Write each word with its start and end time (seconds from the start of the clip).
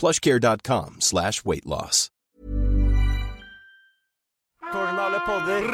plushcare.com 0.00 0.96
slash 1.00 1.44
weight 1.44 1.66
loss. 1.66 2.08
Tårnen 4.72 4.98
av 4.98 5.04
alle 5.06 5.20
podder. 5.26 5.64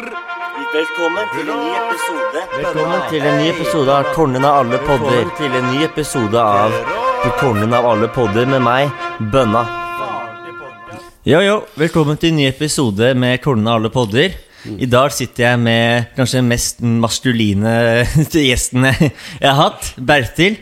Velkommen 0.75 1.27
til 1.35 1.49
en 1.53 1.59
ny 1.61 1.73
episode. 1.77 2.43
Velkommen 2.57 3.03
til 3.11 3.27
en 3.29 3.37
ny 3.41 3.49
episode 3.53 3.93
av 3.93 4.09
Tårnen 4.17 4.45
av 4.49 4.61
alle 4.63 4.79
podder. 4.87 5.19
Velkommen 5.19 5.37
til 5.41 5.59
en 5.61 5.67
ny 5.75 5.83
episode 5.85 6.41
av 6.43 6.77
Tårnen 7.41 7.77
av 7.77 7.89
alle 7.91 8.09
podder 8.15 8.49
med 8.51 8.65
meg, 8.65 8.91
Bønna. 9.33 9.63
Yo, 11.27 11.41
yo, 11.43 11.57
velkommen 11.77 12.19
til 12.23 12.33
en 12.33 12.41
ny 12.41 12.47
episode 12.49 13.13
med 13.19 13.43
Tårnen 13.45 13.69
av 13.69 13.81
alle 13.83 13.93
podder. 13.95 14.35
I 14.67 14.89
dag 14.91 15.13
sitter 15.15 15.45
jeg 15.51 15.63
med 15.63 16.09
kanskje 16.17 16.41
den 16.41 16.49
mest 16.51 16.81
maskuline 17.05 17.75
gjesten 18.49 18.89
jeg 18.89 19.13
har 19.45 19.59
hatt, 19.61 19.93
Bertil. 19.99 20.57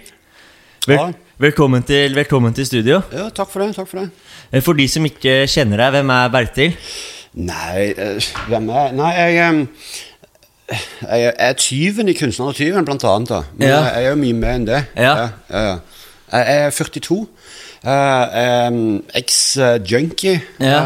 Vel, 0.88 0.98
Ja. 0.98 1.12
Velkommen, 1.38 1.82
til, 1.82 2.14
velkommen 2.14 2.54
til 2.54 2.66
studio. 2.66 3.00
Ja, 3.12 3.28
takk 3.34 3.50
for 3.50 3.64
det. 3.64 3.74
takk 3.77 3.88
For 3.90 4.00
det 4.00 4.10
Eh, 4.52 4.60
For 4.62 4.72
de 4.77 4.86
som 4.88 5.04
ikke 5.04 5.46
kjenner 5.50 5.80
deg, 5.80 5.91
hvem 5.96 6.10
er 6.10 6.28
Bertil? 6.30 6.76
Nei, 7.34 7.91
eh, 7.96 8.20
hvem 8.48 8.68
er 8.70 8.92
Nei, 8.92 9.12
jeg 9.12 9.68
Jeg 11.02 11.32
er 11.38 11.52
tyven 11.52 12.08
i 12.08 12.12
'Kunstneren 12.14 12.48
og 12.48 12.54
tyven', 12.54 12.84
blant 12.84 13.04
annet. 13.04 13.28
da 13.28 13.42
Men 13.59 13.69
Ja. 13.69 13.82
jeg 13.82 14.04
er 14.04 14.09
jo 14.10 14.14
mye 14.16 14.32
mer 14.32 14.54
enn 14.54 14.64
det. 14.66 14.84
Ja. 14.97 15.14
Jeg, 15.16 15.31
ja. 15.50 15.78
Jeg 16.32 16.64
er 16.66 16.70
42. 16.70 17.28
Uh, 17.84 19.00
Eks-junkie. 19.14 20.41
Ja. 20.60 20.80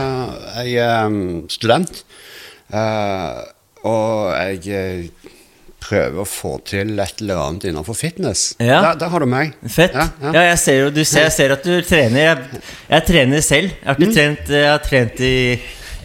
Eh, 0.59 0.73
jeg 0.73 0.75
er 0.75 1.43
student. 1.49 2.03
Eh, 2.75 3.43
og 3.85 4.33
jeg 4.35 4.69
eh, 4.69 5.09
prøver 5.81 6.21
å 6.23 6.27
få 6.27 6.57
til 6.67 6.99
et 7.01 7.21
eller 7.23 7.39
annet 7.43 7.69
innenfor 7.71 7.97
fitness. 7.97 8.49
Ja. 8.59 8.81
Der, 8.83 8.99
der 9.01 9.13
har 9.13 9.23
du 9.25 9.29
meg. 9.31 9.55
Fett. 9.71 9.95
Ja, 9.95 10.09
Ja, 10.23 10.33
ja. 10.35 10.43
jeg 10.51 10.59
ser 10.65 10.81
jo 10.81 10.89
du 10.95 11.05
ser, 11.05 11.29
jeg 11.29 11.35
ser 11.37 11.55
at 11.55 11.65
du 11.65 11.77
trener. 11.87 12.19
Jeg, 12.25 12.63
jeg 12.91 13.07
trener 13.13 13.45
selv. 13.47 13.71
Jeg 13.77 13.87
har, 13.87 14.01
ikke 14.01 14.17
trent, 14.17 14.51
jeg 14.59 14.69
har 14.73 14.83
trent 14.85 15.23
i 15.25 15.33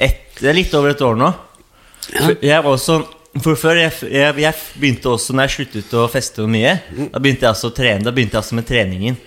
ett, 0.08 0.22
er 0.44 0.56
litt 0.58 0.74
over 0.78 0.94
et 0.94 1.02
år 1.06 1.20
nå. 1.20 1.32
Jeg 2.44 2.60
var 2.64 2.70
også 2.74 3.02
for 3.42 3.58
før, 3.58 3.80
jeg, 3.82 3.94
jeg, 4.14 4.36
jeg 4.44 4.58
begynte 4.78 5.10
også 5.10 5.34
Når 5.34 5.48
jeg 5.48 5.54
sluttet 5.56 5.94
å 5.98 6.04
feste 6.12 6.44
mye, 6.46 6.76
da 7.10 7.18
begynte 7.24 7.48
jeg 7.48 7.56
også 7.56 7.72
å 7.72 7.76
trene. 7.80 8.06
Da 8.06 8.14
begynte 8.14 8.38
jeg 8.38 8.44
også 8.44 8.58
med 8.60 8.68
treningen. 8.70 9.18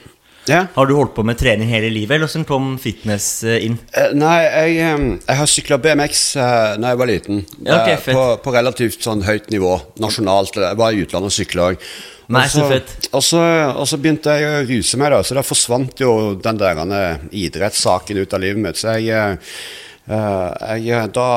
Ja. 0.51 0.65
Har 0.75 0.89
du 0.89 0.95
holdt 0.97 1.15
på 1.17 1.25
med 1.27 1.39
trening 1.41 1.71
hele 1.73 1.91
livet, 1.93 2.17
eller 2.17 2.31
hvordan 2.31 2.47
kom 2.49 2.75
fitness 2.83 3.29
eh, 3.47 3.65
inn? 3.67 3.79
Uh, 3.97 4.13
Nei, 4.17 4.37
jeg, 4.45 4.99
jeg 5.27 5.41
har 5.41 5.51
sykla 5.51 5.81
BMX 5.83 6.27
uh, 6.39 6.75
da 6.81 6.93
jeg 6.93 7.01
var 7.03 7.11
liten. 7.11 7.47
Ja, 7.61 7.81
okay, 7.81 7.97
uh, 7.99 8.11
på, 8.11 8.27
på 8.45 8.55
relativt 8.55 9.03
sånn 9.07 9.25
høyt 9.27 9.51
nivå. 9.55 9.75
Nasjonalt. 10.03 10.61
Jeg 10.63 10.79
var 10.79 10.95
i 10.95 11.03
utlandet 11.07 11.35
og 11.35 11.37
sykla 11.37 11.73
òg. 11.73 11.89
Og 12.27 13.23
så, 13.23 13.99
begynte 14.01 14.35
jeg 14.35 14.47
å 14.49 14.67
ruse 14.67 14.99
meg, 14.99 15.13
da, 15.15 15.23
så 15.23 15.37
da 15.39 15.45
forsvant 15.47 16.03
jo 16.03 16.35
den 16.43 16.59
der 16.59 16.81
eh, 16.83 17.27
idrettssaken 17.47 18.19
ut 18.19 18.35
av 18.35 18.43
livet 18.43 18.63
mitt. 18.63 18.81
Så 18.81 18.97
jeg, 18.99 19.13
eh, 19.15 19.37
eh, 19.37 19.85
jeg 20.07 21.09
da, 21.17 21.29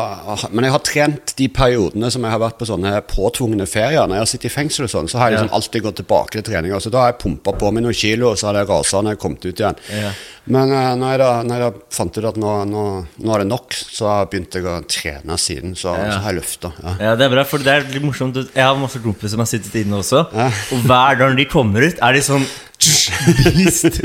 Men 0.52 0.68
jeg 0.68 0.74
har 0.76 0.84
trent 0.86 1.34
de 1.40 1.48
periodene 1.50 2.12
som 2.14 2.26
jeg 2.26 2.34
har 2.36 2.42
vært 2.44 2.60
på 2.60 2.68
sånne 2.70 2.92
påtvungne 3.10 3.66
ferier. 3.66 4.06
Når 4.06 4.20
jeg 4.20 4.26
har 4.26 4.30
sittet 4.30 4.50
i 4.52 4.54
fengsel 4.54 4.86
og 4.86 4.92
sånn, 4.94 5.10
så 5.10 5.18
har 5.18 5.32
jeg 5.32 5.40
liksom 5.40 5.56
alltid 5.58 5.86
gått 5.88 6.00
tilbake 6.04 6.38
til 6.38 6.46
treninga. 6.52 6.82
Så 6.84 6.92
da 6.94 7.02
har 7.02 7.14
jeg 7.14 7.22
pumpa 7.24 7.56
på 7.58 7.72
meg 7.74 7.86
noen 7.86 7.98
kilo, 7.98 8.34
og 8.34 8.38
så 8.38 8.52
har 8.52 8.62
jeg 8.62 8.70
rasa 8.70 9.02
når 9.02 9.16
jeg 9.16 9.22
kommet 9.26 9.48
ut 9.48 9.64
igjen. 9.64 9.82
Ja. 9.98 10.12
Men 10.46 10.72
eh, 10.72 10.94
når, 11.00 11.24
jeg 11.24 11.48
når 11.50 11.64
jeg 11.66 11.74
fant 11.98 12.18
ut 12.22 12.28
at 12.32 12.40
nå, 12.42 12.54
nå, 12.70 12.84
nå 13.26 13.34
er 13.36 13.44
det 13.44 13.50
nok, 13.52 13.74
så 13.76 14.14
begynte 14.32 14.62
jeg 14.62 14.70
å 14.70 14.78
trene 14.90 15.38
siden. 15.42 15.76
Så, 15.76 15.94
Ja. 15.98 16.12
så 16.16 16.20
har 16.24 16.32
jeg 16.34 16.40
løfta. 16.42 16.72
Ja. 16.84 16.96
Ja, 17.10 17.16
det 17.20 17.26
er 17.28 17.36
bra, 17.36 17.44
for 17.50 17.60
det 17.66 17.74
er 17.74 17.86
litt 17.92 18.04
morsomt 18.06 18.36
Jeg 18.40 18.64
har 18.64 18.76
masse 18.80 19.00
kompiser 19.04 19.36
som 19.36 19.44
har 19.44 19.50
sittet 19.52 19.76
inne 19.84 20.00
også 20.00 20.24
Ja. 20.34 20.50
Og 20.76 20.84
hver 20.88 21.18
gang 21.20 21.36
de 21.38 21.46
kommer 21.50 21.84
ut 21.86 22.00
Er 22.02 22.14
de 22.16 22.22
sånn 22.26 22.46
Beast 22.80 23.98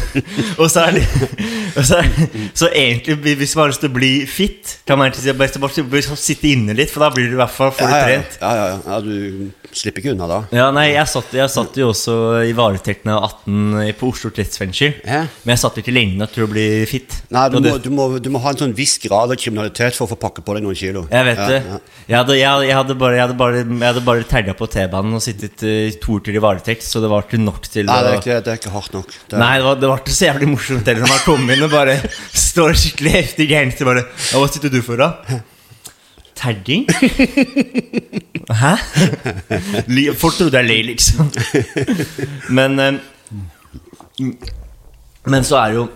Og 0.60 0.68
så 0.72 0.86
er 0.86 0.96
de 0.96 1.02
og 1.76 1.84
så, 1.88 1.98
så 2.56 2.68
egentlig 2.72 3.34
Hvis 3.40 3.52
man 3.56 3.66
har 3.66 3.72
lyst 3.72 3.82
til 3.84 3.90
å 3.92 3.94
bli 3.96 4.10
fit 4.28 4.74
Kan 4.88 4.98
man 5.00 5.10
egentlig 5.10 5.34
Best 5.40 5.58
bare 5.60 6.16
sitte 6.20 6.48
inne 6.48 6.72
litt 6.76 6.92
For 6.92 7.04
da 7.04 7.10
blir 7.12 7.28
du 7.28 7.36
i 7.36 7.40
hvert 7.40 7.52
fall 7.52 7.72
Får 7.76 7.88
du 7.88 7.92
Ja, 7.92 7.98
ja, 7.98 8.06
trent 8.08 8.38
ja, 8.40 8.52
ja, 8.56 8.78
ja. 8.86 9.00
du 9.04 9.50
slipper 9.72 10.02
ikke 10.02 10.12
unna 10.12 10.26
da. 10.28 10.38
Ja, 10.52 10.66
nei, 10.74 10.90
jeg 10.92 11.08
satt, 11.08 11.30
jeg 11.32 11.48
satt 11.48 11.76
jo 11.80 11.86
også 11.94 12.14
i 12.44 12.50
varetekt 12.56 13.06
av 13.08 13.22
18 13.46 13.94
på 13.96 14.10
Oslo 14.12 14.28
kretsfengsel 14.36 14.98
Ja. 15.08 15.22
Men 15.46 15.54
jeg 15.54 15.62
satt 15.62 15.78
ikke 15.80 15.91
lenge 15.92 16.16
nok 16.20 16.32
til 16.34 16.44
å 16.44 16.48
bli 16.50 16.64
fit 16.90 17.14
Nei, 17.32 17.44
du 17.52 17.56
Og 17.58 17.64
må, 17.66 17.72
du, 17.84 17.88
må, 17.94 18.06
du 18.24 18.28
må 18.34 18.40
ha 18.44 18.52
en 18.54 18.58
sånn 18.62 18.72
viss 18.76 18.96
grad 19.02 19.30
av 19.32 19.38
kriminalitet 19.40 19.94
for 19.96 20.06
å 20.08 20.10
få 20.12 20.18
pakke 20.20 20.42
på 20.44 20.56
deg 20.56 20.64
noen 20.66 20.76
kilo. 20.78 21.04
Jeg 21.12 21.26
vet 21.28 21.38
Ja, 21.42 21.46
det. 21.50 21.58
ja. 21.68 21.78
Jeg, 22.08 22.16
hadde, 22.18 22.36
jeg, 22.40 22.66
jeg, 22.68 22.76
hadde 22.80 22.96
bare, 23.00 23.16
jeg 23.18 23.24
hadde 23.26 23.36
bare, 23.40 23.62
jeg 23.62 23.86
hadde 23.86 24.02
bare 24.08 24.26
terja 24.32 24.54
på 24.58 24.68
T-banen 24.72 25.16
og 25.18 25.22
sittet 25.24 25.64
uh, 25.68 25.92
to 26.02 26.18
uker 26.18 26.36
i 26.36 26.42
varetekt, 26.42 26.84
så 26.88 27.00
det 27.04 27.10
var 27.12 27.24
ikke 27.28 27.40
nok 27.42 27.68
til 27.70 27.86
Nei, 27.88 28.00
det 28.04 28.10
er 28.12 28.18
ikke, 28.20 28.40
det 28.48 28.52
er 28.54 28.60
ikke 28.60 28.74
hardt 28.74 28.96
nok. 28.98 29.14
Det, 29.30 29.38
Nei, 29.40 29.52
det 29.60 29.66
var, 29.68 29.80
det 29.84 29.90
var 29.92 30.02
ikke 30.04 30.16
så 30.18 30.28
jævlig 30.30 30.50
morsomt 30.56 30.90
heller 30.90 31.06
når 31.06 31.12
man 31.14 31.24
kommer 31.28 31.56
inn 31.56 31.66
og 31.68 31.72
bare 31.76 31.96
står 32.48 32.76
skikkelig 32.82 33.14
heftig 33.20 33.48
gangster 33.52 33.88
bare 33.92 34.04
ja, 34.08 34.36
Hva 34.42 34.48
sitter 34.52 34.72
du 34.74 34.80
for, 34.84 35.00
da? 35.00 35.40
Terging? 36.42 36.88
Hæ? 38.50 38.72
Folk 40.18 40.34
trodde 40.40 40.58
jeg 40.58 40.66
løy, 40.66 40.80
liksom. 40.88 41.28
Men 42.56 42.80
eh, 42.82 42.98
Men 45.30 45.44
så 45.46 45.58
er 45.60 45.72
det 45.72 45.80
jo 45.82 45.88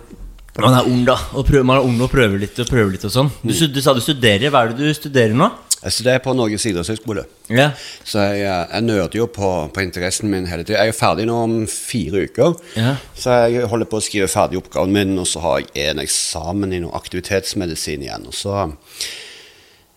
Man 0.56 0.72
er 0.72 0.86
ung, 0.88 1.02
da. 1.04 1.18
Og 1.36 1.44
prøver, 1.44 1.64
man 1.68 1.76
er 1.80 1.84
ung 1.84 1.98
og 2.00 2.08
prøver 2.08 2.40
litt 2.40 2.56
og 2.62 2.68
prøver 2.70 2.94
litt 2.94 3.04
og 3.04 3.12
sånn. 3.12 3.28
Du, 3.42 3.52
du 3.52 3.80
sa 3.84 3.92
du 3.92 4.00
studerer. 4.00 4.48
Hva 4.48 4.64
er 4.64 4.72
det 4.72 4.86
du 4.86 4.94
studerer 4.96 5.36
nå? 5.36 5.50
Jeg 5.82 5.92
studerer 5.92 6.22
på 6.24 6.32
Norges 6.34 6.64
idrettshøgskole. 6.66 7.26
Ja. 7.52 7.66
Så 8.00 8.22
jeg, 8.24 8.46
eh, 8.48 8.62
jeg 8.72 8.86
nøder 8.86 9.18
jo 9.20 9.26
på, 9.30 9.50
på 9.70 9.84
interessen 9.84 10.30
min 10.32 10.48
hele 10.48 10.64
tiden. 10.64 10.80
Jeg 10.80 10.94
er 10.94 10.96
ferdig 10.96 11.26
nå 11.28 11.36
om 11.44 11.56
fire 11.68 12.24
uker. 12.26 12.56
Ja. 12.80 12.94
Så 13.14 13.36
jeg 13.44 13.68
holder 13.68 13.90
på 13.90 14.00
å 14.00 14.04
skrive 14.06 14.30
ferdig 14.32 14.58
oppgaven 14.62 14.96
min, 14.96 15.12
og 15.20 15.28
så 15.28 15.44
har 15.44 15.60
jeg 15.62 15.90
en 15.92 16.00
eksamen 16.02 16.72
i 16.72 16.80
noe 16.82 16.96
aktivitetsmedisin 16.96 18.06
igjen. 18.08 18.24
Og 18.26 18.34
så, 18.34 18.64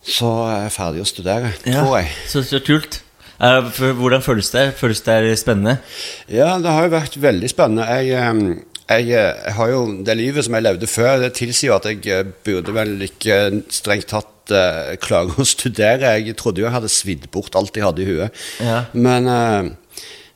så 0.04 0.34
er 0.50 0.66
jeg 0.68 0.76
ferdig 0.76 1.06
å 1.06 1.10
studere, 1.10 1.54
tror 1.64 1.96
jeg. 2.02 2.12
Så, 2.30 2.44
så 2.52 2.62
kult. 2.66 3.00
Eh, 3.40 3.72
hvordan 3.96 4.22
føles 4.26 4.52
det? 4.52 4.74
Føles 4.78 5.02
det 5.08 5.38
spennende? 5.40 5.80
Ja, 6.28 6.58
det 6.60 6.76
har 6.76 6.90
jo 6.90 6.98
vært 6.98 7.16
veldig 7.24 7.50
spennende. 7.56 7.88
Jeg, 7.88 8.20
eh, 8.20 8.66
jeg, 8.90 9.12
eh, 9.14 9.34
jeg 9.46 9.56
har 9.58 9.72
jo 9.72 9.82
Det 10.06 10.18
livet 10.18 10.46
som 10.46 10.58
jeg 10.58 10.66
levde 10.66 10.90
før, 10.90 11.20
det 11.22 11.34
tilsier 11.38 11.76
at 11.76 11.86
jeg 11.90 12.02
eh, 12.10 12.26
burde 12.46 12.74
vel 12.76 12.96
ikke 13.06 13.64
strengt 13.74 14.10
tatt 14.10 14.54
eh, 14.56 14.96
klare 15.02 15.36
å 15.38 15.48
studere. 15.48 16.16
Jeg 16.18 16.38
trodde 16.40 16.64
jo 16.64 16.68
jeg 16.68 16.78
hadde 16.78 16.92
svidd 16.92 17.30
bort 17.34 17.58
alt 17.60 17.78
jeg 17.78 17.86
hadde 17.86 18.04
i 18.04 18.10
huet. 18.10 18.44
Ja. 18.66 18.84
Men, 18.94 19.30
eh, 19.30 19.70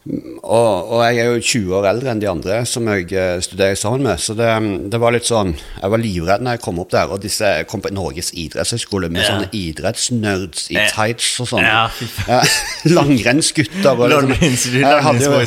Og, 0.03 0.89
og 0.91 0.99
jeg 1.07 1.21
er 1.23 1.29
jo 1.31 1.39
20 1.39 1.75
år 1.77 1.85
eldre 1.93 2.09
enn 2.11 2.19
de 2.19 2.27
andre 2.27 2.57
som 2.67 2.87
jeg 2.91 3.05
eh, 3.15 3.37
studerer 3.39 3.77
sammen 3.79 4.03
med. 4.03 4.19
Så 4.19 4.33
det, 4.35 4.49
det 4.91 4.99
var 4.99 5.13
litt 5.15 5.29
sånn 5.29 5.53
Jeg 5.55 5.91
var 5.93 6.01
livredd 6.01 6.43
når 6.43 6.57
jeg 6.57 6.61
kom 6.65 6.81
opp 6.83 6.91
der. 6.91 7.13
Og 7.15 7.21
disse 7.23 7.47
jeg 7.59 7.67
kom 7.71 7.79
på 7.85 7.91
Norges 7.95 8.33
idrettshøgskole 8.35 9.07
med 9.13 9.23
Ja. 9.23 9.29
sånne 9.29 9.47
idrettsnerds 9.55 10.65
i 10.73 10.75
Ja. 10.75 10.89
tights 10.91 11.29
og 11.39 11.47
sånn. 11.53 11.63
Ja. 11.63 11.85
Ja, 12.27 12.41
Langrennsgutter 12.97 13.95
og 13.95 14.11
liksom- 14.33 14.75
Jeg 14.81 15.03
hadde 15.07 15.23
jo- 15.23 15.41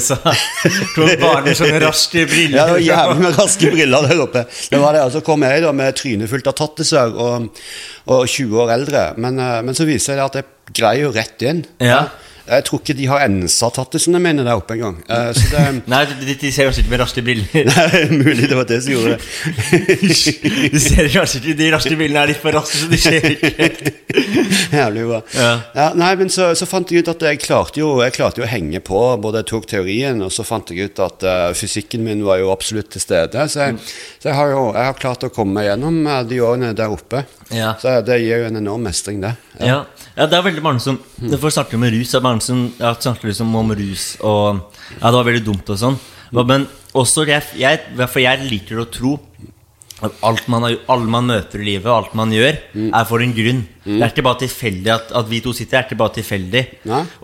To 0.97 1.07
barn 1.21 1.45
med 1.45 1.57
sånne 1.61 1.81
raske 1.85 2.25
briller. 2.31 2.77
Ja, 2.81 2.97
jævlig 2.97 3.21
med 3.27 3.37
raske 3.39 3.71
briller 3.77 4.09
der 4.09 4.23
oppe. 4.25 4.47
Det 4.71 4.81
var 4.81 4.97
det, 4.97 5.03
og 5.05 5.13
Så 5.13 5.21
kom 5.27 5.43
jeg 5.45 5.63
da 5.63 5.73
med 5.73 5.95
trynet 6.01 6.31
fullt 6.33 6.47
av 6.49 6.57
tattiser 6.57 7.13
og, 7.13 7.51
og 8.09 8.25
20 8.27 8.57
år 8.65 8.73
eldre. 8.81 9.05
Men, 9.21 9.39
eh, 9.39 9.61
men 9.63 9.75
så 9.77 9.85
viser 9.85 10.17
det 10.17 10.25
at 10.31 10.41
jeg 10.41 10.45
greier 10.81 11.03
jo 11.11 11.13
rett 11.13 11.43
inn. 11.45 11.67
Ja. 11.85 12.07
Jeg 12.47 12.65
tror 12.67 12.81
ikke 12.83 12.95
de 12.95 13.07
har 13.11 13.25
ensa 13.27 13.69
tattisene 13.75 14.21
mine 14.23 14.45
der 14.47 14.59
oppe 14.59 14.77
engang. 14.77 15.01
Uh, 15.09 15.33
det 15.35 15.63
Nei, 15.93 16.03
de, 16.11 16.37
de 16.39 16.51
ser 16.55 16.69
kanskje 16.69 16.85
ikke 16.85 16.93
med 16.93 17.03
raske 17.03 17.25
briller. 17.27 17.49
det 17.71 17.87
er 18.01 18.13
mulig 18.13 18.47
det 18.51 18.59
var 18.59 18.69
det 18.71 18.81
som 18.85 18.95
gjorde 18.95 19.17
det. 19.17 19.21
Du 20.77 20.79
ser 20.83 21.09
kanskje 21.13 21.41
ikke 21.41 21.57
De 21.59 21.69
raske 21.75 21.97
brillene 21.99 22.23
er 22.23 22.31
litt 22.33 22.43
for 22.43 22.55
raske, 22.55 22.83
så 22.83 22.91
de 22.91 23.01
ser 23.01 23.27
ikke. 23.33 23.95
Jævlig 24.73 25.07
bra. 25.09 25.21
Ja. 25.35 25.53
Ja, 25.77 25.87
nei, 25.99 26.13
men 26.21 26.31
så, 26.33 26.51
så 26.59 26.69
fant 26.69 26.91
jeg 26.93 27.05
ut 27.05 27.11
at 27.13 27.25
jeg 27.29 27.41
klarte, 27.43 27.81
jo, 27.83 27.97
jeg 28.05 28.15
klarte 28.17 28.43
jo 28.43 28.47
å 28.47 28.51
henge 28.51 28.81
på. 28.85 29.01
Både 29.23 29.43
jeg 29.43 29.51
tok 29.53 29.69
teorien, 29.71 30.23
og 30.25 30.33
så 30.35 30.47
fant 30.47 30.71
jeg 30.73 30.91
ut 30.91 31.03
at 31.03 31.27
uh, 31.27 31.51
fysikken 31.57 32.05
min 32.07 32.25
var 32.27 32.41
jo 32.43 32.53
absolutt 32.55 32.93
til 32.95 33.03
stede. 33.03 33.49
Så 33.53 33.67
jeg, 33.67 33.81
så 34.23 34.31
jeg 34.31 34.39
har 34.39 34.53
jo 34.55 34.63
jeg 34.77 34.91
har 34.91 35.01
klart 35.01 35.27
å 35.27 35.33
komme 35.33 35.59
meg 35.59 35.71
gjennom 35.71 36.01
uh, 36.07 36.21
de 36.27 36.41
årene 36.45 36.73
der 36.77 36.93
oppe. 36.93 37.25
Ja. 37.55 37.75
Så 37.81 38.01
det 38.07 38.19
gir 38.23 38.43
jo 38.43 38.49
en 38.49 38.59
enorm 38.59 38.87
mestring, 38.87 39.21
det. 39.23 39.37
Ja. 39.61 39.85
ja, 40.17 40.27
det 40.27 40.37
er 40.37 40.43
veldig 40.45 40.63
mange 40.65 40.83
som 40.85 40.99
Det 41.17 41.39
får 41.41 41.55
snakke 41.61 41.79
med 41.81 41.95
rus. 41.95 42.11
Det 42.11 42.19
er 42.19 42.25
mange 42.25 42.36
som 42.45 42.67
ja, 42.79 42.95
snakker 42.95 43.31
liksom 43.31 43.55
om 43.57 43.73
rus 43.77 44.17
og 44.21 44.63
Ja, 45.01 45.11
det 45.11 45.17
var 45.19 45.29
veldig 45.31 45.47
dumt 45.47 45.71
og 45.73 45.81
sånn. 45.81 45.99
Men 46.37 46.67
også 46.97 47.27
jeg, 47.29 47.43
jeg, 47.61 47.81
for 48.07 48.23
jeg 48.23 48.49
liker 48.51 48.83
å 48.83 48.91
tro 48.91 49.17
at 50.05 50.13
alt 50.29 50.45
man, 50.53 50.61
har, 50.67 50.75
alle 50.93 51.09
man 51.09 51.25
møter 51.25 51.63
i 51.63 51.67
livet, 51.71 51.89
alt 51.89 52.13
man 52.19 52.29
gjør, 52.35 52.59
er 52.93 53.07
for 53.09 53.23
en 53.25 53.31
grunn. 53.33 53.63
Det 53.87 53.95
er 54.05 54.11
ikke 54.13 54.25
bare 54.27 54.43
tilfeldig 54.43 54.91
at, 54.93 55.13
at 55.17 55.31
vi 55.31 55.39
to 55.41 55.55
sitter. 55.57 55.71
Det 55.71 55.79
er 55.79 55.87
ikke 55.87 55.99
bare 56.03 56.15
tilfeldig. 56.19 56.63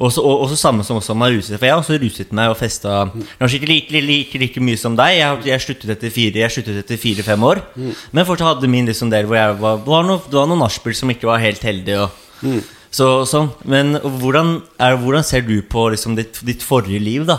Også, 0.01 0.23
og, 0.25 0.47
også 0.47 0.57
samme 0.57 0.87
som 0.89 0.97
også 0.97 1.17
man 1.21 1.35
ruset. 1.35 1.59
For 1.59 1.69
jeg 1.69 1.75
har 1.75 1.83
også 1.83 1.99
ruset 2.01 2.33
meg 2.33 2.49
og 2.49 2.57
festa 2.57 2.95
Kanskje 3.13 3.59
ikke 3.59 3.69
like, 3.69 3.93
like, 3.93 4.07
like, 4.09 4.41
like 4.41 4.65
mye 4.65 4.81
som 4.81 4.97
deg. 4.97 5.19
Jeg, 5.19 5.43
jeg 5.51 5.65
sluttet 5.67 5.93
etter 5.99 6.15
fire 6.15 6.45
Jeg 6.47 6.55
sluttet 6.57 6.81
etter 6.81 7.03
fire-fem 7.03 7.45
år. 7.51 7.61
Men 8.09 8.29
fortsatt 8.29 8.55
hadde 8.55 8.73
min 8.73 8.89
liksom 8.89 9.13
del 9.13 9.29
hvor 9.29 9.37
jeg 9.37 9.59
var, 9.61 9.83
var 9.85 10.09
noe, 10.09 10.25
det 10.25 10.41
var 10.41 10.49
noen 10.49 10.65
nachspiel 10.65 10.97
som 10.97 11.13
ikke 11.13 11.29
var 11.29 11.45
helt 11.45 11.69
heldig. 11.69 11.99
Og, 12.07 12.57
så, 12.93 13.09
sånn. 13.29 13.51
Men 13.65 13.97
hvordan, 14.03 14.59
er, 14.77 14.99
hvordan 15.01 15.25
ser 15.27 15.45
du 15.47 15.57
på 15.65 15.89
liksom, 15.95 16.17
ditt, 16.19 16.43
ditt 16.45 16.65
forrige 16.65 17.01
liv, 17.03 17.27
da? 17.29 17.39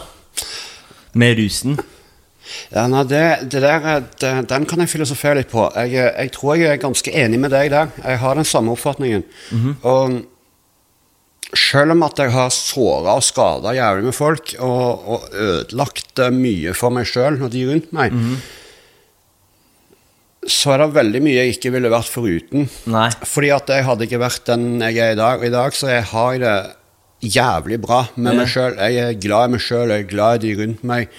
Med 1.14 1.38
rusen? 1.38 1.78
Ja, 2.74 2.88
nei, 2.92 3.04
det, 3.08 3.24
det 3.54 3.62
der, 3.64 3.86
eh, 3.88 4.04
det, 4.20 4.32
Den 4.50 4.66
kan 4.70 4.82
jeg 4.84 4.92
filosofere 4.92 5.40
litt 5.40 5.52
på. 5.54 5.68
Jeg, 5.78 5.94
eh, 5.96 6.12
jeg 6.26 6.34
tror 6.36 6.58
jeg 6.58 6.74
er 6.74 6.82
ganske 6.82 7.14
enig 7.24 7.40
med 7.42 7.54
deg 7.54 7.72
der. 7.74 7.94
Jeg 8.02 8.22
har 8.24 8.40
den 8.40 8.50
samme 8.50 8.74
oppfatningen. 8.74 9.26
Og 9.86 10.22
selv 11.54 11.94
om 11.94 12.02
at 12.08 12.18
jeg 12.18 12.34
har 12.34 12.50
såra 12.54 13.14
og 13.20 13.26
skada 13.26 13.76
jævlig 13.78 14.10
med 14.10 14.18
folk, 14.18 14.56
og, 14.58 15.06
og 15.06 15.38
ødelagt 15.38 16.20
eh, 16.20 16.34
mye 16.34 16.74
for 16.78 16.94
meg 16.96 17.08
sjøl 17.10 17.40
og 17.42 17.54
de 17.54 17.66
rundt 17.70 17.94
meg, 17.96 18.16
så 20.50 20.74
er 20.74 20.84
det 20.84 20.94
veldig 20.96 21.22
mye 21.24 21.36
jeg 21.40 21.56
ikke 21.58 21.72
ville 21.76 21.92
vært 21.94 22.10
foruten. 22.12 22.68
Nei. 22.92 23.10
Fordi 23.28 23.52
at 23.56 23.70
jeg 23.70 23.86
hadde 23.88 24.08
ikke 24.08 24.20
vært 24.24 24.46
den 24.50 24.66
jeg 24.82 24.98
er 24.98 25.14
i 25.16 25.20
dag. 25.20 25.44
I 25.44 25.54
dag 25.54 25.76
så 25.78 25.92
jeg 25.92 26.04
har 26.12 26.34
jeg 26.34 26.42
det 26.44 27.32
jævlig 27.34 27.80
bra 27.82 28.02
med 28.16 28.36
meg 28.36 28.50
sjøl. 28.52 28.76
Jeg 28.76 29.00
er 29.00 29.18
glad 29.24 29.48
i 29.48 29.54
meg 29.56 29.64
sjøl, 29.64 29.94
jeg 29.94 30.04
er 30.04 30.10
glad 30.10 30.42
i 30.44 30.48
de 30.48 30.54
rundt 30.60 30.84
meg. 30.84 31.10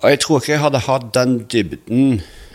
Og 0.00 0.10
jeg 0.10 0.20
tror 0.24 0.40
ikke 0.40 0.54
jeg 0.56 0.62
hadde 0.64 0.84
hatt 0.88 1.10
den 1.14 1.34
dybden 1.52 2.04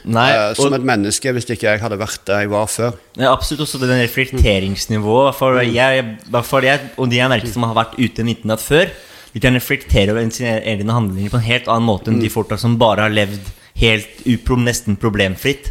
Nei, 0.06 0.27
uh, 0.38 0.53
som 0.53 0.68
og- 0.69 0.75
et 0.77 0.86
menneske 0.86 1.31
hvis 1.33 1.47
ikke 1.50 1.65
jeg 1.65 1.81
hadde 1.81 1.98
vært 1.98 2.25
der 2.27 2.44
jeg 2.44 2.50
var 2.51 2.68
før. 2.69 2.94
Ja, 3.18 3.31
absolutt 3.31 3.63
også 3.65 3.80
det 3.81 3.89
den 3.89 4.03
reflekteringsnivået. 4.03 5.36
For 5.36 5.62
jeg, 5.62 6.06
for 6.44 6.62
jeg, 6.62 6.80
og 6.98 7.09
de 7.09 7.18
jeg 7.18 7.30
merker 7.30 7.51
som 7.51 7.63
har 7.63 7.74
vært 7.74 7.98
ute 7.98 8.21
en 8.21 8.30
internett 8.30 8.62
før, 8.62 8.91
de 9.33 9.39
kan 9.44 9.56
reflektere 9.57 10.12
over 10.13 10.30
sine 10.31 10.62
egne 10.63 10.94
handlinger 10.94 11.33
på 11.33 11.39
en 11.41 11.48
helt 11.50 11.68
annen 11.68 11.88
måte 11.89 12.07
enn 12.12 12.21
de 12.21 12.30
folka 12.31 12.57
som 12.57 12.77
bare 12.77 13.01
har 13.07 13.09
levd 13.09 13.50
helt 13.75 14.22
uprom, 14.31 14.62
nesten 14.63 14.95
problemfritt. 14.95 15.68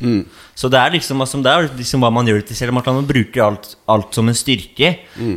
Så 0.54 0.68
det 0.70 0.76
er 0.78 0.92
liksom, 0.92 1.22
altså, 1.24 1.38
det 1.42 1.50
er 1.50 1.70
liksom 1.78 2.02
hva 2.04 2.10
man 2.12 2.26
gjør 2.28 2.42
det 2.42 2.50
til, 2.50 2.56
selv 2.58 2.74
om 2.74 2.82
man 2.84 3.06
bruker 3.08 3.42
alt, 3.42 3.70
alt 3.90 4.14
som 4.14 4.28
en 4.28 4.36
styrke. 4.36 4.90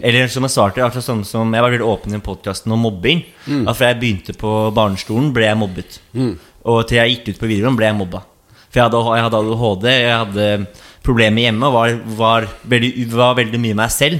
Eller 0.04 0.28
som 0.28 0.44
jeg 0.44 0.52
svarte, 0.54 0.84
altså 0.84 1.02
sånn 1.02 1.24
som 1.26 1.54
Jeg 1.56 1.64
var 1.64 1.72
veldig 1.72 1.88
åpen 1.88 2.14
i 2.14 2.20
podkasten 2.20 2.72
om 2.76 2.84
mobbing. 2.84 3.24
At 3.68 3.78
fra 3.80 3.94
jeg 3.94 4.00
begynte 4.02 4.36
på 4.38 4.52
barneskolen, 4.76 5.32
ble 5.34 5.48
jeg 5.48 5.58
mobbet. 5.58 6.00
Og 6.68 6.82
til 6.90 7.00
jeg 7.00 7.16
gikk 7.16 7.30
ut 7.30 7.40
på 7.40 7.48
videregående, 7.48 7.80
ble 7.80 7.88
jeg 7.88 7.98
mobba. 8.02 8.24
For 8.68 8.82
jeg 8.82 8.90
hadde, 8.90 9.04
jeg 9.16 9.24
hadde 9.24 9.40
ADHD, 9.40 9.86
jeg 9.96 10.18
hadde 10.20 10.48
problemer 11.08 11.42
hjemme 11.48 11.70
og 11.70 11.74
var, 11.74 11.94
var, 12.20 12.48
veldig, 12.68 12.90
var 13.16 13.38
veldig 13.40 13.60
mye 13.64 13.78
meg 13.80 13.92
selv. 13.96 14.20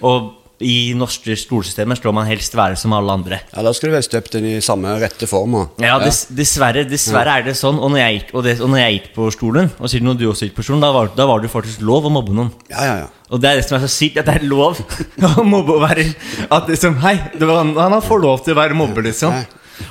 Og 0.00 0.30
i 0.62 0.92
norske 0.98 1.34
skolesystemer 1.38 1.98
skal 1.98 2.14
man 2.16 2.28
helst 2.28 2.54
være 2.56 2.76
som 2.78 2.94
alle 2.96 3.14
andre. 3.14 3.40
Ja, 3.52 3.64
Da 3.66 3.72
skal 3.74 3.90
du 3.90 3.96
være 3.96 4.06
støpt 4.06 4.36
i 4.40 4.56
samme 4.64 4.94
rette 5.02 5.28
form. 5.30 5.58
Ja, 5.82 5.98
dess, 6.02 6.24
dessverre, 6.30 6.84
dessverre 6.88 7.38
er 7.40 7.46
det 7.46 7.56
sånn. 7.58 7.80
Og 7.82 7.92
når, 7.92 8.04
gikk, 8.16 8.34
og, 8.34 8.44
det, 8.46 8.58
og 8.60 8.72
når 8.72 8.82
jeg 8.82 8.98
gikk 8.98 9.08
på 9.16 9.30
skolen, 9.34 9.72
og 9.78 9.92
siden 9.92 10.12
du 10.18 10.28
også 10.30 10.48
gikk 10.48 10.58
på 10.60 10.66
skolen, 10.66 10.84
da 10.84 10.92
var, 10.94 11.12
da 11.16 11.26
var 11.28 11.42
det 11.42 11.52
faktisk 11.52 11.82
lov 11.86 12.08
å 12.08 12.14
mobbe 12.14 12.36
noen. 12.36 12.52
Ja, 12.72 12.86
ja, 12.86 12.94
ja. 13.04 13.10
Og 13.32 13.40
det 13.40 13.48
er 13.48 13.58
det 13.58 13.64
som 13.64 13.78
er 13.78 13.86
så 13.86 13.92
sykt, 13.92 14.20
at 14.20 14.28
det 14.28 14.38
er 14.38 14.48
lov 14.48 14.80
å 15.40 15.44
mobbe 15.46 15.78
og 15.78 15.86
være 15.86 16.04
At 16.52 16.68
liksom, 16.68 16.98
hei, 17.04 17.16
det 17.38 17.48
var, 17.48 17.64
han 17.64 18.04
får 18.04 18.22
lov 18.22 18.44
til 18.44 18.56
å 18.56 18.60
være 18.60 18.76
mobber, 18.76 19.04
liksom. 19.08 19.36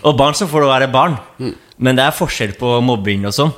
Og 0.05 0.17
barn 0.17 0.37
som 0.37 0.49
får 0.49 0.63
lov 0.63 0.69
å 0.69 0.75
være 0.75 0.91
barn. 0.93 1.17
Men 1.81 1.97
det 1.97 2.05
er 2.05 2.15
forskjell 2.15 2.53
på 2.59 2.77
mobbing 2.85 3.25
og 3.29 3.35
sånn. 3.35 3.53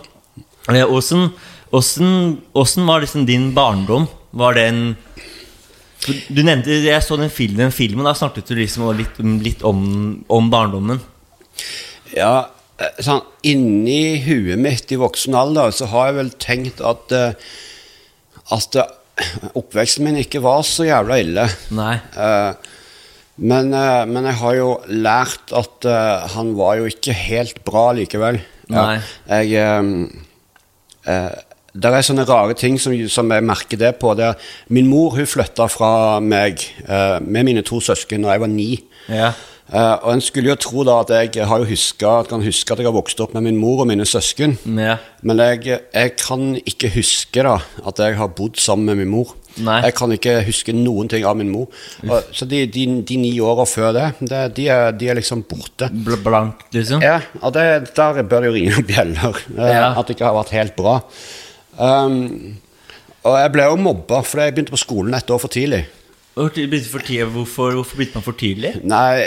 Eh, 0.72 0.88
åssen 0.88 2.88
var 2.88 3.04
liksom 3.04 3.28
din 3.28 3.52
barndom? 3.56 4.08
Var 4.34 4.56
det 4.58 4.64
en 4.72 4.84
Du 6.04 6.42
nevnte 6.44 6.82
Jeg 6.84 7.04
så 7.06 7.18
den 7.20 7.32
filmen, 7.32 7.66
den 7.66 7.76
filmen 7.76 8.08
da 8.08 8.16
snakket 8.18 8.52
du 8.52 8.58
liksom 8.58 8.90
litt, 8.98 9.20
litt 9.44 9.64
om, 9.68 9.80
om 10.32 10.50
barndommen. 10.52 11.02
Ja, 12.14 12.50
eh, 12.82 13.00
sånn, 13.04 13.24
inni 13.48 14.20
huet 14.26 14.60
mitt 14.62 14.92
i 14.94 15.00
voksen 15.00 15.38
alder 15.38 15.74
så 15.76 15.90
har 15.94 16.10
jeg 16.10 16.20
vel 16.20 16.34
tenkt 16.42 16.84
at 16.84 17.16
eh, 17.16 17.50
At 18.54 18.76
eh, 18.76 18.90
oppveksten 19.56 20.08
min 20.08 20.20
ikke 20.20 20.42
var 20.44 20.66
så 20.68 20.88
jævla 20.88 21.20
ille. 21.22 21.46
Nei. 21.78 21.96
Men, 23.34 23.70
men 24.10 24.28
jeg 24.30 24.38
har 24.42 24.56
jo 24.58 24.72
lært 24.90 25.54
at 25.58 25.86
han 26.34 26.52
var 26.58 26.80
jo 26.80 26.90
ikke 26.90 27.14
helt 27.18 27.62
bra 27.66 27.88
likevel. 27.98 28.40
Nei. 28.74 28.98
Jeg 29.30 29.54
eh, 31.06 31.32
Det 31.74 31.90
er 31.90 32.06
sånne 32.06 32.26
rare 32.30 32.54
ting 32.54 32.76
som, 32.82 32.94
som 33.10 33.32
jeg 33.34 33.44
merker 33.44 33.80
det 33.82 33.96
på. 34.02 34.12
Det 34.18 34.28
er, 34.28 34.36
min 34.70 34.86
mor 34.92 35.16
hun 35.18 35.26
flytta 35.26 35.66
fra 35.74 36.20
meg 36.22 36.62
eh, 36.86 37.18
med 37.26 37.48
mine 37.50 37.64
to 37.66 37.80
søsken 37.82 38.22
da 38.28 38.36
jeg 38.36 38.44
var 38.44 38.52
ni. 38.52 38.70
Ja. 39.10 39.32
Eh, 39.74 39.94
og 40.04 40.12
en 40.14 40.22
skulle 40.22 40.52
jo 40.52 40.58
tro 40.62 40.84
da 40.86 41.00
at 41.02 41.10
jeg 41.34 41.48
har 41.50 41.64
jo 41.64 41.66
huska, 41.72 42.12
kan 42.30 42.44
huske 42.46 42.76
at 42.76 42.82
jeg 42.84 42.86
har 42.90 42.94
vokst 42.94 43.22
opp 43.26 43.34
med 43.34 43.48
min 43.48 43.58
mor 43.58 43.82
og 43.82 43.88
mine 43.90 44.06
søsken. 44.06 44.54
Ja. 44.78 45.00
Men 45.26 45.42
jeg, 45.42 45.64
jeg 45.96 46.14
kan 46.22 46.52
ikke 46.62 46.92
huske 46.94 47.42
da 47.48 47.56
at 47.90 48.02
jeg 48.06 48.20
har 48.20 48.30
bodd 48.38 48.60
sammen 48.62 48.92
med 48.92 49.02
min 49.02 49.10
mor. 49.16 49.34
Nei. 49.64 49.80
Jeg 49.86 49.94
kan 49.98 50.10
ikke 50.14 50.40
huske 50.48 50.74
noen 50.74 51.10
ting 51.10 51.26
av 51.30 51.38
min 51.38 51.50
mor. 51.54 51.68
Og, 52.08 52.30
så 52.34 52.46
de, 52.50 52.64
de, 52.74 52.86
de 53.06 53.18
ni 53.22 53.32
åra 53.42 53.66
før 53.70 53.92
det, 53.98 54.08
det 54.26 54.40
de, 54.58 54.66
er, 54.74 54.92
de 54.98 55.10
er 55.10 55.18
liksom 55.20 55.42
borte. 55.50 55.90
Bl 55.94 56.18
blank, 56.26 56.68
liksom? 56.74 57.02
Ja, 57.06 57.20
og 57.42 57.54
det, 57.58 57.66
der 57.98 58.22
bør 58.26 58.42
det 58.46 58.50
jo 58.50 58.56
ringe 58.60 58.74
noen 58.78 58.88
bjeller. 58.90 59.42
eh, 59.58 59.74
Ja. 59.74 59.92
At 59.98 60.06
det 60.10 60.18
ikke 60.20 60.30
har 60.30 60.38
vært 60.42 60.54
helt 60.58 60.78
bra. 60.78 61.00
Um, 61.78 62.58
og 63.24 63.38
jeg 63.40 63.52
ble 63.56 63.68
jo 63.70 63.76
mobba 63.80 64.24
fordi 64.28 64.50
jeg 64.50 64.56
begynte 64.58 64.76
på 64.76 64.82
skolen 64.84 65.16
et 65.18 65.30
år 65.32 65.40
for 65.42 65.54
tidlig. 65.54 65.86
For? 66.34 66.50
Hvorfor, 67.30 67.76
hvorfor 67.78 67.98
begynte 68.00 68.18
man 68.18 68.24
for 68.26 68.34
tidlig? 68.34 68.72
Nei, 68.90 69.22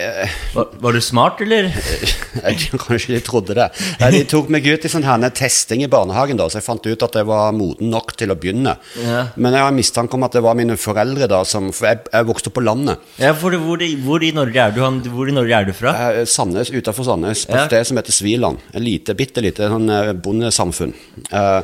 Var, 0.57 0.73
var 0.83 0.97
du 0.97 0.99
smart, 1.01 1.39
eller? 1.45 1.69
jeg 2.43 2.81
kanskje 2.83 3.15
de 3.15 3.21
trodde 3.23 3.55
det. 3.55 3.69
De 4.11 4.25
tok 4.27 4.51
meg 4.51 4.67
ut 4.67 4.83
i 4.83 4.91
sånn 4.91 5.07
her 5.07 5.23
testing 5.31 5.85
i 5.85 5.91
barnehagen, 5.91 6.35
da, 6.41 6.49
så 6.51 6.59
jeg 6.59 6.67
fant 6.67 6.83
ut 6.83 7.05
at 7.07 7.19
jeg 7.21 7.29
var 7.29 7.55
moden 7.55 7.93
nok 7.95 8.11
til 8.19 8.35
å 8.35 8.39
begynne. 8.43 8.75
Ja. 8.99 9.23
Men 9.39 9.55
jeg 9.55 9.63
har 9.69 9.77
mistanke 9.79 10.19
om 10.19 10.27
at 10.27 10.35
det 10.35 10.43
var 10.43 10.59
mine 10.59 10.75
foreldre, 10.83 11.31
da, 11.31 11.45
som, 11.47 11.71
for 11.71 11.93
jeg, 11.93 12.03
jeg 12.11 12.27
vokste 12.27 12.51
opp 12.51 12.59
på 12.59 12.67
landet. 12.67 13.07
Ja, 13.23 13.31
hvor, 13.39 13.55
hvor, 13.63 13.87
hvor 14.09 14.27
i 14.27 14.33
Norge 14.35 14.67
er 14.67 14.75
du? 14.75 14.83
Han, 14.83 14.99
hvor 15.15 15.31
i 15.31 15.37
Norge 15.39 15.61
er 15.63 15.71
du 15.71 15.77
fra? 15.79 15.95
Eh, 16.11 16.25
Sandnes, 16.27 16.75
utenfor 16.75 17.07
Sandnes, 17.07 17.47
på 17.47 17.55
Ja. 17.55 17.69
et 17.69 17.71
sted 17.71 17.87
som 17.93 18.03
heter 18.03 18.19
Sviland. 18.19 18.67
Et 18.75 18.83
lite, 18.83 19.15
bitte 19.15 19.47
lite 19.47 19.71
sånn, 19.71 19.87
eh, 19.95 20.11
bondesamfunn. 20.27 20.97
Eh, 21.31 21.61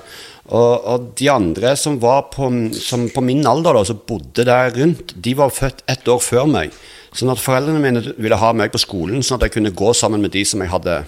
og, 0.51 0.73
og 0.91 1.05
de 1.21 1.29
andre 1.31 1.77
som 1.79 2.01
var 2.03 2.25
på, 2.33 2.49
som 2.75 3.07
på 3.15 3.23
min 3.25 3.45
alder, 3.47 3.79
da, 3.79 3.85
som 3.87 4.01
bodde 4.09 4.45
der 4.49 4.73
rundt, 4.75 5.15
de 5.23 5.35
var 5.39 5.55
født 5.55 5.85
ett 5.93 6.09
år 6.11 6.19
før 6.25 6.49
meg. 6.51 6.75
Sånn 7.15 7.31
at 7.31 7.41
foreldrene 7.43 7.81
mine 7.83 8.03
ville 8.17 8.39
ha 8.41 8.51
meg 8.57 8.73
på 8.73 8.81
skolen, 8.81 9.23
sånn 9.23 9.39
at 9.39 9.47
jeg 9.47 9.59
kunne 9.59 9.75
gå 9.77 9.93
sammen 9.95 10.23
med 10.25 10.33
de 10.35 10.43
som 10.49 10.61
jeg 10.65 10.73
hadde 10.73 11.03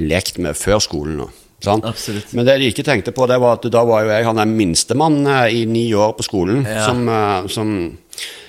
lekt 0.00 0.38
med 0.42 0.56
før 0.58 0.80
skolen. 0.82 1.20
Sant? 1.64 1.84
Men 2.36 2.44
det 2.44 2.58
de 2.60 2.66
ikke 2.72 2.84
tenkte 2.84 3.12
på, 3.14 3.24
det 3.30 3.38
var 3.40 3.56
at 3.56 3.68
da 3.72 3.84
var 3.88 4.04
jo 4.04 4.10
jeg 4.12 4.26
han 4.26 4.36
der 4.40 4.50
minstemann 4.50 5.22
eh, 5.24 5.46
i 5.60 5.64
ni 5.70 5.86
år 5.96 6.12
på 6.18 6.26
skolen 6.26 6.64
Ja. 6.68 6.82
som, 6.88 7.06
eh, 7.08 7.46
som 7.48 7.70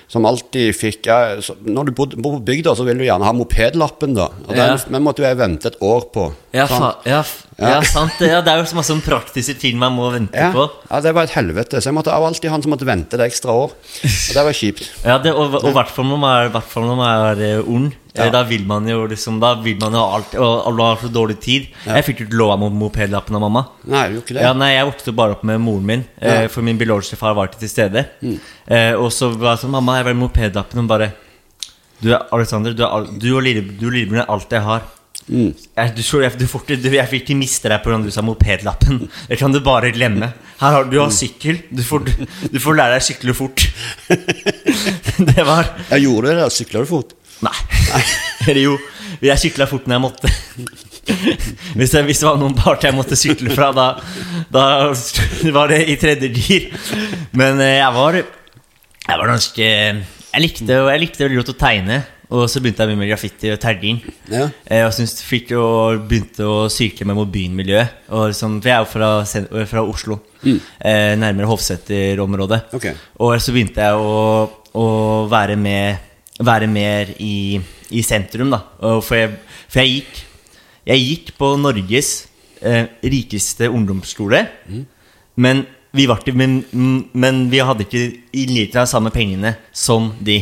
som 0.08 0.26
alltid 0.28 0.70
fikk 0.76 1.08
ja, 1.08 1.40
så, 1.42 1.56
Når 1.66 1.88
du 1.88 1.92
bodde, 1.98 2.18
bor 2.22 2.36
på 2.36 2.44
bygda, 2.46 2.76
så 2.78 2.84
vil 2.86 3.00
du 3.00 3.04
gjerne 3.06 3.26
ha 3.26 3.32
mopedlappen, 3.34 4.14
da. 4.14 4.28
Og 4.46 4.52
den, 4.54 4.78
Ja. 4.78 5.00
måtte 5.02 5.22
jo 5.24 5.26
jeg 5.26 5.38
vente 5.40 5.66
et 5.72 5.78
år 5.82 6.06
på. 6.14 6.28
Ja, 6.54 6.66
sant? 6.70 7.02
ja, 7.04 7.24
ja, 7.58 7.80
sant. 7.82 8.14
det. 8.20 8.30
Ja, 8.30 8.40
det 8.40 8.52
er 8.52 8.62
jo 8.62 8.68
så 8.70 8.78
masse 8.78 8.92
sånn 8.94 9.02
praktiske 9.04 9.56
ting 9.58 9.78
man 9.78 9.96
må 9.98 10.12
vente 10.14 10.50
på. 10.54 10.68
ja, 10.90 11.00
det 11.02 11.14
var 11.16 11.26
et 11.26 11.34
helvete. 11.34 11.80
Så 11.82 11.90
jeg 11.90 11.98
måtte 11.98 12.14
alltid 12.14 12.50
han 12.50 12.62
som 12.62 12.70
måtte 12.70 12.86
vente 12.86 13.18
det 13.18 13.26
ekstra 13.26 13.50
år. 13.66 13.74
Og 13.74 14.32
det 14.38 14.44
var 14.46 14.52
kjipt. 14.52 14.90
Ja, 15.04 15.18
det, 15.18 15.34
og 15.34 15.58
i 15.66 15.74
hvert 15.74 15.90
fall 15.90 16.06
når 16.06 16.22
man 16.22 16.36
er, 16.44 16.50
hvert 16.54 16.70
fall 16.70 16.86
når 16.86 16.96
man 17.02 17.26
er 17.32 17.42
eh, 17.50 17.66
ung. 17.66 17.90
Eh, 18.24 18.30
Da 18.32 18.42
vil 18.48 18.64
man 18.66 18.86
jo 18.88 19.06
liksom 19.06 19.40
Da 19.40 19.54
vil 19.60 19.76
man 19.80 19.92
jo 19.92 19.98
ha 20.02 20.16
alt 20.16 20.34
Og 20.34 20.66
alle 20.70 20.82
har 20.90 20.96
så 21.02 21.10
dårlig 21.12 21.38
tid. 21.40 21.68
Jeg 21.86 22.04
fikk 22.06 22.20
jo 22.22 22.26
ikke 22.26 22.38
lov 22.40 22.50
av 22.54 22.64
mopedlappen 22.72 23.34
av 23.36 23.40
mamma. 23.44 23.64
Nei, 23.84 24.06
jo 24.14 24.20
ikke 24.22 24.34
det? 24.38 24.42
Ja, 24.42 24.52
nei, 24.56 24.72
Jeg 24.74 24.86
vokste 24.92 25.14
bare 25.14 25.36
opp 25.36 25.44
med 25.44 25.60
moren 25.60 25.86
min, 25.86 26.04
eh, 26.20 26.26
Ja. 26.32 26.40
Mm. 26.46 26.50
for 26.50 26.62
min 26.62 26.78
biologiske 26.78 27.16
far 27.20 27.34
var 27.34 27.48
ikke 27.48 27.60
til 27.60 27.68
stede. 27.68 28.06
Eh, 28.22 28.92
og 28.94 29.10
så 29.12 29.30
var 29.36 29.56
jeg 29.56 29.64
sånn 29.66 29.70
Mamma, 29.76 29.96
jeg 30.00 30.04
vil 30.08 30.14
ha 30.14 30.20
mopedlappen. 30.26 30.78
Og 30.84 30.88
bare 30.88 31.12
Du, 32.02 32.10
er 32.12 32.26
Alexander, 32.32 32.72
du, 32.76 32.82
er, 32.84 33.06
du 33.18 33.30
og 33.36 33.42
lille- 33.42 33.64
lillebroren 33.80 34.20
er 34.24 34.30
alt 34.30 34.50
jeg 34.52 34.60
har. 34.62 34.82
Mm. 35.32 35.54
Jeg, 35.76 35.94
du, 35.96 36.02
jeg, 36.22 36.38
du 36.38 36.44
får 36.46 36.66
du, 36.68 36.88
jeg 36.92 37.08
fikk 37.08 37.22
ikke 37.24 37.36
miste 37.38 37.68
deg 37.72 37.80
pga. 37.82 37.96
du 38.04 38.10
sa 38.10 38.22
mopedlappen. 38.22 39.08
Det 39.28 39.38
kan 39.40 39.50
du 39.50 39.58
bare 39.60 39.90
glemme. 39.90 40.28
Her 40.60 40.70
har 40.76 40.84
Du 40.84 40.98
har 41.00 41.08
sykkel. 41.10 41.62
Du 41.72 41.82
får, 41.82 42.04
du, 42.04 42.26
du 42.52 42.58
får 42.60 42.76
lære 42.76 42.92
deg 42.94 43.02
å 43.02 43.06
sykle 43.08 43.34
fort. 43.34 43.64
det 45.30 45.44
var 45.46 45.66
Jeg 45.90 46.04
gjorde 46.04 46.34
det. 46.36 46.46
Sykla 46.52 46.80
du 46.84 46.86
fort? 46.90 47.14
Nei. 47.44 47.56
Eller 48.48 48.62
jo, 48.62 48.76
jeg 49.24 49.42
sykla 49.42 49.66
fort 49.68 49.86
når 49.88 49.98
jeg 49.98 50.04
måtte. 50.06 50.32
Hvis 51.78 51.92
det, 51.92 52.00
hvis 52.02 52.18
det 52.18 52.26
var 52.26 52.38
noen 52.40 52.56
parter 52.58 52.88
jeg 52.88 52.96
måtte 52.96 53.14
sykle 53.14 53.52
fra, 53.54 53.68
da, 53.70 53.84
da 54.50 54.62
var 55.54 55.70
det 55.70 55.84
i 55.86 55.94
tredje 56.00 56.32
gir. 56.34 56.64
Men 57.30 57.60
eh, 57.62 57.76
jeg 57.78 57.94
var 57.94 58.18
Jeg 58.18 59.20
var 59.20 59.30
ganske 59.30 59.68
Jeg 59.68 60.42
likte, 60.42 60.66
jeg 60.66 61.02
likte 61.04 61.22
veldig 61.22 61.38
godt 61.38 61.52
å 61.54 61.58
tegne. 61.60 62.00
Og 62.34 62.48
så 62.50 62.58
begynte 62.58 62.82
jeg 62.82 62.90
mye 62.90 62.98
med 63.04 63.10
graffiti 63.12 63.50
og 63.54 63.60
terging. 63.62 64.00
Ja. 64.32 64.48
Eh, 64.66 64.82
Og 64.82 64.94
fikk 65.28 65.52
begynte 66.08 66.46
å 66.48 66.66
sykle 66.72 67.06
med 67.06 67.18
mobilmiljøet. 67.20 68.08
Og 68.10 68.32
liksom, 68.32 68.58
for 68.62 68.72
jeg 68.72 68.74
er 68.74 68.82
jo 68.82 68.90
fra, 68.90 69.66
fra 69.70 69.84
Oslo. 69.86 70.18
Eh, 70.42 71.14
nærmere 71.18 71.46
Hovseter-området. 71.46 72.64
Okay. 72.74 72.98
Og 73.22 73.36
så 73.42 73.54
begynte 73.54 73.86
jeg 73.86 73.94
å, 73.94 74.50
å 74.74 74.88
være, 75.30 75.54
med, 75.60 76.05
være 76.38 76.66
mer 76.68 77.14
i, 77.22 77.60
i 77.90 78.02
sentrum, 78.04 78.50
da. 78.52 78.60
For, 79.00 79.14
jeg, 79.16 79.36
for 79.68 79.80
jeg 79.82 79.92
gikk 80.00 80.22
Jeg 80.86 81.02
gikk 81.02 81.30
på 81.38 81.48
Norges 81.58 82.10
eh, 82.62 82.86
rikeste 83.02 83.66
ungdomsskole. 83.72 84.44
Men, 85.36 85.64
vi 85.92 86.04
ikke, 86.06 86.32
men, 86.36 86.60
men 87.12 87.50
vi 87.50 87.58
hadde 87.58 87.82
ikke 87.86 88.04
i 88.32 88.44
like 88.46 88.78
av 88.78 88.86
samme 88.86 89.10
pengene 89.10 89.56
som 89.72 90.12
de. 90.20 90.38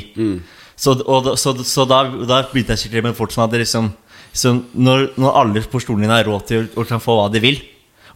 Så, 0.76 0.96
og, 1.06 1.30
så, 1.38 1.54
så 1.64 1.86
da, 1.88 2.02
da 2.26 2.42
begynte 2.50 2.74
jeg 2.74 2.80
å 2.80 2.82
sykle 2.82 3.02
med 3.06 3.16
folk 3.16 3.32
som 3.32 3.46
hadde 3.46 3.62
liksom 3.62 3.92
så 4.34 4.50
når, 4.74 5.12
når 5.16 5.36
alle 5.38 5.60
på 5.70 5.78
stolen 5.78 6.02
din 6.02 6.10
har 6.10 6.24
råd 6.26 6.46
til 6.48 6.64
å 6.74 6.82
kan 6.88 6.98
få 7.00 7.14
hva 7.20 7.28
de 7.30 7.38
vil, 7.38 7.60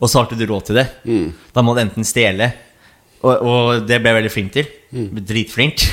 og 0.01 0.11
så 0.11 0.19
har 0.19 0.27
ikke 0.27 0.39
du 0.41 0.49
råd 0.51 0.65
til 0.67 0.81
det, 0.81 0.87
da 1.55 1.63
må 1.63 1.75
du 1.77 1.81
enten 1.85 2.05
stjele 2.07 2.49
og, 3.23 3.35
og 3.39 3.87
det 3.87 4.01
ble 4.03 4.11
jeg 4.11 4.17
veldig 4.19 4.33
flink 4.35 4.53
til. 4.55 4.67
Dritflink. 5.31 5.87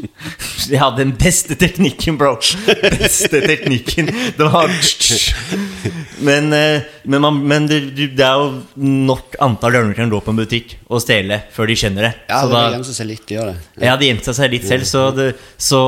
Hadde 0.82 1.02
den 1.02 1.12
beste 1.18 1.56
teknikken, 1.58 2.16
bro. 2.20 2.36
Beste 2.38 3.40
teknikken. 3.44 4.08
Det 4.38 4.46
var 4.52 4.70
Men, 6.22 6.52
eh, 6.54 6.82
men, 7.04 7.20
man, 7.24 7.38
men 7.48 7.66
det, 7.66 7.80
det 8.16 8.22
er 8.24 8.38
jo 8.38 8.84
nok 9.08 9.36
antall 9.42 9.74
du 9.88 9.94
kan 9.96 10.10
gå 10.12 10.20
på 10.22 10.30
en 10.32 10.38
butikk 10.38 10.76
og 10.92 11.00
stjele 11.02 11.40
før 11.54 11.70
de 11.70 11.76
skjønner 11.78 12.06
det. 12.06 12.12
Ja, 12.30 12.40
Så 12.42 12.46
det 12.46 12.52
da- 12.52 12.58
var 12.60 12.68
gjennom 12.70 12.86
seg 12.98 13.08
litt, 13.08 13.24
gjør 13.34 13.50
det. 13.50 13.56
Ja, 13.82 13.90
hadde 13.96 14.06
gjemte 14.08 14.34
seg 14.36 14.52
litt 14.54 14.66
selv, 14.68 14.86
så 14.88 15.02
det, 15.16 15.28
så, 15.58 15.80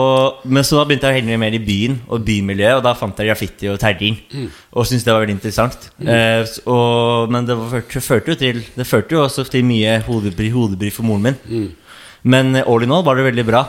men 0.45 0.67
så 0.67 0.83
begynte 0.89 1.11
jeg 1.11 1.15
å 1.15 1.19
henge 1.21 1.39
mer 1.45 1.55
i 1.55 1.63
byen 1.63 2.01
og 2.09 2.25
bymiljøet, 2.27 2.81
og 2.81 2.85
da 2.89 2.95
fant 2.99 3.21
jeg 3.23 3.31
graffiti 3.31 3.71
og 3.71 3.79
terging. 3.83 4.19
Og 4.75 4.89
syntes 4.89 5.07
det 5.07 5.15
var 5.15 5.23
veldig 5.25 5.37
interessant. 5.39 5.89
Eh, 6.03 6.43
og, 6.67 7.31
men 7.35 7.47
det, 7.49 7.57
var, 7.61 7.71
førte- 7.77 8.05
førte 8.05 8.35
jo 8.35 8.41
til 8.41 8.61
Det 8.75 8.87
førte 8.89 9.15
jo 9.17 9.23
også 9.25 9.47
til 9.51 9.65
mye 9.69 9.99
hodebry, 10.09 10.51
hodebry 10.55 10.91
for 10.95 11.07
moren 11.07 11.31
min. 11.31 11.71
Men 12.25 12.54
eh, 12.57 12.64
all 12.66 12.83
in 12.87 12.93
all 12.95 13.04
var 13.04 13.19
det 13.19 13.26
veldig 13.28 13.45
bra. 13.49 13.64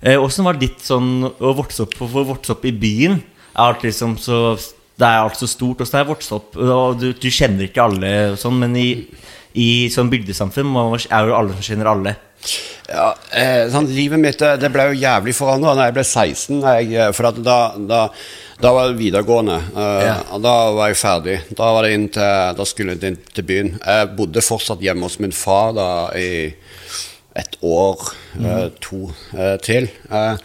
Eh, 0.00 0.18
Åssen 0.22 0.46
var 0.46 0.54
det 0.58 0.68
ditt 0.68 0.84
sånn 0.86 1.24
å 1.28 1.54
vokse 1.58 1.82
opp, 1.86 1.96
å 2.04 2.24
vokse 2.32 2.54
opp 2.54 2.64
i 2.68 2.72
byen? 2.72 3.18
Er 3.56 3.64
alt 3.72 3.82
liksom 3.86 4.16
så 4.22 4.56
Det 4.98 5.06
er 5.06 5.20
alt 5.22 5.38
så 5.38 5.46
stort. 5.50 5.80
Åssen 5.84 5.98
er 5.98 6.04
jeg 6.04 6.10
vokst 6.12 6.32
opp? 6.34 6.56
Og 6.58 6.96
du, 6.98 7.12
du 7.14 7.28
kjenner 7.30 7.68
ikke 7.68 7.84
alle, 7.84 8.12
sånn, 8.38 8.56
men 8.58 8.72
i, 8.78 8.88
i 9.54 9.68
sånn 9.94 10.10
bygdesamfunn 10.10 10.72
er 11.06 11.28
jo 11.30 11.36
alle 11.38 11.54
som 11.54 11.62
kjenner 11.68 11.90
alle. 11.92 12.16
Ja, 12.88 13.12
eh, 13.34 13.66
sånn, 13.70 13.86
Livet 13.92 14.18
mitt 14.22 14.38
det, 14.40 14.56
det 14.62 14.70
ble 14.74 14.88
jo 14.92 14.98
jævlig 15.02 15.34
forandra 15.36 15.74
da 15.76 15.86
jeg 15.88 15.94
ble 15.98 16.04
16. 16.06 16.60
Jeg, 16.62 16.92
eh, 16.98 17.10
for 17.14 17.30
da, 17.46 17.56
da, 17.78 18.00
da 18.62 18.72
var 18.74 18.90
det 18.92 18.98
videregående. 19.02 19.58
eh, 19.74 20.04
Ja. 20.06 20.16
og 20.34 20.42
Da 20.46 20.54
var 20.78 20.90
jeg 20.90 20.98
ferdig. 21.02 21.36
Da, 21.54 21.70
var 21.76 21.86
til, 22.14 22.54
da 22.58 22.64
skulle 22.66 22.94
jeg 22.96 23.10
inn 23.12 23.18
til 23.34 23.44
byen. 23.50 23.72
Jeg 23.84 24.10
bodde 24.18 24.42
fortsatt 24.46 24.82
hjemme 24.82 25.06
hos 25.06 25.18
min 25.22 25.34
far 25.34 25.74
da 25.78 25.88
i 26.18 26.54
et 27.38 27.58
år, 27.62 28.08
eh, 28.42 28.64
to 28.84 29.04
eh, 29.36 29.56
til. 29.62 29.86
Eh, 30.10 30.36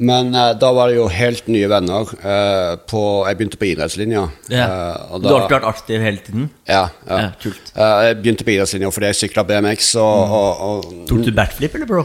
men 0.00 0.30
eh, 0.34 0.54
da 0.56 0.70
var 0.72 0.88
det 0.88 0.96
jo 0.96 1.08
helt 1.12 1.46
nye 1.52 1.68
venner. 1.68 2.08
eh, 2.24 2.72
på, 2.88 3.02
jeg 3.28 3.36
begynte 3.38 3.60
på 3.60 3.68
idrettslinja. 3.68 4.22
eh, 4.50 5.12
og 5.12 5.20
Du 5.22 5.28
har 5.28 5.42
alltid 5.42 5.56
vært 5.58 5.68
aktiv 5.74 6.00
hele 6.00 6.24
tiden? 6.24 6.48
ja, 6.68 6.86
ja. 7.08 7.18
Ja, 7.20 7.28
kult. 7.42 7.72
Jeg 7.76 8.16
begynte 8.22 8.46
på 8.48 8.54
idrettslinja 8.56 8.90
fordi 8.96 9.12
jeg 9.12 9.20
sykla 9.20 9.44
BMX. 9.46 9.94
Og, 10.00 10.34
og, 10.40 10.66
og, 10.70 11.06
Tok 11.10 11.24
du 11.28 11.32
backflip, 11.36 11.74
eller, 11.78 11.86
bro? 11.90 12.04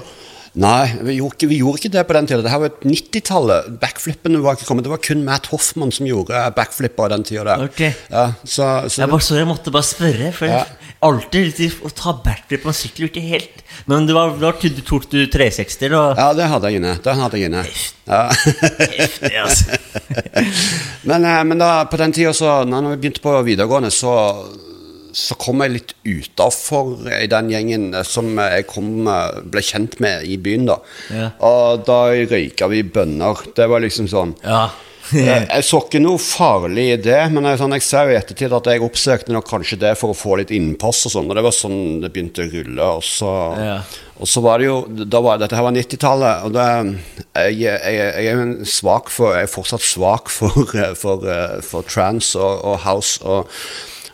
Nei, 0.56 0.86
vi 1.04 1.18
gjorde, 1.18 1.48
vi 1.52 1.58
gjorde 1.60 1.82
ikke 1.82 1.90
det 1.92 2.04
på 2.08 2.14
den 2.16 2.28
tida. 2.30 2.44
Det 2.46 2.52
her 2.54 2.62
var 2.64 2.76
90-tallet. 2.88 3.66
Backflippene 3.82 4.40
var 4.44 4.56
ikke 4.56 4.68
kommet. 4.70 4.86
Det 4.86 4.92
var 4.94 5.02
kun 5.04 5.24
Matt 5.28 5.50
Hoffman 5.52 5.92
som 5.92 6.08
gjorde 6.08 6.44
backflipper 6.56 7.12
den 7.12 7.26
tida 7.28 7.44
der. 7.50 7.66
Ok. 7.68 7.82
Ja, 8.12 8.30
så, 8.48 8.70
så 8.88 9.02
Jeg 9.04 9.12
bare, 9.12 9.36
jeg 9.42 9.50
måtte 9.50 9.74
bare 9.76 9.88
spørre. 9.88 10.32
For 10.38 10.48
Ja. 10.52 10.62
Alltid 11.08 11.60
Å 11.86 11.92
ta 11.96 12.14
backflip 12.26 12.64
på 12.66 12.72
en 12.72 12.78
sykkel 12.78 13.08
ikke 13.10 13.24
helt 13.26 13.64
Men 13.90 14.06
du, 14.10 14.14
var, 14.18 14.34
tok 14.42 14.62
du- 14.66 14.82
tok 14.86 15.08
du 15.12 15.20
360, 15.32 15.90
da? 15.94 16.04
ja, 16.18 16.28
det 16.38 16.48
hadde 16.52 16.72
jeg 16.72 16.82
inne. 16.82 16.94
Det 17.06 17.16
hadde 17.20 17.40
jeg 17.42 17.50
inne. 17.52 17.64
Ja. 18.10 18.22
Heftig, 18.30 19.34
altså. 19.42 19.78
men, 21.10 21.26
eh, 21.26 21.42
men 21.48 21.62
da, 21.62 21.72
på 21.90 22.00
den 22.02 22.14
tida, 22.16 22.34
så 22.36 22.60
når 22.68 22.92
vi 22.96 23.02
begynte 23.06 23.24
på 23.26 23.36
videregående, 23.48 23.92
så 23.94 24.16
så 25.16 25.32
kom 25.40 25.62
jeg 25.64 25.72
litt 25.72 25.92
utafor 26.04 27.06
i 27.22 27.28
den 27.32 27.48
gjengen 27.54 27.86
eh, 27.96 28.04
som 28.04 28.34
jeg 28.36 28.66
kom, 28.68 28.90
eh, 29.08 29.38
ble 29.48 29.62
kjent 29.64 29.96
med 30.04 30.26
i 30.28 30.36
byen. 30.44 30.66
da 30.68 30.76
Ja. 31.14 31.30
Og 31.48 31.86
da 31.88 32.00
røyka 32.12 32.68
vi 32.72 32.82
bønner. 32.84 33.46
Det 33.56 33.70
var 33.72 33.80
liksom 33.86 34.10
sånn 34.12 34.36
Ja. 34.44 34.66
jeg, 35.14 35.46
jeg 35.52 35.64
så 35.68 35.80
ikke 35.84 36.00
noe 36.02 36.18
farlig 36.22 36.86
i 36.94 36.98
det, 37.02 37.20
men 37.34 37.46
jeg, 37.50 37.60
sånn, 37.62 37.76
jeg 37.78 37.86
ser 37.86 38.12
i 38.12 38.18
ettertid 38.18 38.54
at 38.58 38.70
jeg 38.72 38.84
oppsøkte 38.86 39.36
nok 39.36 39.48
kanskje 39.50 39.78
det 39.84 39.94
for 40.00 40.14
å 40.14 40.18
få 40.18 40.40
litt 40.42 40.54
innpass 40.56 41.04
og 41.10 41.14
sånn, 41.16 41.30
og 41.30 41.38
det 41.38 41.44
var 41.46 41.56
sånn 41.56 41.80
det 42.04 42.12
begynte 42.16 42.46
å 42.46 42.50
rulle. 42.52 42.90
Og 43.00 43.04
så, 43.06 43.32
Ja. 43.62 43.78
og 44.20 44.28
så 44.32 44.42
var 44.46 44.60
det 44.60 44.70
jo 44.70 44.78
var, 45.22 45.38
Dette 45.42 45.56
her 45.58 45.68
var 45.68 45.76
90-tallet, 45.76 46.46
og 46.48 46.56
det, 46.56 46.68
jeg, 47.54 47.60
jeg, 47.60 47.98
jeg 48.00 48.32
er 48.32 48.40
jo 48.40 48.70
svak 48.70 49.12
for 49.14 49.36
Jeg 49.36 49.50
er 49.50 49.52
fortsatt 49.56 49.86
svak 49.86 50.32
for, 50.34 50.66
for, 51.04 51.28
for 51.66 51.92
trans 51.92 52.34
og, 52.40 52.64
og 52.66 52.80
house. 52.88 53.20
og 53.24 53.50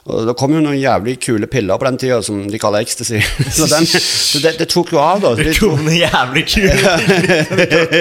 og 0.02 0.26
Det 0.26 0.34
kom 0.40 0.54
jo 0.56 0.62
noen 0.64 0.80
jævlig 0.82 1.18
kule 1.22 1.46
piller 1.52 1.78
på 1.78 1.86
den 1.86 1.98
tida 2.02 2.18
som 2.26 2.40
de 2.50 2.60
kaller 2.62 2.82
ecstasy. 2.82 3.20
Så, 3.58 3.68
den, 3.70 3.86
så 3.86 4.42
det, 4.42 4.56
det 4.58 4.68
tok 4.72 4.94
jo 4.96 5.02
av, 5.02 5.22
da. 5.22 5.36
Så 5.38 5.46
Det 5.46 5.56
kom 5.60 5.82
noen 5.86 6.00
jævlig 6.00 6.46
kule 6.50 6.74
piller 6.76 7.92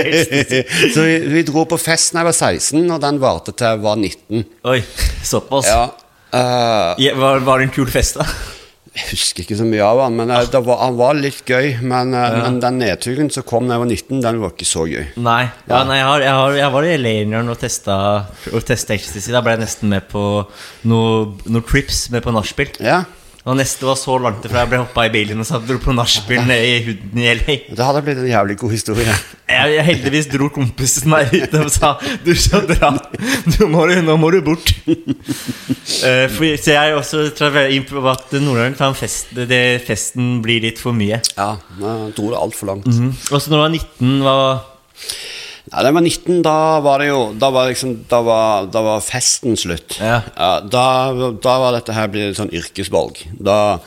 så 0.94 1.04
vi, 1.04 1.16
vi 1.34 1.42
dro 1.48 1.66
på 1.68 1.78
fest 1.80 2.14
da 2.14 2.22
jeg 2.22 2.30
var 2.30 2.38
16, 2.38 2.86
og 2.90 3.02
den 3.04 3.20
varte 3.22 3.52
til 3.52 3.68
jeg 3.74 3.82
var 3.84 4.00
19. 4.00 4.46
Oi, 4.72 4.78
såpass. 5.34 5.68
Ja, 5.68 5.88
Uh, 6.30 6.94
Ja, 7.02 7.16
var, 7.18 7.40
var 7.42 7.58
det 7.58 7.64
en 7.64 7.72
kul 7.74 7.88
fest, 7.90 8.14
da? 8.20 8.26
Jeg 8.90 9.06
husker 9.12 9.44
ikke 9.44 9.54
så 9.54 9.64
mye 9.68 9.84
av 9.86 10.00
han, 10.02 10.16
men 10.18 10.32
eh, 10.34 10.48
det 10.50 10.60
var, 10.66 10.80
han 10.82 10.96
var 10.98 11.14
litt 11.14 11.44
gøy. 11.46 11.76
Men, 11.86 12.10
ja. 12.16 12.42
men 12.42 12.58
den 12.62 12.80
nedturen 12.82 13.30
som 13.30 13.46
kom 13.46 13.68
da 13.68 13.76
jeg 13.76 13.84
var 13.84 13.90
19, 13.92 14.22
den 14.24 14.40
var 14.42 14.54
ikke 14.56 14.66
så 14.66 14.86
gøy. 14.90 15.04
Nei, 15.22 15.44
ja, 15.70 15.84
nei 15.86 16.00
jeg, 16.00 16.08
har, 16.08 16.24
jeg, 16.24 16.34
har, 16.40 16.56
jeg 16.58 16.74
var 16.74 16.88
i 16.88 16.96
Leirneren 16.98 17.52
og 17.52 17.60
testa, 17.60 17.96
og 18.50 18.66
testa 18.66 18.96
ecstasy. 18.96 19.30
Da 19.30 19.44
ble 19.46 19.54
jeg 19.54 19.62
nesten 19.62 19.94
med 19.94 20.10
på 20.10 20.24
noen 20.90 21.38
noe 21.54 21.66
trips 21.70 22.08
med 22.10 22.26
på 22.26 22.34
nachspiel. 22.34 22.74
Ja, 22.82 23.04
Og 23.46 23.56
neste 23.56 23.86
var 23.88 23.96
så 23.96 24.18
langt 24.20 24.44
ifra 24.44 24.64
jeg 24.64 24.72
ble 24.72 24.82
hoppa 24.82 25.06
i 25.06 25.12
bilen 25.14 25.40
og 25.40 25.46
satt 25.48 25.64
dro 25.68 25.78
på 25.80 25.94
nachspiel 25.96 26.42
nede 26.50 26.66
i 26.66 26.82
huden 26.90 27.22
i 27.22 27.30
LA. 27.38 27.56
Det 27.70 27.86
hadde 27.86 28.02
blitt 28.04 28.20
en 28.20 28.28
jævlig 28.28 28.58
god 28.60 28.74
historie. 28.74 29.14
Jeg, 29.60 29.84
heldigvis 29.86 30.28
dro 30.32 30.48
kompisen 30.52 31.10
meg 31.12 31.32
ut 31.34 31.54
og 31.60 31.70
sa 31.72 31.94
Du 32.24 32.32
skal 32.38 32.66
dra. 32.70 32.92
Nå 33.54 33.68
må, 33.72 33.86
nå 34.06 34.16
må 34.20 34.30
du 34.34 34.40
bort. 34.46 34.72
Uh, 34.86 36.26
for, 36.32 36.46
så 36.60 36.76
jeg 36.76 36.96
også 36.96 37.24
tror 37.36 37.60
jeg 37.62 37.78
inn 37.78 37.86
på 37.88 38.02
at 38.10 38.32
Nordland 38.40 38.78
en 38.80 38.96
fest 38.96 39.32
det, 39.36 39.80
Festen 39.86 40.38
blir 40.44 40.62
litt 40.64 40.80
for 40.82 40.96
mye. 40.96 41.20
Ja, 41.36 41.52
jeg 41.80 42.14
dro 42.16 42.30
det 42.32 42.40
altfor 42.40 42.72
langt. 42.72 42.88
Og 42.90 43.36
så 43.36 43.52
når 43.52 43.56
du 43.56 43.62
var 43.62 43.74
19, 43.74 44.14
hva 44.24 44.36
Ja, 45.70 45.82
da 45.82 45.90
jeg 45.90 45.96
var 45.96 46.06
19, 46.06 46.38
da 46.42 46.54
var 46.82 47.02
det 47.02 47.10
jo 47.10 47.18
Da 47.38 47.50
var, 47.54 47.68
liksom, 47.70 47.92
da 48.10 48.22
var, 48.26 48.70
da 48.72 48.82
var 48.86 49.04
festen 49.04 49.58
slutt. 49.60 49.98
Ja. 50.02 50.22
da, 50.66 50.86
da 51.42 51.58
var 51.62 51.76
dette 51.76 51.94
her 51.94 52.10
blitt 52.10 52.38
sånn 52.38 52.52
yrkesvalg. 52.54 53.20
Da, 53.38 53.78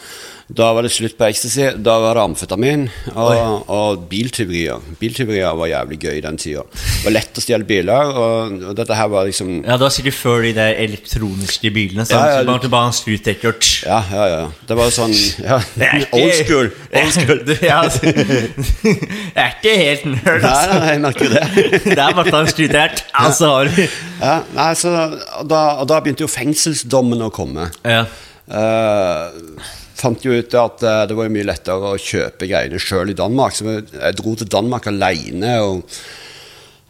Da 0.52 0.74
var 0.76 0.84
det 0.84 0.92
slutt 0.92 1.16
på 1.18 1.24
ecstasy. 1.30 1.70
Da 1.80 1.94
var 2.04 2.18
det 2.18 2.24
amfetamin 2.26 2.82
og, 3.16 3.70
og 3.72 4.02
biltyverier. 4.12 4.82
Biltyverier 5.00 5.56
var 5.56 5.70
jævlig 5.72 6.00
gøy 6.04 6.18
den 6.26 6.38
tida. 6.42 6.66
Det 6.74 7.06
var 7.06 7.16
lett 7.16 7.40
å 7.40 7.44
stjele 7.44 7.68
biler, 7.68 8.12
og, 8.12 8.58
og 8.72 8.76
dette 8.78 8.98
her 8.98 9.08
var 9.14 9.28
liksom 9.30 9.54
Ja, 9.62 9.78
det 9.78 9.86
var 9.88 9.94
sikkert 9.96 10.18
før 10.18 10.44
de 10.44 10.52
der 10.58 10.76
elektroniske 10.84 11.72
bilene. 11.74 12.06
Så 12.06 12.18
Ja, 12.18 12.42
ja, 12.42 12.44
bare, 12.48 12.72
bare 12.74 12.92
en. 12.92 13.62
Ja, 13.88 14.00
ja, 14.12 14.26
ja. 14.34 14.42
Det 14.68 14.78
var 14.80 14.92
sånn 14.96 15.14
ja, 15.16 15.60
Old 16.20 16.36
school. 16.42 16.72
Old 16.92 17.14
school. 17.18 17.44
Ja, 17.64 17.80
altså, 17.86 18.04
jeg 18.84 19.46
er 19.46 19.56
ikke 19.56 19.78
helt 19.80 20.10
nerd, 20.12 20.44
Nei, 20.44 20.50
altså. 20.52 20.80
nei, 20.80 20.90
jeg 20.92 21.04
merker 21.08 21.38
det. 21.38 21.46
Det 21.88 21.96
er 22.00 22.18
bare 22.20 22.36
en 22.44 22.52
skrutekkert. 22.52 23.06
Altså, 23.24 23.54
har 23.54 23.72
du 23.72 23.80
Ja, 23.84 24.36
nei, 24.58 24.68
så, 24.80 24.94
da, 25.48 25.64
da 25.88 26.02
begynte 26.04 26.28
jo 26.28 26.32
fengselsdommen 26.32 27.24
å 27.24 27.32
komme. 27.34 27.70
Ja. 27.88 28.04
Eh, 28.52 29.72
fant 30.04 30.26
jo 30.26 30.36
ut 30.36 30.60
at 30.60 30.84
eh, 30.86 31.06
det 31.10 31.18
var 31.18 31.32
mye 31.34 31.48
lettere 31.48 31.94
å 31.94 32.02
kjøpe 32.02 32.50
greiene 32.50 32.82
sjøl 32.82 33.14
i 33.14 33.18
Danmark. 33.18 33.56
Så 33.56 33.80
jeg 33.80 34.20
dro 34.20 34.36
til 34.40 34.52
Danmark 34.52 34.90
aleine 34.92 35.56
og 35.64 35.98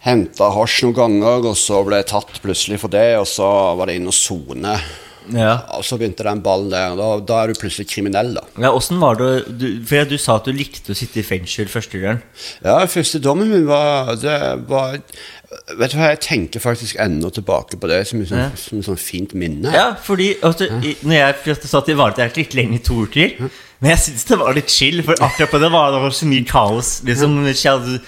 henta 0.04 0.50
hasj 0.52 0.84
noen 0.84 0.98
ganger, 0.98 1.48
og 1.52 1.56
så 1.56 1.80
ble 1.86 2.02
jeg 2.02 2.10
tatt 2.12 2.42
plutselig 2.44 2.82
for 2.82 2.92
det, 2.92 3.14
og 3.20 3.26
så 3.30 3.48
var 3.78 3.88
det 3.88 3.98
inn 3.98 4.10
og 4.10 4.16
sone. 4.16 4.76
Ja. 5.32 5.54
Og 5.78 5.84
så 5.88 5.96
begynte 5.96 6.26
den 6.26 6.42
ballen 6.44 6.68
der, 6.72 6.96
da, 6.98 7.06
da 7.24 7.38
er 7.40 7.52
du 7.52 7.60
plutselig 7.60 7.88
kriminell, 7.88 8.34
da. 8.36 8.42
Ja, 8.60 8.72
hvordan 8.74 9.00
var 9.00 9.16
det 9.20 9.30
du, 9.56 9.66
For 9.88 10.08
du 10.08 10.18
sa 10.20 10.36
at 10.36 10.48
du 10.48 10.52
likte 10.52 10.92
å 10.92 10.98
sitte 10.98 11.22
i 11.22 11.24
fengsel 11.24 11.70
første 11.72 12.00
gang. 12.02 12.20
Ja, 12.64 12.76
første 12.90 13.22
dommen 13.24 13.48
min 13.48 13.64
var 13.68 14.12
Det 14.20 14.36
var 14.68 14.98
Vet 15.78 15.92
du 15.92 15.98
hva, 15.98 16.10
jeg 16.12 16.20
tenker 16.24 16.62
faktisk 16.62 16.98
ennå 17.02 17.30
tilbake 17.34 17.78
på 17.80 17.90
det 17.90 18.00
som 18.08 18.22
et 18.22 18.30
sånn, 18.30 18.42
ja. 18.42 18.82
sånn 18.88 19.00
fint 19.00 19.34
minne. 19.38 19.72
Ja, 19.74 19.86
fordi 20.00 20.34
altså, 20.44 20.68
i, 20.82 20.96
Når 21.04 21.16
jeg 21.18 21.56
satt 21.70 21.90
i 21.90 21.96
varetekt 21.98 22.40
litt 22.40 22.56
lenge 22.58 22.80
to 22.84 23.04
uker 23.06 23.36
Men 23.38 23.92
jeg 23.92 24.02
syns 24.06 24.28
det 24.30 24.38
var 24.40 24.56
litt 24.56 24.72
chill, 24.72 25.02
for 25.06 25.18
akkurat 25.24 25.52
på 25.52 25.60
det 25.62 25.70
var 25.74 25.94
det 25.94 26.02
var 26.04 26.14
så 26.16 26.28
mye 26.30 26.46
kaos. 26.48 26.96
Liksom, 27.06 27.40
ja. 27.50 27.98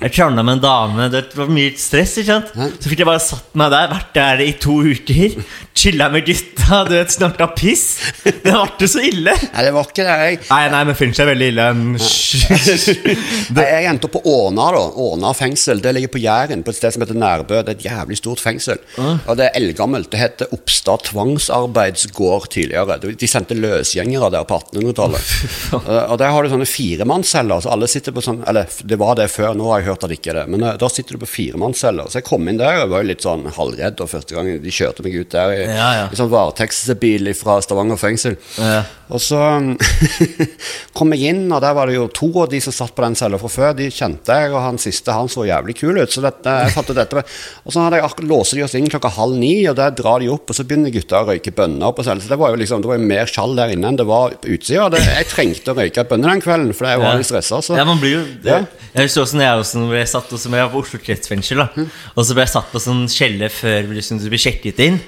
Jeg 0.00 0.12
krangla 0.12 0.42
med 0.44 0.58
en 0.58 0.62
dame, 0.64 1.08
det 1.12 1.22
var 1.36 1.48
mye 1.52 1.72
stress. 1.80 2.16
ikke 2.20 2.34
sant? 2.34 2.50
Så 2.82 2.90
fikk 2.90 3.00
jeg 3.02 3.08
bare 3.08 3.22
satt 3.22 3.54
meg 3.56 3.70
der, 3.72 3.88
vært 3.92 4.12
der 4.16 4.42
i 4.44 4.52
to 4.60 4.78
uker. 4.84 5.36
Chilla 5.76 6.08
med 6.12 6.24
gutta, 6.26 6.82
du 6.88 6.94
vet, 6.96 7.12
snorta 7.12 7.46
piss. 7.56 7.84
Det 8.24 8.34
ble 8.42 8.54
ikke 8.64 8.88
så 8.90 9.02
ille. 9.04 9.34
Nei, 9.52 9.64
det 9.66 9.72
var 9.76 9.88
ikke 9.90 10.04
det. 10.06 10.16
Jeg, 10.26 10.40
Nei, 10.50 10.62
nei, 10.72 10.82
men 10.88 10.96
Finch 10.98 11.20
er 11.22 11.28
veldig 11.30 11.48
ille. 11.52 11.66
Nei, 13.56 13.66
jeg 13.66 13.88
endte 13.90 14.08
opp 14.08 14.14
på 14.16 14.22
Åna, 14.30 14.68
da. 14.74 14.82
Åna 15.06 15.32
fengsel. 15.36 15.80
Det 15.84 15.92
ligger 15.96 16.12
på 16.14 16.22
Jæren, 16.22 16.62
på 16.66 16.72
et 16.72 16.78
sted 16.78 16.94
som 16.94 17.04
heter 17.04 17.18
Nærbø. 17.18 17.60
Det 17.66 17.74
er 17.74 17.78
et 17.78 17.86
jævlig 17.88 18.18
stort 18.20 18.42
fengsel. 18.42 18.80
Og 19.00 19.32
det 19.38 19.48
er 19.48 19.58
eldgammelt. 19.60 20.10
Det 20.12 20.20
heter 20.20 20.52
Oppstad 20.56 21.04
tvangsarbeidsgård 21.10 22.48
tidligere. 22.54 22.98
De 23.04 23.28
sendte 23.30 23.56
løsgjengere 23.58 24.30
der 24.34 24.46
på 24.48 24.58
1800-tallet. 24.60 25.34
Og 26.10 26.16
der 26.20 26.32
har 26.34 26.42
du 26.46 26.52
sånne 26.52 26.68
firemannsceller. 26.68 27.62
Så 27.64 27.72
alle 27.74 27.88
sitter 27.90 28.14
på 28.16 28.24
sånn 28.24 28.42
Eller 28.48 28.68
det 28.86 28.98
var 29.00 29.16
det 29.18 29.28
før, 29.32 29.54
nå 29.56 29.68
har 29.70 29.82
jeg 29.82 29.85
hørt 29.86 30.04
at 30.06 30.12
ikke 30.14 30.32
er 30.34 30.40
det. 30.42 30.44
Men 30.52 30.66
eh, 30.66 30.76
da 30.80 30.88
sitter 30.92 31.16
du 31.16 31.22
på 31.24 31.30
firemannscelle. 31.30 32.06
Så 32.10 32.20
jeg 32.20 32.26
kom 32.28 32.46
inn 32.50 32.60
der 32.60 32.82
og 32.84 32.92
var 32.92 33.06
litt 33.06 33.24
sånn 33.26 33.46
halvredd 33.56 34.02
og 34.04 34.10
første 34.12 34.36
gang 34.36 34.52
de 34.62 34.74
kjørte 34.74 35.06
meg 35.06 35.16
ut 35.20 35.32
der 35.32 35.54
i, 35.54 35.62
Ja, 35.70 35.88
ja. 36.02 36.06
i 36.12 36.18
sånn 36.18 36.32
varetektsbil 36.32 37.32
fra 37.38 37.58
Stavanger 37.64 38.00
fengsel. 38.00 38.36
Ja. 38.60 38.82
Og 39.14 39.20
så 39.22 39.38
kom 40.96 41.12
jeg 41.14 41.30
inn, 41.30 41.44
og 41.54 41.60
der 41.62 41.74
var 41.76 41.86
det 41.86 41.94
jo 41.96 42.06
to 42.14 42.28
av 42.42 42.48
de 42.50 42.58
som 42.64 42.74
satt 42.74 42.94
på 42.96 43.04
den 43.04 43.14
cella 43.18 43.38
fra 43.40 43.50
før. 43.52 43.74
De 43.78 43.86
kjente 43.92 44.34
jeg, 44.34 44.50
og 44.54 44.62
han 44.64 44.80
siste 44.82 45.14
han 45.14 45.30
så 45.30 45.44
jævlig 45.46 45.76
kul 45.78 46.00
ut. 46.00 46.10
Så 46.12 46.22
dette, 46.24 46.56
jeg 46.64 46.74
fattet 46.74 46.98
dette. 46.98 47.22
Og 47.64 47.74
så 47.74 47.84
hadde 47.84 48.00
jeg 48.00 48.06
akkurat 48.08 48.30
låser 48.32 48.58
de 48.60 48.64
oss 48.66 48.74
inn 48.78 48.88
klokka 48.90 49.12
halv 49.16 49.38
ni, 49.38 49.52
og 49.70 49.76
der 49.78 49.94
drar 49.96 50.22
de 50.24 50.30
opp, 50.32 50.50
og 50.50 50.58
så 50.58 50.66
begynner 50.66 50.94
gutta 50.94 51.22
å 51.22 51.28
røyke 51.30 51.54
bønner 51.54 51.94
på 51.96 52.06
cella. 52.06 52.22
Så 52.24 52.32
det 52.32 52.40
var 52.40 52.54
jo 52.54 52.60
liksom, 52.62 52.82
det 52.82 52.90
var 52.90 52.98
jo 52.98 53.10
mer 53.12 53.30
skjall 53.30 53.54
der 53.58 53.74
inne 53.76 53.92
enn 53.92 54.00
det 54.00 54.08
var 54.08 54.34
på 54.42 54.56
utsida. 54.56 54.88
Jeg 55.06 55.30
trengte 55.30 55.74
å 55.74 55.78
røyke 55.78 56.06
bønner 56.10 56.34
den 56.34 56.42
kvelden, 56.44 56.74
for 56.76 56.90
jeg 56.90 57.02
var 57.04 57.20
litt 57.20 57.30
stressa. 57.30 57.62
Ja, 57.78 57.86
man 57.88 58.02
blir 58.02 58.18
jo 58.18 58.24
det, 58.42 58.56
Ja. 58.56 58.64
Jeg 58.96 59.10
husker 59.10 59.26
også 59.26 59.36
når 59.36 59.44
jeg, 59.44 59.62
også, 59.62 59.75
når 59.76 59.92
ble 59.92 60.04
satt 60.08 60.30
jeg 60.32 60.52
var 60.54 60.72
på 60.72 60.80
Oslo 60.84 60.98
kretsfengsel. 61.02 61.60
Og 62.16 62.24
så 62.24 62.34
ble 62.36 62.44
jeg 62.46 62.52
satt 62.54 62.72
på 62.72 62.82
sånn 62.82 63.04
skjelle 63.12 63.48
før 63.52 63.92
liksom, 63.92 64.18
du 64.22 64.28
blir 64.32 64.42
sjekket 64.42 64.80
inn. 64.86 64.98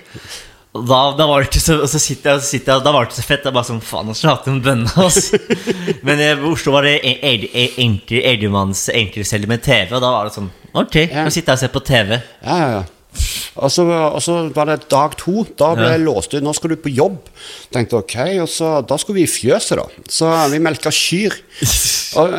Og 0.77 0.85
da, 0.87 0.99
da 1.17 1.25
var 1.27 1.41
det 1.43 1.49
ikke 1.49 1.63
så, 1.65 1.79
og 1.81 1.89
så 1.91 1.99
sitter 1.99 2.35
jeg, 2.37 2.43
så 2.45 2.51
sitter 2.53 2.75
jeg, 2.75 2.85
da 2.85 2.93
var 2.93 3.07
det 3.07 3.09
ikke 3.11 3.19
så 3.23 3.27
fett. 3.27 3.47
Jeg 3.49 3.57
bare 3.57 3.67
sånn, 3.71 3.81
faen, 3.83 4.07
nå 4.11 4.15
skulle 4.15 4.35
jeg 4.35 4.39
hatt 4.39 4.51
en 4.53 4.61
bønne. 4.67 4.93
Altså. 5.01 5.41
Men 6.07 6.21
i 6.23 6.29
Oslo 6.53 6.75
var 6.77 6.85
det 6.87 6.99
en- 7.01 7.25
en- 7.31 7.49
en- 7.65 7.81
enkle- 7.87 8.23
eldremanns 8.35 8.85
enkeltcelle 8.93 9.49
med 9.51 9.65
TV, 9.65 9.89
og 9.97 10.05
da 10.05 10.13
var 10.13 10.29
det 10.29 10.37
sånn 10.37 10.51
Ok, 10.77 10.95
Ja. 11.09 11.25
nå 11.25 11.33
sitter 11.33 11.55
jeg 11.55 11.57
og 11.57 11.63
ser 11.65 11.73
på 11.75 11.85
TV. 11.89 12.19
Ja, 12.45 12.57
ja, 12.61 12.69
ja. 12.77 12.85
Og 13.59 13.73
så, 13.75 13.83
og 13.89 14.21
så 14.23 14.35
var 14.55 14.69
det 14.69 14.77
dag 14.93 15.17
to. 15.19 15.41
Da 15.59 15.73
ble 15.75 15.89
jeg 15.91 16.05
låst 16.05 16.35
ut. 16.37 16.43
Nå 16.45 16.53
skal 16.55 16.71
du 16.71 16.77
på 16.85 16.93
jobb. 16.95 17.17
Tenkte 17.75 17.97
ok, 17.99 18.15
og 18.45 18.49
så, 18.53 18.69
Da 18.87 18.99
skulle 19.01 19.17
vi 19.19 19.25
i 19.27 19.33
fjøset, 19.33 19.81
da. 19.81 19.89
Så 20.13 20.29
vi 20.53 20.61
melka 20.63 20.93
kyr. 20.95 21.35
Og, 22.21 22.37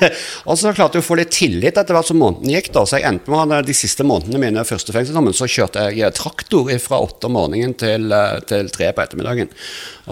og 0.48 0.58
så 0.58 0.72
klarte 0.74 0.98
jeg 0.98 1.04
å 1.04 1.06
få 1.06 1.18
litt 1.18 1.32
tillit 1.34 1.78
etter 1.78 1.96
hvert 1.96 2.08
som 2.08 2.20
månedene 2.20 2.56
gikk. 2.56 2.70
da 2.74 2.84
Så 2.88 2.98
jeg 2.98 3.08
endte 3.08 3.32
med 3.32 3.66
de 3.68 3.76
siste 3.76 4.06
månedene 4.06 4.40
mine 4.42 4.66
første 4.68 4.94
fengselsdommen, 4.94 5.36
så 5.36 5.48
kjørte 5.50 5.88
jeg 5.96 6.16
traktor 6.18 6.70
fra 6.82 7.00
åtte 7.04 7.28
om 7.28 7.36
morgenen 7.38 7.74
til, 7.78 8.08
eh, 8.12 8.38
til 8.48 8.70
tre 8.74 8.92
på 8.92 9.04
ettermiddagen. 9.04 9.52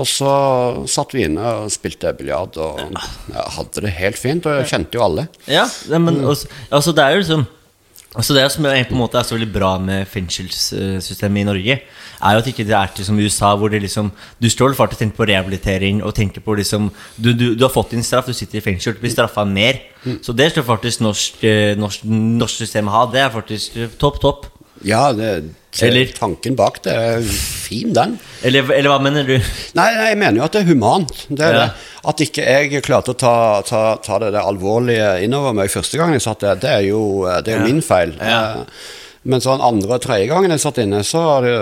Og 0.00 0.08
så 0.08 0.32
satt 0.90 1.14
vi 1.16 1.26
inne 1.26 1.54
og 1.62 1.72
spilte 1.74 2.12
biljard 2.18 2.58
og 2.60 2.82
ja, 2.94 3.46
hadde 3.56 3.86
det 3.86 3.96
helt 3.98 4.20
fint. 4.20 4.46
Og 4.46 4.60
jeg 4.60 4.70
kjente 4.74 4.98
jo 4.98 5.06
alle. 5.06 5.28
Ja, 5.50 5.66
men 5.96 6.22
også, 6.24 6.50
altså 6.70 6.94
det 6.96 7.06
er 7.06 7.16
jo 7.16 7.24
liksom 7.24 7.48
Altså 8.18 8.34
Det 8.34 8.42
som 8.50 8.64
er 8.66 8.82
på 8.88 8.96
en 8.96 8.98
måte 9.04 9.18
er 9.20 9.22
så 9.22 9.36
veldig 9.36 9.52
bra 9.54 9.78
med 9.78 10.08
fengselssystemet 10.10 11.40
i 11.44 11.46
Norge, 11.46 11.76
er 12.20 12.32
jo 12.34 12.40
at 12.42 12.48
ikke 12.50 12.64
det 12.66 12.74
er 12.74 12.90
til 12.96 13.06
som 13.06 13.18
i 13.20 13.24
USA, 13.28 13.52
hvor 13.56 13.70
det 13.70 13.80
liksom 13.84 14.10
Du 14.42 14.48
står 14.50 14.74
faktisk 14.74 14.98
og 14.98 15.04
tenker 15.04 15.16
på 15.20 15.28
rehabilitering 15.30 16.02
og 16.02 16.14
tenker 16.14 16.40
på 16.44 16.56
liksom 16.58 16.90
Du, 17.16 17.32
du, 17.32 17.54
du 17.54 17.62
har 17.64 17.70
fått 17.72 17.92
din 17.94 18.02
straff, 18.02 18.26
du 18.26 18.34
sitter 18.34 18.58
i 18.58 18.64
fengsel, 18.64 18.94
du 18.96 19.00
blir 19.04 19.14
straffa 19.14 19.44
mer. 19.46 19.78
Så 20.26 20.32
det 20.36 20.50
skal 20.50 20.66
faktisk 20.66 21.00
norsk, 21.04 21.44
eh, 21.44 21.76
norsk, 21.78 22.02
norsk 22.04 22.56
system 22.64 22.88
ha. 22.90 23.04
Det 23.12 23.20
er 23.22 23.30
faktisk 23.34 23.76
eh, 23.76 23.88
topp, 24.00 24.18
topp. 24.20 24.46
Ja, 24.82 25.12
det, 25.12 25.52
Eller- 25.84 26.10
tanken 26.16 26.56
bak 26.56 26.78
det 26.82 26.92
er 26.96 27.20
fin, 27.22 27.92
den. 27.94 28.18
Eller, 28.42 28.64
eller 28.72 28.88
hva 28.90 28.98
mener 29.04 29.26
du? 29.28 29.34
Nei, 29.76 29.88
nei, 29.94 30.06
jeg 30.08 30.18
mener 30.18 30.40
jo 30.40 30.46
at 30.48 30.52
det 30.56 30.62
er 30.64 30.70
humant. 30.72 31.26
Det 31.28 31.44
er 31.46 31.52
Ja. 31.54 31.66
det. 31.66 31.72
At 32.04 32.20
ikke 32.24 32.44
jeg 32.46 32.82
klarte 32.86 33.12
å 33.12 33.18
ta, 33.18 33.34
ta, 33.66 33.96
ta 34.00 34.18
det 34.22 34.32
det 34.32 34.40
alvorlige 34.40 35.10
innover 35.24 35.52
meg 35.58 35.68
første 35.72 35.98
gangen 36.00 36.16
jeg 36.16 36.22
satt 36.24 36.40
der, 36.40 36.54
det 36.62 36.70
er 36.70 36.86
jo, 36.88 37.02
det 37.44 37.52
er 37.52 37.58
jo 37.60 37.66
min 37.68 37.82
feil. 37.84 38.14
Ja. 38.20 38.40
Eh, 38.62 38.64
Men 39.22 39.42
sånn 39.44 39.60
andre 39.60 39.98
og 39.98 40.00
tredje 40.00 40.30
gangen 40.30 40.48
jeg 40.50 40.60
satt 40.62 40.78
inne, 40.80 41.02
så 41.04 41.20
er 41.36 41.42
det 41.44 41.56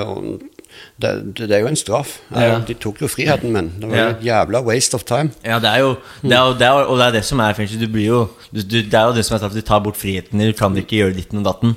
det, 1.03 1.11
det, 1.41 1.49
er 1.57 1.65
jo 1.65 1.71
en 1.73 1.77
straff. 1.79 2.21
Eh, 2.31 2.43
Ja. 2.45 2.59
De 2.63 2.75
tok 2.79 3.01
jo 3.03 3.09
friheten 3.11 3.51
min. 3.51 3.73
Det 3.81 3.89
var 3.91 3.97
Ja. 3.97 4.05
jo 4.13 4.27
jævla 4.29 4.61
waste 4.65 4.95
of 4.95 5.05
time. 5.05 5.31
Ja, 5.43 5.59
det 5.59 5.67
er 5.73 5.79
jo 5.83 5.97
det 6.23 6.33
er, 6.33 6.45
jo- 6.47 6.55
det 6.55 6.67
er, 6.69 6.87
Og 6.87 6.99
det 6.99 7.07
er 7.07 7.11
det 7.19 7.25
som 7.25 7.41
er 7.41 7.55
fengsel. 7.55 7.81
Du 7.81 7.89
blir 7.89 8.07
jo 8.07 8.31
du, 8.55 8.63
du, 8.63 8.83
Det 8.83 8.95
er 8.95 9.07
jo 9.09 9.13
det 9.13 9.25
som 9.27 9.35
er 9.35 9.39
straff. 9.39 9.55
Du 9.55 9.61
tar 9.63 9.81
bort 9.81 9.97
friheten. 9.97 10.39
Du 10.39 10.53
kan 10.53 10.75
ikke 10.77 10.99
gjøre 11.03 11.15
ditten 11.17 11.39
og 11.39 11.45
datten. 11.51 11.75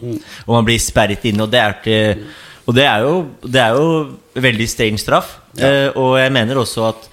Og 0.47 0.53
man 0.53 0.65
blir 0.65 0.77
sperret 0.79 1.25
inne. 1.25 1.41
Og 1.41 1.49
det 1.51 1.59
er 1.59 1.73
ikke 1.81 2.23
Og 2.67 2.75
det 2.75 2.85
er 2.85 2.99
jo, 3.01 3.25
det 3.41 3.55
er 3.61 3.73
jo 3.73 4.17
veldig 4.35 4.67
streng 4.69 4.97
straff. 4.99 5.37
Eh, 5.57 5.89
og 5.95 6.17
jeg 6.19 6.31
mener 6.31 6.55
også 6.61 6.89
at 6.89 7.09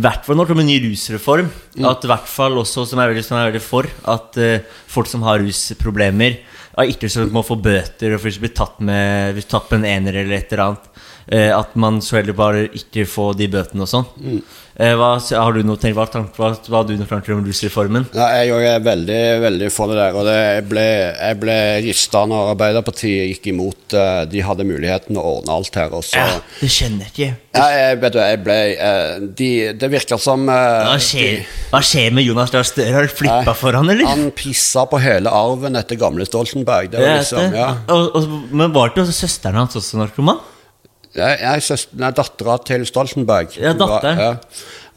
hvert 0.00 0.24
fall 0.24 0.38
når 0.38 0.46
det 0.46 0.52
kommer 0.52 0.64
en 0.64 0.70
ny 0.70 0.78
rusreform, 0.86 1.48
at 1.84 2.04
i 2.06 2.10
hvert 2.10 2.28
fall 2.30 2.56
også, 2.62 2.86
som 2.88 3.00
er 3.02 3.10
veldig, 3.10 3.24
som 3.26 3.36
jeg 3.36 3.44
er 3.44 3.50
veldig 3.50 3.64
for, 3.64 3.88
at 4.08 4.38
uh, 4.40 4.78
folk 4.88 5.10
som 5.10 5.24
har 5.28 5.42
rusproblemer, 5.44 6.40
Er 6.72 6.88
ikke 6.88 7.10
så 7.12 7.26
må 7.28 7.42
få 7.44 7.58
bøter 7.60 8.14
og 8.16 8.22
bli 8.24 8.48
tatt 8.48 8.78
med, 8.80 9.36
tatt 9.44 9.68
med 9.68 9.82
en 9.82 9.90
ener 9.90 10.22
eller 10.22 10.38
et 10.38 10.52
eller 10.54 10.62
annet. 10.64 10.86
Uh, 11.28 11.52
at 11.58 11.74
man 11.76 12.00
så 12.00 12.16
heller 12.16 12.32
bare 12.32 12.62
ikke 12.72 13.04
får 13.04 13.36
de 13.36 13.50
bøtene 13.52 13.84
og 13.84 13.90
sånn. 13.90 14.08
Eh, 14.24 14.40
hva, 14.72 15.12
har 15.20 15.52
du 15.52 15.62
noe 15.66 15.80
tenkt, 15.80 15.98
hva, 15.98 16.06
hva, 16.38 16.52
hva 16.56 16.80
har 16.80 16.88
du 16.88 16.94
noe 16.96 17.08
tanker 17.08 17.34
om 17.36 17.44
rusreformen? 17.44 18.06
Ja, 18.16 18.30
jeg 18.40 18.70
er 18.70 18.84
veldig 18.84 19.20
veldig 19.42 19.70
for 19.72 19.92
det 19.92 19.98
der. 19.98 20.16
Og 20.16 20.26
det, 20.26 20.36
jeg 20.38 20.64
ble, 20.70 20.86
jeg 21.12 21.38
ble 21.42 21.56
rista 21.86 22.24
når 22.28 22.52
Arbeiderpartiet 22.54 23.30
gikk 23.32 23.50
imot 23.52 23.96
eh, 23.98 24.22
De 24.32 24.42
hadde 24.44 24.66
muligheten 24.68 25.18
å 25.20 25.24
ordne 25.36 25.56
alt 25.56 25.78
her. 25.78 25.92
Og 25.94 26.06
så 26.06 26.20
Ja, 26.20 26.38
det 26.60 26.70
kjenner 26.72 27.10
ikke. 27.10 27.32
Ja, 27.52 27.66
jeg, 27.76 27.98
vet 28.02 28.14
du, 28.14 28.20
jeg 28.22 28.40
ble 28.46 28.58
eh, 28.72 29.26
de, 29.40 29.50
Det 29.78 29.90
virker 29.92 30.20
som 30.22 30.46
eh, 30.48 30.78
Hva 30.88 30.96
skjer, 31.02 31.42
hva 31.72 31.82
skjer 31.84 32.14
med 32.16 32.26
Jonas 32.28 32.54
Gahr 32.54 32.66
Støre? 32.68 32.94
Har 32.96 33.08
du 33.08 33.12
flippa 33.12 33.56
for 33.58 33.76
han, 33.78 33.92
eller? 33.92 34.08
Han 34.08 34.30
pissa 34.36 34.86
på 34.88 35.00
hele 35.02 35.32
arven 35.32 35.76
etter 35.80 36.00
gamle 36.00 36.26
Stoltenberg. 36.28 36.92
Det 36.92 37.02
var 37.02 37.20
liksom, 37.20 37.52
det. 37.52 37.60
ja. 37.60 37.74
og, 37.92 38.16
og, 38.16 38.32
men 38.54 38.72
var 38.74 38.92
ikke 38.92 39.04
også 39.04 39.24
søsteren 39.24 39.60
hans 39.60 39.76
også 39.78 40.00
narkoman? 40.00 40.40
Jeg, 41.12 41.38
er 41.44 41.82
nei, 42.00 42.10
Dattera 42.16 42.54
til 42.64 42.86
Stoltenberg. 42.88 43.56
Ja, 43.60 43.74
datteren. 43.76 44.20
Ja. 44.22 44.30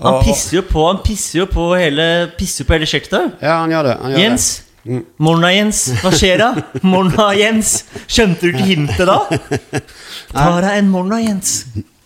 Han 0.06 0.22
pisser 0.24 0.58
jo 0.60 0.62
på 0.68 0.84
Han 0.90 1.00
pisser 1.04 1.42
jo 1.42 1.46
på 1.48 1.70
hele 1.80 2.06
Pisser 2.36 2.68
på 2.68 2.76
hele 2.76 2.88
sjekta. 2.90 3.22
Ja, 3.40 3.62
han 3.62 3.72
gjør 3.72 3.90
det. 3.90 3.96
Han 4.02 4.16
gjør 4.16 4.24
Jens. 4.26 4.48
Det. 4.84 5.02
Morna, 5.24 5.50
Jens. 5.56 5.82
Hva 6.04 6.12
skjer 6.14 6.40
da? 6.44 6.50
Morna, 6.94 7.32
Jens. 7.36 7.78
Skjønte 8.06 8.46
du 8.46 8.54
ikke 8.54 8.68
hintet 8.70 9.08
da? 9.10 9.18
Ta 10.32 10.50
deg 10.62 10.72
en 10.78 10.92
morna, 10.94 11.20
Jens. 11.24 11.56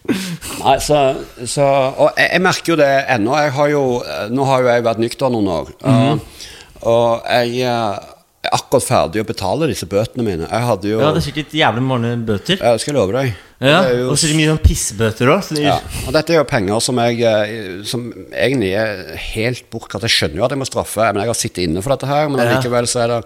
Nei, 0.09 0.77
så, 0.81 0.99
så, 1.45 1.65
og 1.65 2.15
jeg, 2.17 2.29
jeg 2.31 2.41
merker 2.41 2.73
jo 2.73 2.77
det 2.79 2.87
ennå. 3.13 3.35
Jeg 3.43 3.51
har 3.57 3.73
jo, 3.73 3.83
nå 4.33 4.47
har 4.47 4.63
jo 4.63 4.71
jeg 4.71 4.85
vært 4.87 5.03
nykter 5.03 5.33
noen 5.33 5.51
år. 5.53 5.75
Mhm. 5.83 6.23
og, 6.79 6.87
og 6.89 7.27
jeg 7.27 7.67
eh, 7.67 7.99
er 8.47 8.55
akkurat 8.55 8.85
ferdig 8.87 9.21
å 9.21 9.27
betale 9.27 9.67
disse 9.69 9.85
bøtene 9.89 10.25
mine. 10.25 10.47
Jeg 10.47 10.67
hadde 10.71 10.93
jo 10.93 11.03
Ja, 11.03 11.11
det 11.11 11.21
er 11.21 11.27
sikkert 11.27 11.53
jævlig 11.59 11.83
mange 11.85 12.15
bøter. 12.25 12.63
Jeg 12.63 12.85
skal 12.85 12.97
love 12.97 13.15
deg. 13.19 13.35
Ja, 13.59 13.81
jo- 13.91 14.11
Og 14.11 14.17
så 14.17 14.27
det 14.29 14.37
mye 14.37 14.47
sånn 14.53 14.61
pissbøter 14.63 15.27
òg. 15.33 15.49
Ja, 15.59 15.79
og 16.07 16.13
dette 16.15 16.31
er 16.31 16.37
jo 16.39 16.43
penger 16.47 16.79
som 16.79 16.95
jeg 16.95 17.19
eh, 17.27 17.83
Som 17.83 18.05
egentlig 18.31 18.69
er 18.79 19.17
helt 19.33 19.65
bortkastet. 19.69 20.07
Jeg 20.07 20.15
skjønner 20.15 20.37
jo 20.39 20.45
at 20.45 20.51
jeg 20.55 20.59
må 20.61 20.67
straffe, 20.69 21.09
men 21.13 21.19
jeg 21.25 21.27
har 21.33 21.35
sittet 21.35 21.63
inne 21.67 21.81
for 21.83 21.91
dette 21.91 22.07
her. 22.07 22.29
Men 22.29 22.39
allikevel 22.45 22.87
så 22.87 23.01
er 23.03 23.07
det 23.17 23.25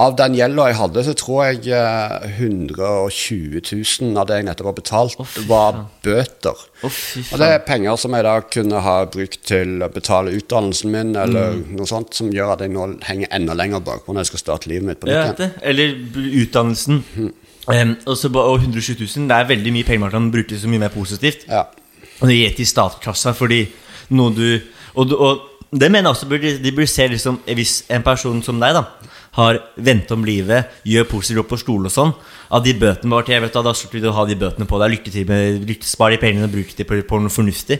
Av 0.00 0.14
den 0.16 0.32
gjelda 0.36 0.66
jeg 0.68 0.76
hadde, 0.78 1.02
så 1.04 1.14
tror 1.16 1.40
jeg 1.48 1.72
eh, 1.76 2.28
120 2.40 3.60
000 4.00 4.16
av 4.20 4.26
det 4.30 4.36
jeg 4.38 4.46
nettopp 4.46 4.68
har 4.70 4.76
betalt, 4.78 5.16
var 5.48 5.80
bøter. 6.04 6.56
Og 6.84 7.34
det 7.40 7.48
er 7.50 7.58
penger 7.66 7.98
som 8.00 8.14
jeg 8.16 8.24
da 8.24 8.36
kunne 8.52 8.80
ha 8.80 8.94
brukt 9.12 9.42
til 9.50 9.82
å 9.84 9.90
betale 9.92 10.32
utdannelsen 10.38 10.90
min, 10.94 11.12
eller 11.16 11.52
Mm. 11.56 11.76
noe 11.76 11.86
sånt, 11.86 12.14
som 12.14 12.30
gjør 12.32 12.52
at 12.54 12.60
jeg 12.64 12.70
nå 12.72 12.86
henger 13.04 13.28
enda 13.30 13.54
lenger 13.54 13.80
bakpå 13.84 14.12
når 14.14 14.24
jeg 14.24 14.30
skal 14.32 14.44
starte 14.44 14.68
livet 14.68 14.84
mitt 14.88 15.00
på 15.00 15.08
nytt. 15.08 15.52
Eller 15.62 15.94
utdannelsen. 15.94 17.04
utdannelsen. 17.04 17.32
Em, 17.74 17.94
og, 18.06 18.16
så, 18.18 18.30
og 18.32 18.56
120 18.58 18.98
000, 19.04 19.28
det 19.30 19.36
er 19.36 19.50
veldig 19.50 19.74
mye 19.74 19.86
penger 19.86 20.06
man 20.06 20.14
kan 20.14 20.30
bruke 20.32 20.58
så 20.58 20.70
mye 20.70 20.82
mer 20.82 20.94
positivt. 20.94 21.46
Ja. 21.48 21.66
Og 22.20 22.28
det 22.28 22.36
gir 22.36 22.56
til 22.56 22.68
statskassa 22.68 23.32
fordi 23.36 23.64
noe 24.16 24.34
du 24.34 24.44
Og, 24.98 25.12
og 25.14 25.46
det 25.70 25.86
mener 25.86 26.08
jeg 26.08 26.16
også 26.16 26.26
burde, 26.26 26.50
de 26.58 26.72
burde 26.74 26.90
se 26.90 27.06
liksom 27.06 27.36
Hvis 27.46 27.84
en 27.94 28.02
person 28.02 28.42
som 28.42 28.58
deg 28.60 28.74
da 28.74 28.84
har 29.38 29.60
vendt 29.78 30.10
om 30.10 30.24
livet, 30.26 30.66
gjør 30.82 31.04
positivt 31.06 31.44
opp 31.44 31.52
på 31.52 31.58
skole 31.62 31.86
og 31.86 31.94
sånn 31.94 32.10
Av 32.50 32.64
de 32.64 32.72
bøtene 32.74 33.14
var 33.14 33.22
til, 33.22 33.36
jeg 33.36 33.44
vet 33.44 33.54
da, 33.54 33.62
da 33.62 33.74
slutter 33.78 34.02
du 34.02 34.08
å 34.10 34.16
ha 34.16 34.24
de 34.26 34.34
bøtene 34.40 34.66
på 34.66 34.80
deg. 34.82 34.90
Lykke 34.96 35.12
til 35.14 35.28
med 35.28 35.68
lykke, 35.68 35.86
Spar 35.86 36.10
de 36.10 36.18
pengene 36.18 36.48
og 36.48 36.56
bruk 36.56 36.72
de 36.74 36.86
på, 36.88 36.98
på 37.06 37.20
noe 37.22 37.30
fornuftig. 37.30 37.78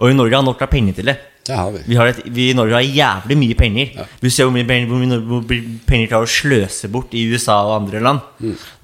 Og 0.00 0.10
i 0.10 0.16
Norge 0.18 0.34
har 0.34 0.42
nok 0.42 0.64
av 0.66 0.72
penger 0.72 0.98
til 0.98 1.12
det. 1.12 1.14
Det 1.48 1.56
har 1.56 1.70
vi. 1.72 1.82
Vi, 1.88 1.96
har 1.96 2.10
et, 2.10 2.18
vi 2.28 2.50
i 2.50 2.56
Norge 2.56 2.76
har 2.76 2.84
jævlig 2.84 3.36
mye 3.40 3.56
penger. 3.56 3.92
Vi 4.20 4.32
ser 4.32 4.48
hvor 4.48 4.52
mye 4.52 4.68
penger, 4.68 4.90
hvor 4.90 5.00
mye, 5.00 5.20
hvor 5.30 5.44
mye 5.48 5.78
penger 5.88 6.10
tar 6.12 6.26
å 6.26 6.28
sløse 6.28 6.90
bort 6.92 7.14
i 7.16 7.24
USA 7.32 7.62
og 7.64 7.76
andre 7.78 8.02
land. 8.04 8.20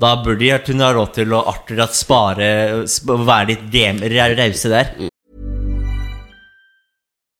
Da 0.00 0.14
bør 0.24 0.38
de 0.40 0.52
kunne 0.64 0.86
ha 0.86 0.94
råd 0.96 1.12
til 1.18 1.36
å 1.36 1.42
akkurat 1.52 1.92
spare 1.96 2.48
og 2.80 3.26
være 3.28 3.52
litt 3.52 4.38
rause 4.40 4.72
der. 4.72 4.94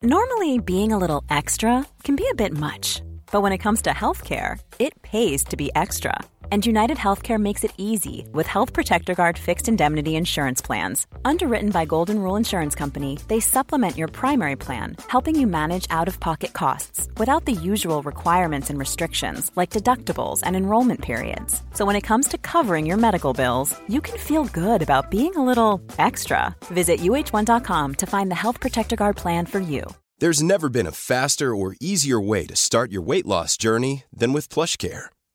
Normally, 0.05 0.59
being 0.59 0.93
a 0.93 0.99
little 0.99 1.25
extra 1.31 1.87
can 2.03 2.15
be 2.17 2.29
a 2.31 2.35
bit 2.35 2.53
much, 2.53 3.01
but 3.33 3.41
when 3.41 3.53
it 3.53 3.63
comes 3.63 3.81
to 3.83 3.91
healthcare, 3.91 4.59
it 4.79 4.93
pays 5.01 5.45
to 5.45 5.57
be 5.57 5.71
extra. 5.75 6.21
And 6.53 6.65
United 6.65 6.99
Healthcare 6.99 7.41
makes 7.41 7.65
it 7.65 7.73
easy 7.79 8.29
with 8.33 8.47
Health 8.47 8.73
Protector 8.75 9.15
Guard 9.15 9.39
fixed 9.39 9.69
indemnity 9.69 10.15
insurance 10.15 10.63
plans. 10.63 11.07
Underwritten 11.25 11.71
by 11.71 11.87
Golden 11.87 12.21
Rule 12.21 12.37
Insurance 12.37 12.75
Company, 12.77 13.19
they 13.29 13.41
supplement 13.41 13.97
your 13.97 14.09
primary 14.09 14.55
plan, 14.55 14.97
helping 15.09 15.35
you 15.35 15.47
manage 15.47 15.87
out 15.91 16.07
of 16.07 16.21
pocket 16.21 16.53
costs 16.53 17.09
without 17.17 17.47
the 17.47 17.53
usual 17.53 18.03
requirements 18.03 18.71
and 18.71 18.79
restrictions 18.79 19.51
like 19.57 19.71
deductibles 19.71 20.41
and 20.45 20.55
enrollment 20.55 21.03
periods. 21.03 21.63
So 21.73 21.85
when 21.85 21.97
it 21.97 22.09
comes 22.09 22.29
to 22.29 22.39
covering 22.39 22.87
your 22.87 22.99
medical 22.99 23.33
bills, 23.33 23.77
you 23.89 24.01
can 24.01 24.19
feel 24.19 24.45
good 24.45 24.83
about 24.83 25.11
being 25.11 25.35
a 25.37 25.45
little 25.45 25.81
extra. 25.99 26.55
Visit 26.67 27.01
uh1.com 27.01 27.95
to 27.95 28.07
find 28.07 28.31
the 28.31 28.43
Health 28.45 28.61
Protector 28.61 28.97
Guard 28.97 29.17
plan 29.17 29.47
for 29.47 29.61
you. 29.61 29.83
There's 30.19 30.43
never 30.43 30.69
been 30.69 30.87
a 30.87 30.93
faster 30.93 31.55
or 31.55 31.75
easier 31.81 32.21
way 32.21 32.47
to 32.47 32.55
start 32.55 32.93
your 32.93 33.03
weight 33.03 33.27
loss 33.27 33.57
journey 33.57 34.05
than 34.13 34.33
with 34.33 34.49
PlushCare. 34.49 35.07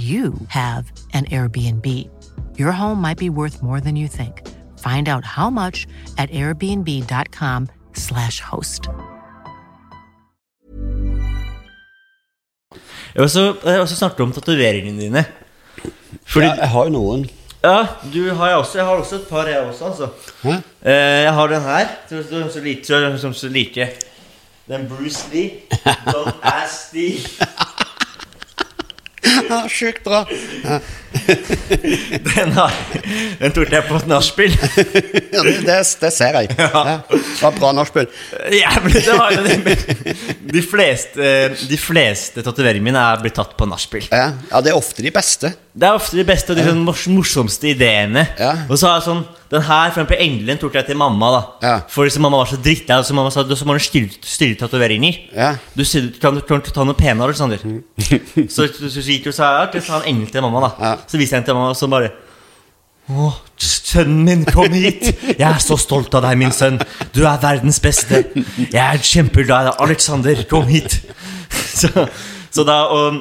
you 0.00 0.34
have 0.48 0.84
an 1.12 1.26
Airbnb. 1.30 1.86
Your 2.58 2.72
home 2.72 3.00
might 3.00 3.18
be 3.18 3.30
worth 3.30 3.62
more 3.62 3.80
than 3.80 3.96
you 3.96 4.08
think. 4.08 4.42
Find 4.78 5.08
out 5.08 5.24
how 5.24 5.50
much 5.50 5.86
at 6.18 6.28
airbnb.com/slash 6.32 8.40
host. 8.40 8.88
Jeg 13.14 13.20
har 13.20 13.22
også, 13.22 13.54
også 13.80 13.96
snakket 13.96 14.20
om 14.20 14.32
tatoveringene 14.32 15.00
dine. 15.02 15.24
Fordi 16.26 16.46
ja, 16.46 16.52
jeg 16.54 16.68
har 16.70 16.84
jo 16.84 16.90
noen. 16.94 17.26
Ja, 17.64 17.86
du 18.14 18.34
har 18.34 18.46
jeg 18.48 18.56
også. 18.56 18.78
Jeg 18.78 18.86
har 18.86 18.92
også 18.94 19.14
et 19.16 19.26
par, 19.30 19.44
jeg 19.46 19.60
også. 19.60 19.84
altså 19.84 20.08
Hæ? 20.42 20.50
Eh, 20.50 20.62
Jeg 21.22 21.32
har 21.34 21.46
den 21.46 21.60
her, 21.62 21.86
som 22.08 22.22
så, 22.22 22.50
så 22.52 22.60
så, 23.18 23.32
så 23.32 23.48
like. 23.48 23.88
Den 24.68 24.88
Bruce 24.88 25.26
Lee. 25.32 25.50
Don't 26.06 26.32
ask 26.42 26.92
Lee. 26.94 27.18
Ja, 29.50 29.64
Sjukt 29.68 30.04
bra. 30.06 30.24
Den, 31.10 32.52
har, 32.54 32.70
den 33.40 33.50
tok 33.54 33.72
jeg 33.74 33.82
på 33.88 33.96
et 33.98 34.06
nachspiel. 34.06 34.52
Ja, 35.34 35.42
det, 35.46 35.54
det, 35.66 35.78
det 36.02 36.10
ser 36.14 36.36
jeg. 36.38 36.52
Ja. 36.58 37.00
Det 37.10 37.20
var 37.40 37.56
bra 37.56 37.70
nachspiel. 37.74 38.06
Jævlig, 38.54 39.02
det 39.06 39.16
var 39.18 39.34
det. 39.34 40.14
De 40.54 40.62
fleste, 40.62 41.32
de 41.70 41.78
fleste 41.80 42.44
tatoveringene 42.46 42.90
mine 42.90 43.02
er 43.02 43.22
blitt 43.24 43.34
tatt 43.38 43.56
på 43.58 43.66
nachspiel. 43.70 44.06
Ja. 44.10 44.30
ja, 44.52 44.62
det 44.62 44.72
er 44.72 44.78
ofte 44.78 45.02
de 45.02 45.12
beste. 45.14 45.52
Det 45.74 45.88
er 45.88 45.98
ofte 45.98 46.18
de 46.18 46.26
beste 46.28 46.54
og 46.54 46.60
de 46.60 46.66
sånn 46.66 46.86
morsomste 46.86 47.72
ideene. 47.72 48.26
Ja. 48.38 48.54
Og 48.68 48.78
så 48.78 48.90
har 48.90 49.00
jeg 49.00 49.08
sånn 49.10 49.24
Den 49.50 49.64
her, 49.66 49.90
for 49.90 49.98
eksempel 49.98 50.20
engelen 50.22 50.58
tok 50.62 50.76
jeg 50.78 50.86
til 50.86 50.96
mamma. 50.96 51.30
da 51.34 51.42
Ja. 51.66 51.80
For 51.90 52.06
liksom 52.06 52.22
mamma 52.22 52.38
var 52.38 52.46
så 52.46 52.56
drittlei, 52.62 53.02
så 53.02 53.14
mamma 53.14 53.30
sa 53.34 53.42
så 53.42 53.66
må 53.66 53.74
du 53.74 53.82
styre, 53.82 54.54
tatoveringer. 54.54 55.18
Ja. 55.34 55.56
Du 55.74 55.82
kan, 56.20 56.40
kan 56.46 56.62
ikke 56.62 56.74
ta 56.76 56.84
noe 56.84 56.94
penere, 56.94 57.26
Alexander. 57.26 57.58
så, 58.48 58.68
så, 58.70 58.90
så 58.90 59.02
gikk 59.02 59.26
og 59.32 59.34
sa 59.34 59.50
ja, 59.58 59.70
så 59.72 59.86
ta 59.86 59.98
han 59.98 60.06
engel 60.06 60.30
til 60.30 60.42
mamma. 60.46 60.60
da 60.68 60.70
Ja. 60.78 60.96
Så 61.06 61.18
viste 61.18 61.34
jeg 61.34 61.42
den 61.42 61.50
til 61.50 61.58
mamma, 61.58 61.74
og 61.74 61.76
så 61.76 61.90
bare 61.90 62.12
å, 63.10 63.32
sønnen 63.58 64.22
min, 64.24 64.44
kom 64.46 64.70
hit! 64.70 65.08
Jeg 65.34 65.46
er 65.48 65.58
så 65.62 65.74
stolt 65.80 66.14
av 66.14 66.22
deg, 66.22 66.38
min 66.38 66.54
sønn. 66.54 66.78
Du 67.10 67.24
er 67.26 67.40
verdens 67.42 67.80
beste. 67.82 68.22
Jeg 68.70 68.78
er 68.84 69.02
kjempeglad 69.02 69.66
i 69.66 69.70
deg. 69.70 69.80
Alexander, 69.86 70.44
kom 70.50 70.70
hit! 70.70 71.00
Så, 71.80 71.88
så, 72.52 72.62
da, 72.66 72.76
og, 72.92 73.16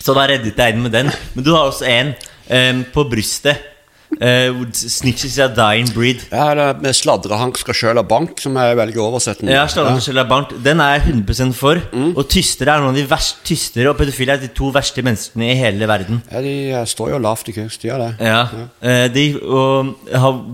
så 0.00 0.14
da 0.16 0.24
reddet 0.30 0.56
jeg 0.58 0.74
den 0.74 0.82
med 0.82 0.94
den. 0.94 1.10
Men 1.34 1.44
du 1.44 1.50
har 1.54 1.68
også 1.68 1.84
en 1.86 2.12
um, 2.48 2.80
på 2.94 3.04
brystet. 3.10 3.71
Uh, 4.20 4.64
snitches 4.72 5.38
a 5.42 5.48
dying 5.52 5.88
breed. 5.94 6.20
Ja, 6.30 6.50
eller 6.52 6.80
med 6.82 6.94
sladrehank 6.96 7.58
skal 7.60 7.76
sjøl 7.76 8.00
ha 8.00 8.04
bank, 8.06 8.40
som 8.42 8.56
jeg 8.60 8.76
velger 8.78 9.02
å 9.02 9.08
oversette. 9.10 9.44
den. 9.44 9.54
Ja, 9.54 9.64
Slangen 9.70 10.00
ja. 10.02 10.24
bank 10.28 10.52
Den 10.62 10.82
er 10.84 10.98
jeg 10.98 11.16
100 11.24 11.54
for. 11.56 11.80
Og 12.12 12.24
tystere 12.30 12.76
er 12.76 12.82
noen 12.82 12.94
av 12.94 13.00
de 13.00 13.06
verste 13.08 13.42
Tystere 13.42 13.90
og 13.90 13.98
pedofile 13.98 14.36
er 14.36 14.42
de 14.42 14.50
to 14.54 14.70
verste 14.74 15.02
menneskene 15.04 15.50
i 15.50 15.58
hele 15.58 15.88
verden. 15.90 16.22
Ja, 16.30 16.40
de 16.44 16.54
eh, 16.70 16.84
står 16.88 17.12
jo 17.14 17.20
lavt 17.22 17.50
i 17.50 17.54
kurs, 17.56 17.78
de 17.82 17.90
gjør 17.90 18.04
det. 18.04 18.10
Ja, 18.28 18.42
eh, 18.80 19.06
de, 19.12 19.24
og, 19.42 19.92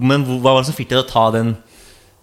Men 0.00 0.24
hva 0.28 0.54
var 0.54 0.62
det 0.62 0.70
som 0.70 0.76
fikk 0.78 0.90
deg 0.90 1.02
til 1.02 1.04
å 1.04 1.10
ta 1.10 1.26
den 1.36 1.56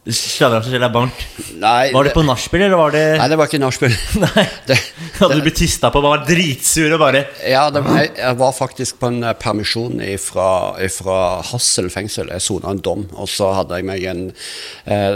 Sladrehanskjella 0.06 0.90
bank. 0.94 1.24
Nei, 1.58 1.90
Var 1.94 2.08
det 2.08 2.14
på 2.14 2.22
nachspiel, 2.28 2.68
eller 2.68 2.78
var 2.78 2.94
det 2.94 3.04
Nei, 3.18 3.28
det 3.32 3.40
var 3.40 3.50
ikke 3.50 3.62
nachspiel. 3.64 3.96
Hadde 5.20 5.40
du 5.40 5.44
blitt 5.46 5.58
tista 5.58 5.90
på 5.94 6.02
var 6.06 6.26
dritsur 6.28 6.94
og 6.94 7.02
bare 7.02 7.24
ja, 7.48 7.64
det, 7.74 7.82
jeg, 7.98 8.12
jeg 8.20 8.38
var 8.38 8.54
faktisk 8.54 9.00
på 9.02 9.10
en 9.10 9.24
eh, 9.26 9.36
permisjon 9.42 10.02
fra 10.22 11.20
Hassel 11.50 11.90
fengsel. 11.94 12.30
Jeg 12.36 12.46
sona 12.46 12.76
en 12.76 12.84
dom, 12.86 13.08
og 13.18 13.30
så 13.32 13.50
hadde 13.58 13.82
jeg 13.82 13.90
meg 13.90 14.06
en 14.12 14.26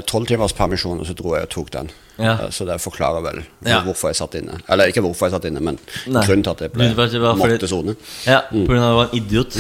tolv 0.10 0.30
timers 0.30 0.56
permisjon, 0.58 1.02
og 1.02 1.10
så 1.10 1.18
dro 1.18 1.36
jeg 1.38 1.50
og 1.50 1.54
tok 1.54 1.74
den. 1.78 1.92
Ja. 2.20 2.32
Eh, 2.32 2.50
Så 2.50 2.66
det 2.66 2.80
forklarer 2.82 3.22
vel 3.22 3.44
Ja. 3.66 3.82
hvorfor 3.82 4.10
jeg 4.10 4.16
satt 4.16 4.36
inne. 4.36 4.60
Eller 4.70 4.88
ikke 4.88 5.02
hvorfor 5.02 5.28
jeg 5.28 5.32
satt 5.32 5.46
inne, 5.46 5.60
men 5.60 5.80
Nei. 6.08 6.26
grunnen 6.26 6.44
til 6.44 6.52
at 6.52 6.60
jeg 6.60 6.72
ble, 6.72 6.90
måtte 7.36 7.68
sone. 7.68 7.96
Ja, 8.26 8.42
mm. 8.52 8.66
pga. 8.68 8.74
at 8.74 8.90
du 8.90 8.96
var 8.96 9.10
en 9.10 9.18
idiot. 9.18 9.56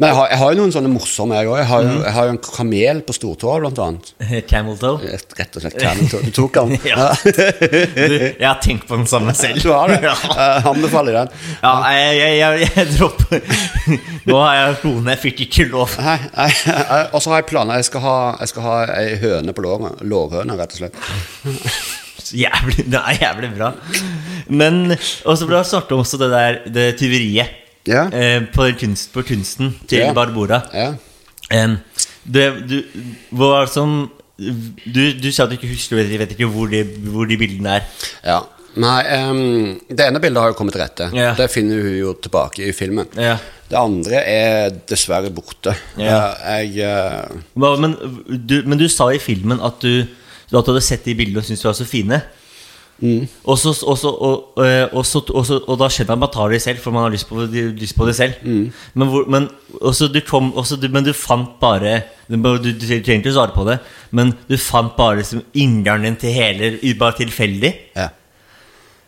Men 0.00 0.08
jeg 0.08 0.16
har, 0.16 0.28
jeg 0.32 0.38
har 0.40 0.52
jo 0.54 0.58
noen 0.62 0.72
sånne 0.72 0.88
morsomme, 0.88 1.36
jeg 1.36 1.48
òg. 1.50 1.56
Jeg, 1.60 1.66
har 1.68 1.82
jo- 1.82 1.88
Mm. 1.90 2.02
jeg 2.04 2.12
har 2.16 2.24
jo 2.24 2.30
en 2.32 2.38
kamel 2.38 3.00
på 3.04 3.12
stortåa, 3.12 3.58
blant 3.60 3.78
annet. 3.84 4.12
Camel 4.50 4.78
toe. 4.80 4.98
Rett 5.36 5.56
og 5.56 5.62
slett 5.62 5.76
camel 5.78 6.08
Du 6.24 6.30
tok 6.30 6.54
den? 6.56 6.78
Ja. 6.88 7.10
Du, 7.20 8.16
jeg 8.40 8.46
har 8.46 8.60
tenkt 8.64 8.86
på 8.88 8.96
den 8.96 9.06
samme 9.10 9.34
selv. 9.36 9.60
Du 9.62 9.68
har 9.74 9.88
det? 9.92 10.00
Ja. 10.02 10.14
Jeg 10.16 10.64
anbefaler 10.72 11.12
den. 11.20 11.28
Ja, 11.62 11.74
jeg, 11.92 12.16
jeg, 12.16 12.38
jeg, 12.40 12.70
jeg 12.76 12.88
dropper 12.96 13.42
Nå 14.30 14.40
har 14.40 14.54
jeg 14.60 14.80
kone, 14.82 15.10
jeg 15.14 15.22
fikk 15.26 15.44
ikke 15.48 15.68
lov. 15.74 15.92
Nei, 16.00 16.16
nei, 16.36 16.48
jeg- 16.64 17.08
Og 17.12 17.20
så 17.20 17.30
har 17.34 17.42
jeg 17.42 17.50
planer. 17.52 17.80
Jeg 17.82 17.90
skal 17.90 18.00
ha, 18.08 18.16
jeg 18.40 18.48
skal 18.54 18.62
ha 18.70 18.76
ei 18.96 19.16
høne 19.20 19.52
på 19.52 19.64
låret. 19.66 20.00
Lårhøne, 20.00 20.56
rett 20.56 20.72
og 20.72 20.84
slett. 20.86 20.96
Jævlig, 22.36 22.84
det 22.92 23.00
er 23.00 23.16
jævlig 23.20 23.48
bra. 23.56 23.72
Men 24.48 24.92
Og 24.94 25.36
så 25.38 25.46
ble 25.48 25.56
det 25.60 25.66
snakket 25.70 25.92
om 25.96 26.02
også 26.04 26.18
det 26.20 26.28
der 26.30 26.58
Det 26.70 26.84
tyveriet 27.00 27.56
Ja. 27.88 28.06
eh, 28.12 28.42
på, 28.52 28.66
kunst, 28.80 29.12
på 29.14 29.22
kunsten 29.26 29.74
til 29.88 30.04
Ja. 30.04 30.12
Barbora. 30.16 30.62
Ja. 30.74 30.94
Eh, 31.50 31.76
det, 32.24 32.46
du, 32.68 32.78
hva 33.32 33.54
var 33.56 33.70
sånn 33.72 34.10
du, 34.40 35.02
du 35.20 35.28
sa 35.32 35.44
at 35.44 35.50
du 35.52 35.58
ikke 35.58 35.68
husker 35.68 36.00
Du 36.08 36.16
vet, 36.16 36.30
ikke 36.32 36.48
hvor 36.48 36.70
de, 36.70 36.80
hvor 37.12 37.28
de 37.28 37.36
bildene 37.40 37.80
er. 37.80 38.08
ja. 38.24 38.40
Nei, 38.78 39.00
um, 39.26 39.80
det 39.90 40.04
ene 40.06 40.20
bildet 40.22 40.38
har 40.44 40.52
jo 40.52 40.54
kommet 40.54 40.76
rette. 40.78 41.08
Ja. 41.16 41.32
Det 41.34 41.48
finner 41.50 41.80
hun 41.82 41.96
jo 41.96 42.12
tilbake 42.22 42.68
i 42.68 42.74
filmen. 42.76 43.08
Ja. 43.18 43.34
Det 43.66 43.78
andre 43.78 44.20
er 44.22 44.76
dessverre 44.86 45.32
borte. 45.34 45.74
Ja. 45.98 46.36
Jeg 46.60 46.86
uh... 46.86 47.40
Men, 47.58 47.96
du, 48.28 48.60
men 48.70 48.78
du 48.78 48.86
sa 48.86 49.08
i 49.10 49.18
filmen 49.18 49.58
at 49.66 49.82
du, 49.82 50.04
at 50.06 50.52
du 50.54 50.70
hadde 50.70 50.84
sett 50.86 51.02
de 51.08 51.16
bildene 51.18 51.42
og 51.42 51.48
syntes 51.48 51.64
de 51.64 51.70
var 51.72 51.78
så 51.80 51.88
fine. 51.88 52.20
Mm. 53.00 53.24
Og, 53.48 53.56
så, 53.58 53.72
og, 53.88 53.96
så, 53.98 54.10
og, 54.12 54.60
eh, 54.60 54.92
og, 54.92 55.74
da 55.80 55.88
skjønner 55.88 56.12
man 56.12 56.18
at 56.18 56.22
man 56.26 56.32
tar 56.34 56.52
det 56.52 56.60
selv, 56.62 56.82
for 56.82 56.92
man 56.94 57.06
har 57.06 57.14
lyst 57.14 57.28
på, 57.30 57.46
lyst 57.48 57.96
på 57.96 58.06
det 58.08 58.14
selv. 58.18 58.42
Mm. 58.44 58.66
Men, 58.94 59.08
hvor, 59.08 59.26
men, 59.32 59.48
du 60.14 60.20
kom, 60.28 60.52
du, 60.52 60.88
men 60.92 61.06
du 61.06 61.12
fant 61.16 61.56
bare 61.60 62.02
Du, 62.28 62.36
du, 62.36 62.70
du 62.70 62.86
trenger 62.86 63.22
ikke 63.22 63.32
å 63.32 63.38
svare 63.40 63.56
på 63.56 63.66
det, 63.66 63.80
men 64.14 64.34
du 64.46 64.56
fant 64.60 64.92
bare 64.98 65.18
liksom 65.22 65.42
inngangen 65.58 66.18
til 66.20 66.36
hele 66.36 66.72
Bare 67.00 67.16
tilfeldig. 67.18 67.72
Ja. 67.96 68.10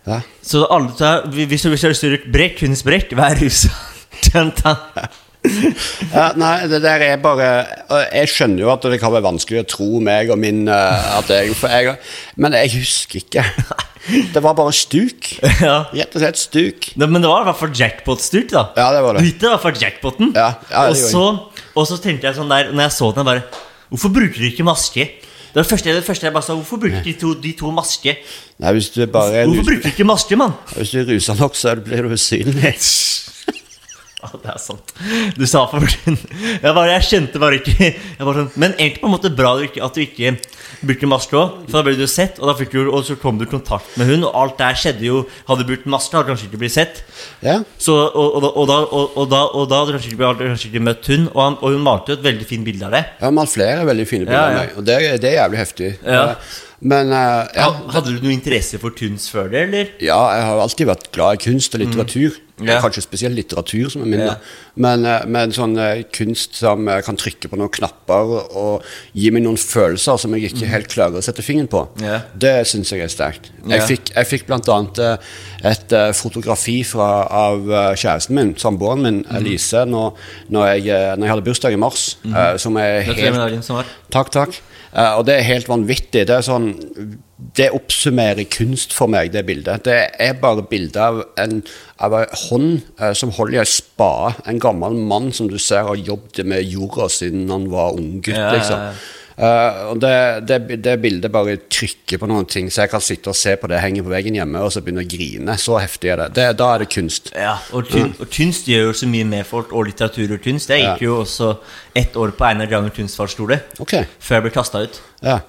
ja. 0.09 0.21
Så 0.43 0.65
alle 0.67 0.97
tar, 0.99 1.29
hvis 1.31 1.63
du 1.63 1.71
hvis 1.71 1.85
du 1.85 1.87
har 1.87 1.95
lyst 1.95 2.07
til 2.07 2.17
å 2.17 2.33
brekke 2.33 2.65
kunstbrekk, 2.65 3.15
vær 3.19 3.39
rusa. 3.43 3.71
Ja, 6.13 6.29
nei, 6.39 6.69
det 6.71 6.83
der 6.85 7.03
er 7.03 7.17
bare 7.23 7.47
Jeg 8.13 8.31
skjønner 8.31 8.63
jo 8.63 8.69
at 8.73 8.85
det 8.87 9.01
kan 9.03 9.13
være 9.15 9.27
vanskelig 9.27 9.63
å 9.63 9.69
tro 9.69 9.89
meg 10.05 10.31
og 10.31 10.39
min 10.41 10.67
eh, 10.71 11.09
jeg, 11.31 11.57
for 11.59 11.73
jeg, 11.73 11.97
Men 12.39 12.55
jeg 12.59 12.71
husker 12.77 13.23
ikke. 13.23 13.45
Det 14.35 14.43
var 14.43 14.57
bare 14.59 14.75
stuk. 14.75 15.33
Ja. 15.63 15.85
Rett 15.95 16.15
og 16.17 16.23
slett 16.23 16.41
stuk. 16.41 16.89
Det, 16.99 17.07
men 17.09 17.23
det 17.23 17.31
var 17.31 17.45
i 17.45 17.49
hvert 17.51 17.59
fall 17.61 17.75
jackpot-stuk, 17.77 18.49
da. 18.51 18.65
Ja, 18.79 18.89
det 18.95 19.03
var 19.05 19.15
det. 19.19 19.23
Hittet 19.23 19.35
hitte 19.35 19.47
i 19.47 19.53
hvert 19.53 19.63
fall 19.67 19.83
jackpoten. 19.83 20.33
Ja, 20.35 20.49
ja, 20.73 20.87
og, 20.89 20.97
så, 20.99 21.27
og 21.75 21.87
så 21.87 21.99
tenkte 22.03 22.29
jeg 22.29 22.39
sånn 22.39 22.51
der 22.51 22.73
Når 22.73 22.89
jeg 22.89 22.97
så 22.97 23.13
den, 23.15 23.29
bare 23.29 23.45
Hvorfor 23.93 24.15
bruker 24.15 24.41
du 24.41 24.49
ikke 24.49 24.67
maske? 24.67 25.07
Det 25.53 25.59
var 25.61 25.67
det 25.67 25.69
første, 25.69 25.93
det 25.93 26.05
første 26.07 26.27
jeg 26.27 26.33
bare 26.33 26.47
sa. 26.47 26.55
Hvorfor 26.57 26.81
bruker 26.81 27.03
de 27.05 27.13
to, 27.21 27.35
de 27.37 27.53
to 27.59 27.71
maske? 27.77 28.15
Nei, 28.63 28.71
hvis 28.73 28.89
du 28.95 29.03
bare 29.13 29.45
Hvorfor 29.45 29.67
bruker 29.69 29.85
du 29.85 29.91
ikke 29.93 30.09
maske, 30.09 30.39
mann? 30.41 30.55
Hvis 30.79 30.95
du 30.95 31.03
er 31.03 31.11
rusa 31.13 31.37
nok, 31.37 31.59
så 31.61 31.75
blir 31.77 32.09
du 32.09 32.17
usynlig. 32.17 32.73
Ja, 34.23 34.29
det 34.39 34.51
er 34.53 34.61
sant. 34.63 34.93
Du 35.35 35.43
sa 35.51 35.65
for 35.67 35.83
jeg, 35.83 36.63
bare, 36.63 36.85
jeg 36.93 37.07
kjente 37.09 37.41
bare 37.43 37.59
ikke 37.59 37.75
jeg 37.89 38.23
bare 38.23 38.37
sånn, 38.37 38.53
Men 38.55 38.77
egentlig 38.77 39.03
på 39.03 39.09
en 39.09 39.15
måte 39.17 39.33
bra 39.35 39.57
at 39.59 39.97
du 39.97 40.03
ikke, 40.05 40.37
brukte 40.87 41.09
maske 41.11 41.37
òg. 41.39 41.57
For 41.67 41.81
da 41.81 41.83
ble 41.87 41.97
du 41.99 42.07
sett, 42.11 42.39
og, 42.39 42.63
du, 42.63 42.79
og 42.87 43.03
så 43.07 43.17
kom 43.19 43.41
du 43.41 43.47
i 43.47 43.51
kontakt 43.51 43.97
med 43.99 44.09
hun 44.11 44.27
Og 44.29 44.37
alt 44.39 44.59
der 44.61 44.79
skjedde 44.79 45.07
jo 45.07 45.25
Hadde 45.49 45.67
du 45.67 45.73
brukt 45.73 45.89
maske, 45.91 46.15
hadde 46.15 46.29
du 46.29 46.33
kanskje 46.33 46.49
ikke 46.49 46.61
blitt 46.63 46.75
sett. 46.75 47.03
Ja. 47.43 47.59
Så, 47.83 47.97
og, 47.99 48.39
og, 48.39 48.49
og, 48.63 49.27
da, 49.31 49.43
hadde 49.59 49.91
du 49.91 49.97
kanskje 49.99 50.17
kanskje 50.19 50.71
ikke 50.71 50.85
møtt 50.87 51.11
hun. 51.11 51.29
Og, 51.33 51.41
han, 51.43 51.59
hun 51.63 51.87
malte 51.87 52.15
jo 52.15 52.21
et 52.21 52.27
veldig 52.27 52.49
fint 52.49 52.67
bilde 52.67 52.87
av 52.89 52.95
det. 52.95 53.03
Jeg 53.19 53.27
har 53.27 53.35
malt 53.37 53.53
flere 53.53 53.89
veldig 53.89 54.07
fine 54.09 54.29
bilder 54.29 54.39
Ja, 54.39 54.45
av 54.45 54.61
meg, 54.61 54.77
og 54.79 54.87
det, 54.87 55.01
det 55.23 55.33
er 55.33 55.41
jævlig 55.41 55.63
heftig. 55.63 55.91
Ja. 56.07 56.23
Men 56.83 57.13
uh, 57.15 57.45
ja, 57.55 57.69
Hadde 57.95 58.15
du 58.17 58.25
noe 58.25 58.35
interesse 58.35 58.81
for 58.83 58.95
kunst 58.97 59.31
før 59.31 59.51
det, 59.53 59.67
eller? 59.69 59.93
ja, 60.03 60.19
jeg 60.35 60.47
har 60.49 60.63
alltid 60.65 60.91
vært 60.91 61.13
glad 61.15 61.39
i 61.39 61.45
kunst 61.45 61.77
og 61.77 61.85
litteratur. 61.85 62.39
Mm. 62.39 62.52
Ja. 62.69 62.81
Kanskje 62.83 63.03
spesielt 63.05 63.35
litteratur 63.37 63.91
som 63.93 64.03
er 64.03 64.07
min. 64.13 64.21
Ja. 64.21 64.35
Men, 64.77 65.05
eh, 65.07 65.25
men 65.27 65.53
sånn 65.53 65.77
eh, 65.79 66.03
kunst 66.13 66.55
som 66.61 66.89
eh, 66.89 67.01
kan 67.05 67.17
trykke 67.17 67.49
på 67.53 67.59
noen 67.61 67.71
knapper 67.73 68.33
og 68.57 68.83
gi 69.15 69.31
meg 69.35 69.43
noen 69.45 69.57
følelser 69.61 70.17
som 70.19 70.35
jeg 70.37 70.51
ikke 70.53 70.69
helt 70.71 70.89
klarer 70.93 71.21
å 71.21 71.25
sette 71.25 71.43
fingeren 71.45 71.69
på, 71.73 71.83
Mm. 71.99 72.05
Ja. 72.07 72.21
det 72.39 72.67
syns 72.67 72.91
jeg 72.93 73.01
er 73.03 73.09
sterkt. 73.13 73.51
Jeg 73.69 73.83
fikk, 73.89 74.13
jeg 74.15 74.27
fikk 74.27 74.49
eh, 74.99 75.17
et 75.73 75.95
fotografi 76.17 76.83
fra, 76.85 77.27
av 77.29 77.67
kjæresten 77.97 78.35
min, 78.35 78.55
samboeren 78.57 79.03
min, 79.03 79.23
Mm. 79.23 79.37
Elise, 79.37 79.85
når, 79.87 80.15
når, 80.51 80.67
jeg, 80.77 81.17
når 81.19 81.27
jeg 81.27 81.33
hadde 81.35 81.45
bursdag 81.47 81.73
i 81.73 81.77
mars, 81.77 82.17
eh, 82.27 82.57
som 82.59 82.77
er 82.77 83.01
helt. 83.03 83.19
Takk, 84.11 84.31
takk. 84.31 84.61
Eh, 84.93 85.13
og 85.17 85.25
det 85.27 85.39
er 85.39 85.49
helt 85.49 85.71
vanvittig. 85.71 86.27
Det 86.29 86.35
er 86.37 86.45
sånn 86.45 86.73
Det 87.57 87.73
oppsummerer 87.75 88.47
kunst 88.49 88.93
for 88.95 89.11
meg, 89.11 89.33
det 89.35 89.43
bildet. 89.49 89.85
Det 89.85 89.97
er 90.23 90.37
bare 90.41 90.63
bilde 90.69 91.01
av 91.03 91.23
en, 91.41 91.59
av 91.99 92.15
en 92.17 92.37
hånd 92.47 92.69
uh, 93.01 93.11
som 93.19 93.33
holder 93.35 93.57
i 93.57 93.61
ei 93.61 93.69
spade. 93.69 94.37
En 94.49 94.61
gammel 94.63 94.95
mann 94.95 95.33
som 95.35 95.51
du 95.51 95.59
ser 95.61 95.83
har 95.89 95.99
jobbet 95.99 96.47
med 96.47 96.63
jorda 96.71 97.09
siden 97.13 97.51
han 97.51 97.67
var 97.73 97.99
ung 97.99 98.23
gutt, 98.23 98.39
Ja, 98.39 98.47
ja, 98.47 98.47
ja. 98.47 98.55
liksom. 98.57 98.87
Eh, 99.43 99.79
og 99.91 99.99
det, 100.03 100.13
det, 100.47 100.59
det 100.85 100.93
bildet 101.03 101.33
bare 101.35 101.57
trykker 101.67 102.21
på 102.23 102.29
noen 102.31 102.47
ting, 102.47 102.69
så 102.71 102.85
jeg 102.85 102.93
kan 102.93 103.03
sitte 103.03 103.33
og 103.33 103.39
se 103.39 103.57
på 103.59 103.67
det 103.73 103.81
henge 103.83 104.05
på 104.07 104.13
veggen 104.13 104.37
hjemme 104.39 104.61
og 104.63 104.71
så 104.71 104.83
begynne 104.85 105.03
å 105.03 105.09
grine. 105.11 105.57
Så 105.59 105.79
heftig 105.83 106.13
er 106.15 106.21
det. 106.23 106.29
det 106.37 106.45
da 106.61 106.69
er 106.77 106.85
det 106.85 106.91
kunst. 106.95 107.33
Ja, 107.35 107.57
og, 107.75 107.89
kun, 107.91 108.13
og 108.23 108.31
kunst 108.31 108.69
gjør 108.71 108.91
jo 108.91 108.93
så 109.03 109.09
mye 109.11 109.27
med 109.27 109.49
folk, 109.49 109.73
og 109.75 109.89
litteratur 109.91 110.37
og 110.37 110.45
kunst. 110.45 110.71
Jeg 110.71 110.85
gikk 110.85 111.03
Ja. 111.03 111.09
jo 111.09 111.17
også 111.25 111.49
ett 111.99 112.15
år 112.17 112.35
på 112.39 112.47
Einar 112.53 112.71
Granger 112.71 112.95
kunstfagskole 112.95 113.59
Ok. 113.83 113.97
før 114.23 114.39
jeg 114.39 114.47
ble 114.47 114.55
kasta 114.55 114.85
ut. 114.87 115.01
Ja. 115.23 115.41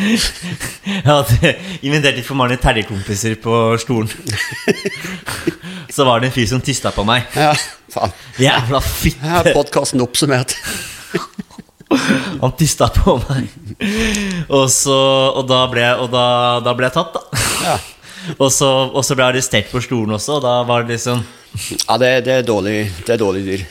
Jeg 0.00 1.02
hadde 1.04 1.50
invitert 1.84 2.16
litt 2.16 2.24
for 2.24 2.38
mange 2.38 2.56
terjekompiser 2.62 3.34
på 3.42 3.56
stolen. 3.82 4.08
Så 5.94 6.06
var 6.08 6.22
det 6.22 6.30
en 6.30 6.34
fyr 6.38 6.46
som 6.48 6.62
tista 6.64 6.92
på 6.94 7.04
meg. 7.04 7.26
ja. 7.36 7.52
Faen. 7.90 8.12
Jævla 8.38 8.78
fitte! 8.86 9.50
podkasten 9.52 10.00
oppsummert. 10.04 10.54
Han 12.42 12.52
tista 12.58 12.88
på 12.94 13.16
meg. 13.28 13.48
Og, 14.48 14.66
så, 14.72 14.96
og, 15.34 15.42
da, 15.50 15.64
ble 15.72 15.86
og 15.98 16.10
da, 16.12 16.24
da 16.64 16.74
ble 16.78 16.86
jeg 16.88 16.96
tatt, 16.98 17.16
da. 17.16 17.42
Ja. 17.66 17.78
Og 18.36 18.50
så, 18.52 18.66
og 18.92 19.00
så 19.00 19.14
ble 19.16 19.24
jeg 19.24 19.32
arrestert 19.32 19.70
på 19.72 19.80
stolen 19.80 20.12
også, 20.12 20.34
og 20.36 20.42
da 20.44 20.50
var 20.68 20.82
det 20.84 20.98
liksom 20.98 21.22
Ja, 21.88 21.94
det, 21.98 22.10
det 22.26 22.34
er 22.34 22.42
dårlig 22.44 22.74
Det 23.06 23.14
er 23.14 23.18
dårlig 23.22 23.40
dyr. 23.46 23.62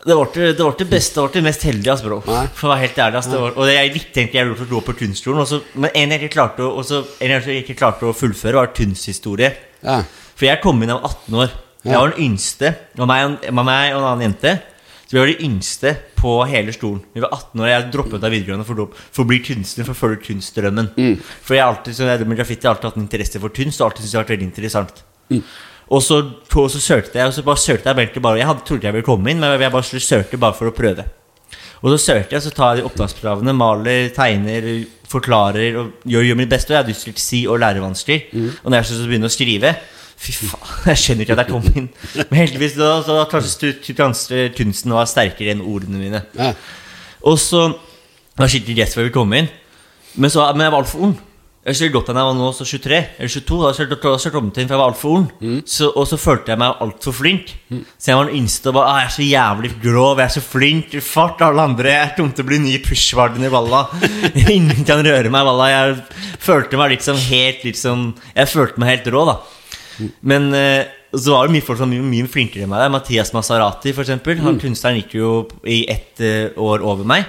Det 0.00 0.16
var 0.16 0.30
ikke 0.30 0.46
det, 0.56 0.64
var 0.64 0.76
det 0.78 0.86
beste, 0.88 1.12
det 1.18 1.24
var 1.26 1.34
det 1.34 1.42
mest 1.44 1.66
heldige, 1.68 1.92
ass, 1.92 2.02
bro. 2.06 2.18
For 2.24 2.64
å 2.64 2.70
være 2.72 2.82
helt 2.86 3.00
ærlig, 3.04 3.20
ass, 3.20 3.28
det 3.28 3.42
var, 3.42 3.52
Og 3.60 3.68
jeg 3.68 4.02
tenkte 4.16 4.38
jeg 4.40 4.48
lurte 4.48 4.64
å 4.64 4.70
gå 4.70 4.80
på 4.86 4.94
kunstskolen, 5.02 5.42
og 5.44 5.76
men 5.84 5.92
en 6.00 6.14
jeg 6.16 6.30
klarte 6.32 6.64
å, 6.64 6.70
og 6.80 7.20
en 7.20 7.34
jeg 7.36 7.60
ikke 7.66 7.76
klarte 7.82 8.08
å 8.08 8.14
fullføre, 8.16 8.56
var 8.62 8.72
kunsthistorie. 8.78 9.52
Ja. 9.84 9.98
For 10.38 10.48
jeg 10.48 10.62
kom 10.64 10.80
inn 10.80 10.88
da 10.88 10.96
jeg 10.96 11.04
var 11.04 11.12
18 11.12 11.38
år. 11.44 11.54
Jeg 11.84 12.00
var 12.00 12.14
den 12.14 12.24
yngste. 12.30 12.72
Og 12.96 13.10
meg, 13.12 13.26
og- 13.28 13.40
det 13.44 13.54
meg 13.58 13.92
og 13.92 14.00
en 14.00 14.08
annen 14.14 14.26
jente. 14.30 14.54
Så 15.08 15.16
vi 15.16 15.20
var 15.22 15.30
de 15.30 15.38
yngste 15.46 15.94
på 16.18 16.32
hele 16.50 16.72
stolen. 16.76 17.00
Vi 17.16 17.22
var 17.24 17.30
18 17.32 17.62
år, 17.62 17.68
Jeg 17.70 17.84
droppet 17.94 18.24
av 18.26 18.34
videregående 18.34 18.66
for, 18.68 18.82
for 19.08 19.24
å 19.24 19.28
bli 19.30 19.38
kunstner, 19.40 19.86
for 19.88 19.96
å 19.96 20.00
følge 20.02 20.20
kunstdrømmen. 20.26 20.90
For 21.40 21.56
jeg 21.56 21.64
har 21.64 21.72
alltid, 21.72 21.96
som 21.96 22.10
jeg, 22.10 22.26
graffiti 22.36 22.68
har 22.68 22.74
alltid 22.74 22.90
hatt 22.90 22.98
en 23.00 23.06
interesse 23.06 23.40
for 23.40 23.54
kunst, 23.56 23.80
og 23.80 23.86
alltid 23.88 24.04
syntes 24.04 24.12
det 24.12 24.18
har 24.18 24.26
vært 24.26 24.34
veldig 24.36 24.48
interessant. 24.50 25.00
Og 25.88 26.02
så, 26.04 26.18
og 26.60 26.68
så 26.74 26.80
søkte 26.84 27.16
jeg, 27.16 27.30
og 27.30 27.32
så 27.32 27.42
bare 27.46 27.56
søkte 27.62 27.88
jeg 27.88 27.96
egentlig 27.96 28.20
bare 28.26 28.36
Jeg 28.42 28.46
hadde, 28.50 28.64
trodde 28.68 28.84
jeg 28.84 28.92
ville 28.98 29.06
komme 29.08 29.32
inn, 29.32 29.40
men 29.40 29.56
jeg 29.64 29.72
bare 29.72 30.00
søkte 30.04 30.36
bare 30.44 30.58
for 30.58 30.68
å 30.68 30.76
prøve. 30.76 31.06
Og 31.80 31.94
så 31.94 31.98
søkte 32.10 32.36
jeg, 32.36 32.42
så 32.44 32.50
tar 32.52 32.74
jeg 32.74 32.82
de 32.82 32.88
opptakskravene, 32.90 33.54
maler, 33.56 34.10
tegner, 34.12 34.66
forklarer 35.08 35.78
og 35.80 36.04
gjør, 36.04 36.26
gjør 36.28 36.38
mitt 36.42 36.50
beste. 36.52 36.74
Og 36.74 36.76
jeg 36.76 36.82
har 36.82 36.88
dysleksi 36.90 37.46
og 37.48 37.60
lærevansker. 37.62 38.26
Og 38.60 38.68
når 38.68 38.82
jeg 38.82 38.90
så 38.90 39.06
begynner 39.08 39.30
å 39.30 39.32
skrive 39.32 39.72
Fy 40.18 40.34
faen, 40.34 40.72
jeg 40.90 41.02
skjønner 41.02 41.26
ikke 41.26 41.36
at 41.36 41.44
jeg 41.44 41.52
kom 41.52 41.70
inn. 41.74 41.88
Men 42.18 42.40
heldigvis 42.42 42.76
da, 42.78 42.90
så 43.06 43.20
kanskje 43.30 44.48
kunsten 44.58 44.96
var 44.96 45.08
sterkere 45.10 45.54
enn 45.54 45.62
ordene 45.62 46.02
mine. 46.02 46.24
Ja. 46.38 46.52
Og 47.28 47.38
så 47.42 47.68
var 48.38 48.50
skikkelig 48.50 48.82
rett 48.82 48.98
før 48.98 49.08
vi 49.08 49.14
kom 49.14 49.32
inn. 49.38 49.50
Men, 50.18 50.30
så, 50.32 50.44
men 50.54 50.66
jeg 50.66 50.74
var 50.74 50.82
altfor 50.82 51.08
ung. 51.08 51.16
Jeg 51.68 51.76
skulle 51.76 51.92
gått 51.98 52.06
da 52.08 52.14
jeg 52.16 52.28
var 52.30 52.36
nå 52.38 52.46
så 52.56 52.64
23 52.64 52.98
eller 53.18 53.30
22. 53.34 53.56
Da 53.60 53.70
skulle 53.76 53.96
jeg 53.98 54.32
kom 54.32 54.36
kommet 54.38 54.60
inn, 54.62 54.68
for 54.68 54.74
jeg 54.74 54.80
var 54.80 54.92
altfor 54.92 55.16
ung. 55.18 55.26
Så, 55.68 55.90
og 55.90 56.06
så 56.08 56.16
følte 56.20 56.54
jeg 56.54 56.60
meg 56.62 56.80
altfor 56.84 57.16
flink. 57.16 57.50
Så 57.98 58.08
jeg 58.08 58.16
var 58.16 58.30
den 58.30 58.38
yngste 58.38 58.70
og 58.70 58.78
bare 58.78 58.88
ah, 58.88 59.00
'Jeg 59.02 59.08
er 59.08 59.16
så 59.16 59.26
jævlig 59.26 59.72
grov, 59.82 60.18
jeg 60.18 60.24
er 60.24 60.34
så 60.36 60.44
flink, 60.44 60.96
fart 61.02 61.42
alle 61.44 61.66
andre.' 61.68 61.92
'Jeg 61.92 62.14
kommer 62.16 62.32
til 62.32 62.44
å 62.46 62.48
bli 62.48 62.58
ny 62.62 62.78
pushvarden 62.86 63.44
i 63.44 63.52
Valla.' 63.52 63.84
Ingen 64.56 64.84
kan 64.88 65.04
røre 65.04 65.28
meg, 65.28 65.44
Valla. 65.44 65.68
Jeg 65.68 65.96
følte 66.40 66.80
meg 66.80 66.96
liksom 66.96 67.20
helt 67.28 67.64
liksom 67.64 68.14
Jeg 68.34 68.48
følte 68.48 68.80
meg 68.80 68.94
helt 68.94 69.12
rå, 69.12 69.26
da. 69.28 69.36
Men 70.20 70.52
eh, 70.54 70.86
så 71.16 71.34
var 71.34 71.46
det 71.46 71.56
mye 71.56 71.64
folk 71.64 71.80
som 71.80 71.88
var 71.88 71.96
mye, 71.96 72.06
mye 72.06 72.30
flinkere 72.30 72.66
enn 72.66 72.72
meg. 72.72 72.82
der. 72.84 72.92
Mathias 72.92 73.32
Masarati, 73.34 73.94
for 73.96 74.04
eksempel. 74.04 74.40
Han 74.44 74.60
kunstneren 74.60 75.00
gikk 75.00 75.14
jo 75.18 75.30
i 75.66 75.82
ett 75.90 76.20
eh, 76.24 76.50
år 76.56 76.84
over 76.84 77.08
meg. 77.08 77.28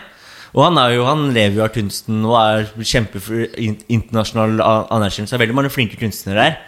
Og 0.57 0.63
han, 0.65 0.79
jo, 0.93 1.05
han 1.05 1.27
lever 1.35 1.59
jo 1.59 1.63
av 1.67 1.71
kunsten 1.75 2.23
og 2.25 2.35
er 2.39 2.67
kjempe 2.81 3.21
internasjonal 3.91 4.59
anerkjennelse. 4.89 5.35
Er 5.37 5.43
veldig 5.43 5.57
mange 5.59 5.73
flinke 5.73 5.99
kunstnere 6.01 6.47
her. 6.47 6.59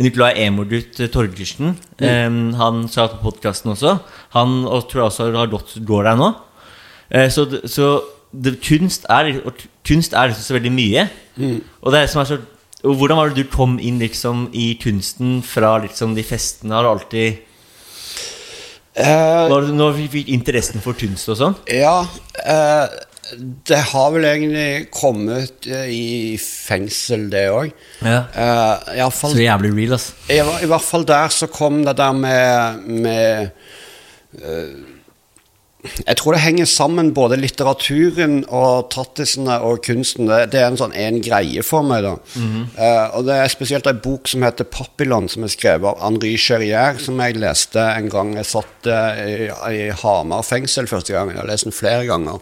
Nicolai 0.00 0.34
Emordut 0.44 0.96
Torgersen, 1.12 1.74
eh, 1.98 2.28
han 2.60 2.84
sa 2.88 3.08
på 3.10 3.20
podkasten 3.24 3.72
også. 3.74 3.96
Han 4.36 4.62
og 4.68 4.86
tror 4.88 5.02
jeg 5.02 5.08
også 5.10 5.30
har 5.34 5.50
gått, 5.52 5.74
går 5.86 6.06
der 6.08 6.20
nå. 6.20 6.30
Eh, 7.10 7.28
så 7.32 7.48
så 7.66 7.90
det, 8.30 8.60
kunst 8.62 9.06
er 9.10 9.32
Kunst 9.82 10.12
er 10.14 10.30
liksom 10.30 10.44
så 10.44 10.54
veldig 10.54 10.72
mye. 10.72 11.08
Og 11.82 11.92
det 11.92 12.04
som 12.12 12.20
er 12.20 12.28
så 12.28 12.38
og 12.80 12.96
Hvordan 12.96 13.18
var 13.18 13.30
det 13.30 13.44
du 13.44 13.52
kom 13.52 13.76
inn 13.82 14.00
liksom 14.00 14.48
i 14.56 14.72
kunsten 14.80 15.40
fra 15.44 15.76
liksom 15.82 16.14
de 16.16 16.24
festene? 16.24 16.74
Har 16.74 16.86
du 16.86 16.90
alltid 16.94 17.42
uh, 18.96 19.70
når 19.76 19.94
vi 19.98 20.08
fikk 20.16 20.32
interessen 20.32 20.80
for 20.84 20.96
kunst 20.98 21.28
og 21.28 21.38
sånn? 21.42 21.58
Ja, 21.68 22.00
uh, 22.46 22.86
det 23.38 23.78
har 23.92 24.10
vel 24.14 24.26
egentlig 24.26 24.88
kommet 24.94 25.66
eh, 25.70 25.90
i 25.92 26.38
fengsel, 26.40 27.28
det 27.30 27.44
òg. 27.52 27.70
Ja. 28.02 28.22
Uh, 28.34 28.96
Iallfall 28.96 29.34
Så 29.36 29.44
jævlig 29.44 29.70
real, 29.76 29.94
altså. 29.98 30.16
I, 30.26 30.40
I 30.40 30.70
hvert 30.70 30.86
fall 30.86 31.06
der 31.08 31.34
så 31.34 31.50
kom 31.52 31.82
det 31.86 31.96
der 32.00 32.16
med, 32.16 32.88
med 33.06 33.50
eh, 34.40 34.72
Jeg 35.82 36.16
tror 36.20 36.34
det 36.36 36.42
henger 36.42 36.66
sammen, 36.68 37.12
både 37.16 37.38
litteraturen 37.40 38.42
og 38.48 38.90
tattisene 38.92 39.56
og 39.64 39.80
kunsten. 39.86 40.26
Det, 40.28 40.50
det 40.52 40.60
er 40.60 40.66
en 40.68 40.76
sånn 40.80 40.92
en 40.92 41.20
greie 41.24 41.62
for 41.64 41.86
meg. 41.86 42.02
da 42.04 42.16
Eh, 42.76 43.16
Og 43.16 43.24
det 43.24 43.36
er 43.40 43.48
spesielt 43.48 43.86
en 43.86 44.00
bok 44.04 44.28
som 44.28 44.42
heter 44.42 44.64
'Papillon', 44.64 45.28
som 45.28 45.44
er 45.44 45.48
skrevet 45.48 45.88
av 45.88 46.00
Henri 46.04 46.36
Cherrier, 46.36 46.98
som 46.98 47.18
jeg 47.20 47.36
leste 47.40 47.80
en 47.80 48.08
gang 48.08 48.34
jeg 48.36 48.44
satt 48.46 48.86
uh, 48.86 49.16
i, 49.24 49.48
i 49.72 49.90
Hamar 50.02 50.42
fengsel 50.42 50.86
første 50.86 51.12
gang. 51.12 51.30
Jeg 51.30 51.38
har 51.40 51.46
lest 51.48 51.64
den 51.64 51.72
flere 51.72 52.06
ganger. 52.06 52.40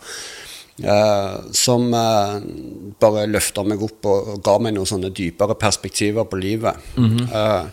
Uh, 0.79 1.51
som 1.53 1.91
bare 1.91 3.27
løfta 3.27 3.65
meg 3.67 3.81
opp 3.83 4.07
og, 4.07 4.29
og 4.35 4.43
ga 4.47 4.59
meg 4.63 4.75
noen 4.77 4.87
sånne 4.87 5.11
dypere 5.11 5.57
perspektiver 5.59 6.25
på 6.31 6.39
livet. 6.39 6.77
Eh, 6.97 7.65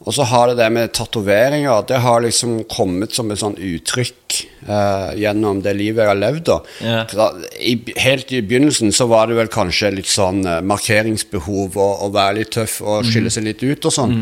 og 0.00 0.14
så 0.16 0.24
har 0.30 0.48
det 0.48 0.54
det 0.62 0.68
med 0.72 0.92
tatoveringer. 0.96 1.82
Det 1.88 1.98
har 2.00 2.22
liksom 2.24 2.62
kommet 2.72 3.12
som 3.12 3.28
et 3.30 3.40
sånn 3.42 3.56
uttrykk 3.60 4.38
eh, 4.64 5.10
gjennom 5.20 5.60
det 5.60 5.74
livet 5.76 6.06
jeg 6.06 6.08
har 6.14 6.20
levd. 6.22 6.46
da. 6.48 6.56
Ja. 6.80 7.26
I, 7.60 7.74
helt 8.00 8.32
i 8.32 8.40
begynnelsen 8.40 8.94
så 8.96 9.06
var 9.10 9.28
det 9.28 9.36
vel 9.36 9.50
kanskje 9.52 9.90
litt 9.98 10.08
sånn 10.08 10.40
eh, 10.48 10.62
markeringsbehov 10.64 11.76
og, 11.76 12.06
å 12.06 12.08
være 12.16 12.38
litt 12.40 12.54
tøff 12.56 12.78
og 12.80 13.04
skille 13.10 13.28
seg 13.34 13.44
litt 13.50 13.60
ut 13.66 13.90
og 13.90 13.92
sånn. 13.98 14.16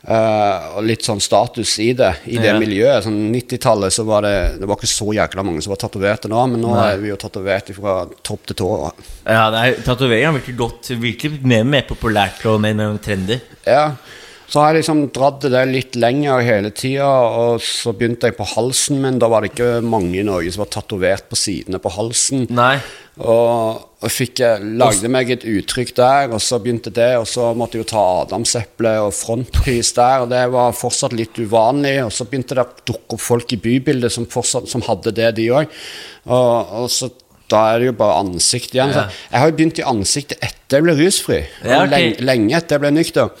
Eh, 0.00 0.68
og 0.74 0.86
litt 0.88 1.04
sånn 1.04 1.20
status 1.20 1.74
i 1.84 1.90
det, 1.92 2.10
i 2.32 2.38
det 2.40 2.50
Ja. 2.54 2.58
miljøet. 2.58 3.04
Sånn 3.04 3.18
90-tallet 3.34 3.92
så 3.92 4.02
var 4.08 4.22
det 4.24 4.58
Det 4.58 4.66
var 4.66 4.78
ikke 4.80 4.88
så 4.88 5.12
jækla 5.12 5.44
mange 5.44 5.60
som 5.62 5.74
var 5.74 5.82
tatoverte 5.82 6.26
nå, 6.32 6.40
men 6.50 6.62
nå 6.64 6.74
Nei. 6.74 6.86
er 6.94 7.02
vi 7.02 7.10
jo 7.12 7.18
tatovert 7.20 7.68
fra 7.76 8.00
topp 8.24 8.46
til 8.50 8.56
tå. 8.64 8.70
Ja, 9.28 9.50
det 9.52 9.60
er, 9.62 9.82
Tatovering 9.84 10.26
har 10.30 10.38
virkelig 10.40 10.56
gått 10.56 10.90
virkelig 10.98 11.42
mer, 11.44 11.62
mer 11.68 11.84
populært 11.86 12.42
og 12.48 12.58
mer, 12.64 12.74
mer 12.74 12.96
trendy. 13.04 13.38
Ja, 13.68 13.92
så 14.50 14.58
har 14.58 14.72
jeg 14.72 14.80
liksom 14.80 15.04
dratt 15.14 15.44
det 15.46 15.60
litt 15.70 15.96
lenger 16.00 16.42
hele 16.42 16.72
tida, 16.74 17.06
og 17.06 17.60
så 17.62 17.92
begynte 17.94 18.26
jeg 18.26 18.34
på 18.34 18.48
halsen 18.56 18.98
min. 18.98 19.20
Da 19.22 19.28
var 19.30 19.44
det 19.44 19.52
ikke 19.52 19.78
mange 19.86 20.16
i 20.18 20.24
Norge 20.26 20.50
som 20.50 20.64
var 20.64 20.72
tatovert 20.74 21.28
på 21.30 21.38
sidene 21.38 21.78
på 21.78 21.92
halsen. 21.94 22.48
Nei. 22.50 22.80
Og, 23.20 23.78
og 24.00 24.10
fikk 24.10 24.42
lagde 24.80 25.10
meg 25.12 25.30
et 25.30 25.46
uttrykk 25.46 25.94
der, 26.00 26.34
og 26.34 26.42
så 26.42 26.58
begynte 26.58 26.90
det, 26.96 27.12
og 27.20 27.28
så 27.30 27.52
måtte 27.54 27.78
jeg 27.78 27.84
jo 27.84 27.90
ta 27.92 28.04
adamseple 28.24 28.96
og 29.04 29.14
frontpris 29.14 29.94
der, 29.94 30.24
og 30.24 30.34
det 30.34 30.42
var 30.50 30.74
fortsatt 30.74 31.14
litt 31.14 31.38
uvanlig. 31.38 32.00
Og 32.08 32.10
så 32.16 32.26
begynte 32.26 32.58
det 32.58 32.66
å 32.66 32.86
dukke 32.90 33.20
opp 33.20 33.22
folk 33.22 33.54
i 33.54 33.62
bybildet 33.62 34.18
som, 34.18 34.26
fortsatt, 34.26 34.66
som 34.72 34.82
hadde 34.88 35.14
det, 35.14 35.30
de 35.38 35.46
òg. 35.60 35.80
Og, 36.26 36.74
og 36.82 36.90
så 36.90 37.12
da 37.50 37.62
er 37.72 37.82
det 37.82 37.90
jo 37.90 37.96
bare 37.98 38.20
ansikt 38.22 38.74
igjen. 38.76 38.92
Ja. 38.94 39.06
Jeg 39.32 39.42
har 39.42 39.50
jo 39.50 39.56
begynt 39.58 39.80
i 39.80 39.86
ansiktet 39.90 40.44
etter 40.46 40.78
jeg 40.78 40.86
ble 40.86 40.96
rusfri. 41.00 41.40
Ja, 41.64 41.82
okay. 41.82 41.90
lenge, 41.92 42.26
lenge 42.28 42.58
etter 42.58 42.76
jeg 42.76 42.84
ble 42.84 42.92
nykter. 42.94 43.32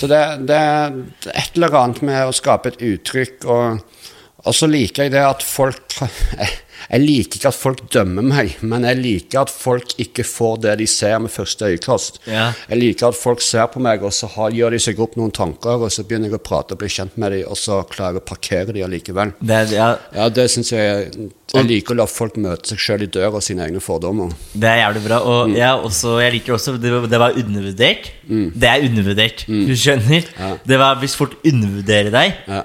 Så 0.00 0.10
det, 0.10 0.20
det, 0.50 0.58
er 0.58 1.32
et 1.32 1.56
eller 1.56 1.78
annet 1.80 2.02
med 2.04 2.28
å 2.28 2.36
skape 2.36 2.74
et 2.74 2.84
uttrykk, 2.84 3.48
og, 3.48 4.12
og 4.44 4.56
så 4.56 4.68
liker 4.70 5.06
jeg 5.06 5.14
det 5.16 5.24
at 5.24 5.44
folk 5.46 5.98
jeg, 6.90 7.00
liker 7.04 7.38
ikke 7.40 7.48
at 7.52 7.58
folk 7.58 7.82
dømmer 7.94 8.22
meg, 8.26 8.56
men 8.62 8.84
jeg 8.88 8.98
liker 9.00 9.40
at 9.44 9.50
folk 9.52 9.94
ikke 10.02 10.24
får 10.26 10.58
det 10.64 10.74
de 10.82 10.86
ser 10.90 11.18
med 11.24 11.32
første 11.34 11.70
øyekast. 11.72 12.20
Ja. 12.30 12.50
Jeg 12.70 12.78
liker 12.80 13.08
at 13.12 13.18
folk 13.18 13.40
ser 13.44 13.66
på 13.72 13.80
meg, 13.84 14.02
og 14.04 14.12
så 14.14 14.28
har, 14.34 14.50
gjør 14.54 14.76
de 14.76 14.82
seg 14.84 15.00
opp 15.00 15.16
noen 15.20 15.32
tanker, 15.34 15.84
og 15.86 15.92
så 15.94 16.04
begynner 16.04 16.28
jeg 16.30 16.38
å 16.38 16.42
prate 16.44 16.74
og 16.76 16.82
bli 16.82 16.90
kjent 16.92 17.16
med 17.20 17.32
dem, 17.36 17.46
og 17.50 17.56
så 17.60 17.80
klarer 17.90 18.18
jeg 18.18 18.24
å 18.24 18.28
parkere 18.32 18.72
dem 18.76 18.84
allikevel. 18.88 19.34
Det, 19.40 19.62
ja, 19.74 19.94
Ja, 20.14 20.28
det 20.28 20.48
syns 20.52 20.72
jeg 20.72 21.10
Jeg 21.54 21.66
liker 21.68 21.94
å 21.94 21.98
la 22.02 22.06
folk 22.10 22.36
møte 22.40 22.72
seg 22.72 22.80
sjøl 22.82 23.02
i 23.04 23.06
døra 23.14 23.36
og 23.38 23.42
sine 23.44 23.62
egne 23.66 23.80
fordommer. 23.84 24.32
det 24.54 24.68
er 24.70 24.78
jævlig 24.82 25.02
bra. 25.04 25.18
Og 25.22 25.52
jeg, 25.54 25.70
også, 25.86 26.16
jeg 26.24 26.32
liker 26.38 26.54
også 26.56 26.72
Det, 26.82 26.90
det 27.12 27.20
var 27.20 27.36
undervurdert. 27.38 28.08
Det 28.26 28.68
er 28.70 28.86
undervurdert. 28.88 29.44
Du 29.46 29.74
skjønner? 29.78 30.26
Det 30.66 30.78
var 30.80 30.98
Hvis 31.02 31.14
folk 31.18 31.36
undervurderer 31.46 32.10
deg, 32.14 32.40
Ja. 32.48 32.64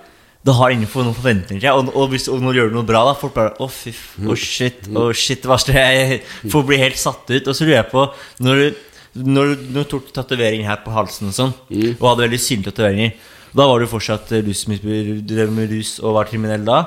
Da 0.50 0.56
har 0.58 0.74
ingen 0.74 0.90
for 0.90 1.06
noen 1.06 1.18
forventninger. 1.18 1.70
Og, 1.78 1.92
og, 1.94 2.10
hvis, 2.14 2.28
og 2.32 2.42
når 2.44 2.56
du 2.56 2.60
gjør 2.62 2.76
noe 2.76 2.88
bra, 2.88 3.06
da 3.08 3.16
folk 3.18 3.36
bare 3.38 3.56
Å, 3.62 3.70
fy 3.70 3.94
Å, 3.94 4.38
shit. 4.40 4.88
Å, 4.90 5.10
shit. 5.14 5.46
Hva 5.46 5.60
skal 5.62 5.78
jeg 5.78 6.22
Folk 6.50 6.70
blir 6.72 6.82
helt 6.82 7.00
satt 7.00 7.30
ut. 7.30 7.46
Og 7.46 7.54
så 7.54 7.68
lurer 7.68 7.82
jeg 7.84 7.90
på 7.92 8.06
Når 8.46 8.62
du, 8.62 8.84
når 9.20 9.52
du, 9.54 9.68
når 9.76 9.86
du 9.86 9.92
tok 9.96 10.14
tatovering 10.16 10.66
her 10.68 10.82
på 10.84 10.94
halsen 10.94 11.32
og 11.32 11.36
sånn, 11.36 11.54
og 11.96 12.06
hadde 12.12 12.28
veldig 12.28 12.40
synlige 12.42 12.72
tatoveringer, 12.72 13.16
da 13.58 13.66
var 13.66 13.82
du 13.82 13.88
fortsatt 13.90 14.30
eh, 14.38 14.44
rusmisbruker, 14.46 15.18
du 15.18 15.34
drev 15.34 15.50
med 15.54 15.72
rus 15.74 15.96
og 16.04 16.14
var 16.20 16.30
kriminell 16.30 16.62
da? 16.68 16.84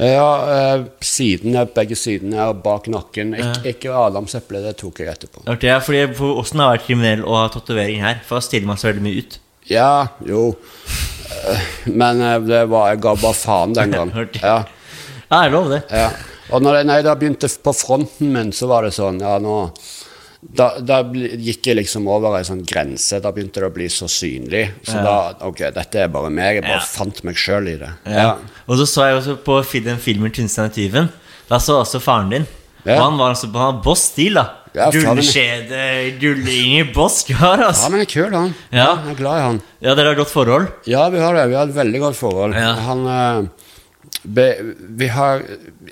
Ja, 0.00 0.26
eh, 0.50 0.84
sidene, 1.04 1.62
begge 1.76 1.96
sidene 1.98 2.40
er 2.48 2.58
bak 2.64 2.88
nakken. 2.90 3.36
Ik 3.38 3.70
Ikke 3.74 3.94
adamseple, 3.94 4.62
det 4.64 4.74
tok 4.80 5.02
jeg 5.04 5.12
etterpå. 5.12 5.44
Okay, 5.46 5.70
ja, 5.70 5.78
fordi 5.84 6.06
for 6.18 6.42
Åssen 6.42 6.62
har 6.62 6.72
det 6.72 6.80
vært 6.80 6.88
kriminell 6.88 7.24
å 7.28 7.38
ha 7.38 7.46
tatovering 7.52 8.02
her? 8.02 8.22
For 8.26 8.40
da 8.40 8.46
stiller 8.48 8.72
man 8.72 8.80
seg 8.80 8.94
veldig 8.94 9.06
mye 9.06 9.22
ut. 9.22 9.38
Ja, 9.70 9.92
jo. 10.26 10.48
Men 11.86 12.20
eh, 12.20 12.38
det 12.46 12.62
var, 12.70 12.90
jeg 12.92 13.00
ga 13.04 13.14
bare 13.22 13.34
faen 13.38 13.72
den 13.76 13.90
gang. 13.96 14.12
Ja, 14.42 14.58
Ja, 15.32 15.42
jeg 15.42 15.48
er 15.48 15.50
lov, 15.54 15.70
det. 15.72 15.82
ja. 15.90 16.10
Og 16.52 16.60
når 16.60 16.74
jeg, 16.76 16.84
når 16.86 16.94
jeg 16.98 17.04
da 17.06 17.12
begynte 17.16 17.48
på 17.64 17.72
fronten 17.72 18.32
min, 18.34 18.50
så 18.52 18.66
var 18.68 18.82
det 18.84 18.90
sånn 18.92 19.20
Ja, 19.22 19.38
nå 19.40 19.72
da, 20.42 20.66
da 20.82 20.96
gikk 21.06 21.68
jeg 21.70 21.76
liksom 21.78 22.08
over 22.10 22.34
ei 22.34 22.42
sånn 22.44 22.64
grense. 22.66 23.20
Da 23.22 23.30
begynte 23.32 23.60
det 23.62 23.68
å 23.70 23.72
bli 23.72 23.86
så 23.88 24.08
synlig. 24.10 24.64
Så 24.82 24.98
da 25.04 25.12
Ok, 25.46 25.60
dette 25.72 26.00
er 26.02 26.08
bare 26.10 26.32
meg. 26.34 26.56
Jeg 26.58 26.64
bare 26.66 26.80
Ja. 26.80 26.86
fant 26.90 27.20
meg 27.24 27.38
sjøl 27.38 27.68
i 27.70 27.76
det. 27.78 27.92
Ja. 28.10 28.32
Og 28.66 28.76
så 28.80 28.86
så 28.90 29.06
jeg 29.06 29.20
også 29.20 29.36
på 29.46 29.60
den 29.84 29.98
filmen 30.02 30.32
'Kunstneren 30.34 30.66
og 30.72 30.74
tyven'. 30.74 31.08
Da 31.48 31.58
så 31.62 31.78
også 31.84 32.00
faren 32.02 32.30
din. 32.30 32.46
Ja. 32.84 32.98
Han 33.04 33.18
var 33.18 33.30
altså 33.34 33.46
Han 33.52 33.74
har 33.74 33.82
boss-stil, 33.84 34.34
da. 34.34 34.46
Ja, 34.74 34.86
Gullkjede, 34.90 35.02
min- 35.04 35.16
Gullskjede, 35.20 36.20
gullinger, 36.20 36.92
boss-kar, 36.94 37.58
Ja, 37.60 37.66
altså. 37.68 37.90
men 37.92 38.06
kul, 38.06 38.32
han. 38.32 38.54
Ja. 38.72 38.86
Jeg 39.04 39.12
er 39.12 39.18
glad 39.18 39.38
i 39.38 39.42
han. 39.42 39.58
Ja, 39.84 39.94
dere 39.94 40.08
har 40.14 40.14
godt 40.16 40.30
forhold? 40.32 40.68
Ja, 40.88 41.08
vi 41.12 41.18
har 41.20 41.34
det. 41.36 41.48
Vi 41.50 41.54
har 41.58 41.66
et 41.68 41.74
veldig 41.76 42.00
godt 42.00 42.16
forhold. 42.16 42.54
Ja. 42.56 42.72
Han 42.88 43.04
eh, 43.06 43.42
be, 44.24 44.46
Vi 44.98 45.06
har 45.08 45.42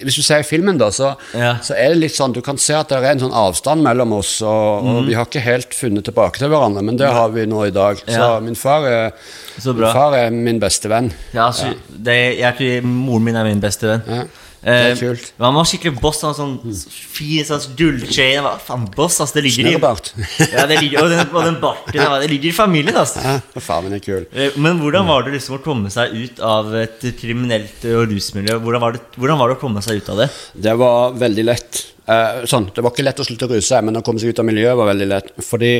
Hvis 0.01 0.17
du 0.17 0.23
ser 0.23 0.43
filmen, 0.49 0.79
da, 0.79 0.89
så, 0.91 1.15
Ja. 1.37 1.59
så 1.61 1.75
er 1.77 1.91
det 1.93 1.99
litt 1.99 2.15
sånn 2.17 2.33
Du 2.33 2.41
kan 2.41 2.57
se 2.57 2.73
at 2.75 2.89
det 2.89 2.99
er 3.03 3.11
en 3.13 3.21
sånn 3.21 3.35
avstand 3.37 3.83
mellom 3.85 4.13
oss, 4.17 4.41
og, 4.41 4.83
Mhm. 4.85 4.97
og 4.97 5.07
vi 5.07 5.15
har 5.15 5.27
ikke 5.27 5.41
helt 5.45 5.71
funnet 5.77 6.05
tilbake 6.05 6.39
til 6.39 6.49
hverandre, 6.49 6.83
men 6.83 6.97
det 6.97 7.07
har 7.13 7.29
vi 7.29 7.45
nå 7.47 7.67
i 7.67 7.71
dag. 7.71 7.97
Så 8.09 8.41
min 8.43 8.55
far 8.55 8.87
er 8.89 9.13
Så 9.61 9.75
Min 9.77 9.93
far 9.93 10.15
er 10.15 10.31
min 10.31 10.59
beste 10.59 10.89
venn. 10.89 11.13
Ja, 11.35 11.49
altså, 11.51 11.75
Det, 11.91 12.39
jeg 12.39 12.83
moren 12.83 13.25
min 13.25 13.37
er 13.37 13.45
min 13.45 13.61
beste 13.61 13.83
venn. 13.87 14.03
Ja. 14.09 14.23
Eh. 14.63 14.93
Han 15.41 15.57
var 15.57 15.65
skikkelig 15.69 16.01
boss. 16.03 16.21
Han 16.27 16.35
sånn 16.37 16.57
fin 16.93 17.47
sånn 17.49 17.77
gullchain. 17.79 18.47
Faen, 18.65 18.87
boss? 18.97 19.21
Altså, 19.23 19.39
det 19.39 19.47
ligger 19.49 19.71
i 19.71 19.75
ja, 20.55 20.67
det 20.69 20.81
ligger, 20.83 21.05
og, 21.05 21.13
den, 21.13 21.23
og 21.33 21.47
den 21.47 21.61
barten. 21.63 21.97
ja, 21.97 22.19
Det 22.21 22.29
ligger 22.33 22.51
i 22.51 22.57
familien, 22.57 22.97
altså. 23.01 23.23
Ja, 23.25 23.63
far 23.65 23.85
min 23.87 23.97
er 23.97 24.05
kul. 24.05 24.27
Eh, 24.33 24.57
Men 24.61 24.81
hvordan 24.83 25.09
var 25.09 25.25
det 25.25 25.37
liksom 25.39 25.59
å 25.59 25.63
komme 25.65 25.93
seg 25.93 26.13
ut 26.17 26.43
av 26.45 26.75
et 26.83 27.07
kriminelt 27.21 27.85
og 27.89 28.11
rusmiljø? 28.13 28.59
Hvordan 28.61 28.85
var, 28.85 28.99
det, 28.99 29.05
hvordan 29.17 29.41
var 29.41 29.53
det 29.53 29.59
å 29.59 29.63
komme 29.63 29.85
seg 29.85 30.03
ut 30.03 30.13
av 30.13 30.25
det? 30.25 30.31
Det 30.69 30.77
var 30.81 31.17
veldig 31.21 31.47
lett. 31.49 31.85
Eh, 32.11 32.43
sånn, 32.51 32.69
det 32.75 32.85
var 32.85 32.93
ikke 32.93 33.07
lett 33.07 33.23
å 33.23 33.27
slutte 33.27 33.49
å 33.49 33.55
ruse 33.55 33.81
men 33.87 34.01
å 34.01 34.05
komme 34.05 34.21
seg 34.21 34.35
ut 34.35 34.43
av 34.43 34.49
miljøet 34.49 34.77
var 34.77 34.93
veldig 34.93 35.09
lett. 35.09 35.33
Fordi 35.47 35.73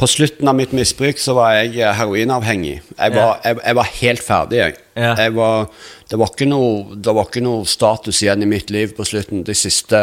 på 0.00 0.08
slutten 0.08 0.48
av 0.48 0.56
mitt 0.56 0.70
misbruk 0.72 1.18
så 1.20 1.34
var 1.36 1.58
jeg 1.58 1.80
eh, 1.80 1.92
heroinavhengig. 1.98 2.78
Jeg 2.94 3.16
var, 3.16 3.40
jeg, 3.44 3.58
jeg 3.66 3.76
var 3.80 3.90
helt 3.98 4.24
ferdig, 4.24 4.60
jeg. 4.62 4.78
Ja. 5.00 5.14
var, 5.32 5.70
det, 6.10 6.18
var 6.20 6.32
ikke 6.32 6.48
noe, 6.50 6.98
det 7.00 7.14
var 7.16 7.30
ikke 7.30 7.44
noe 7.44 7.68
status 7.68 8.20
igjen 8.20 8.44
i 8.44 8.50
mitt 8.50 8.72
liv 8.74 8.92
på 8.96 9.06
slutten. 9.08 9.44
De 9.46 9.56
siste, 9.56 10.00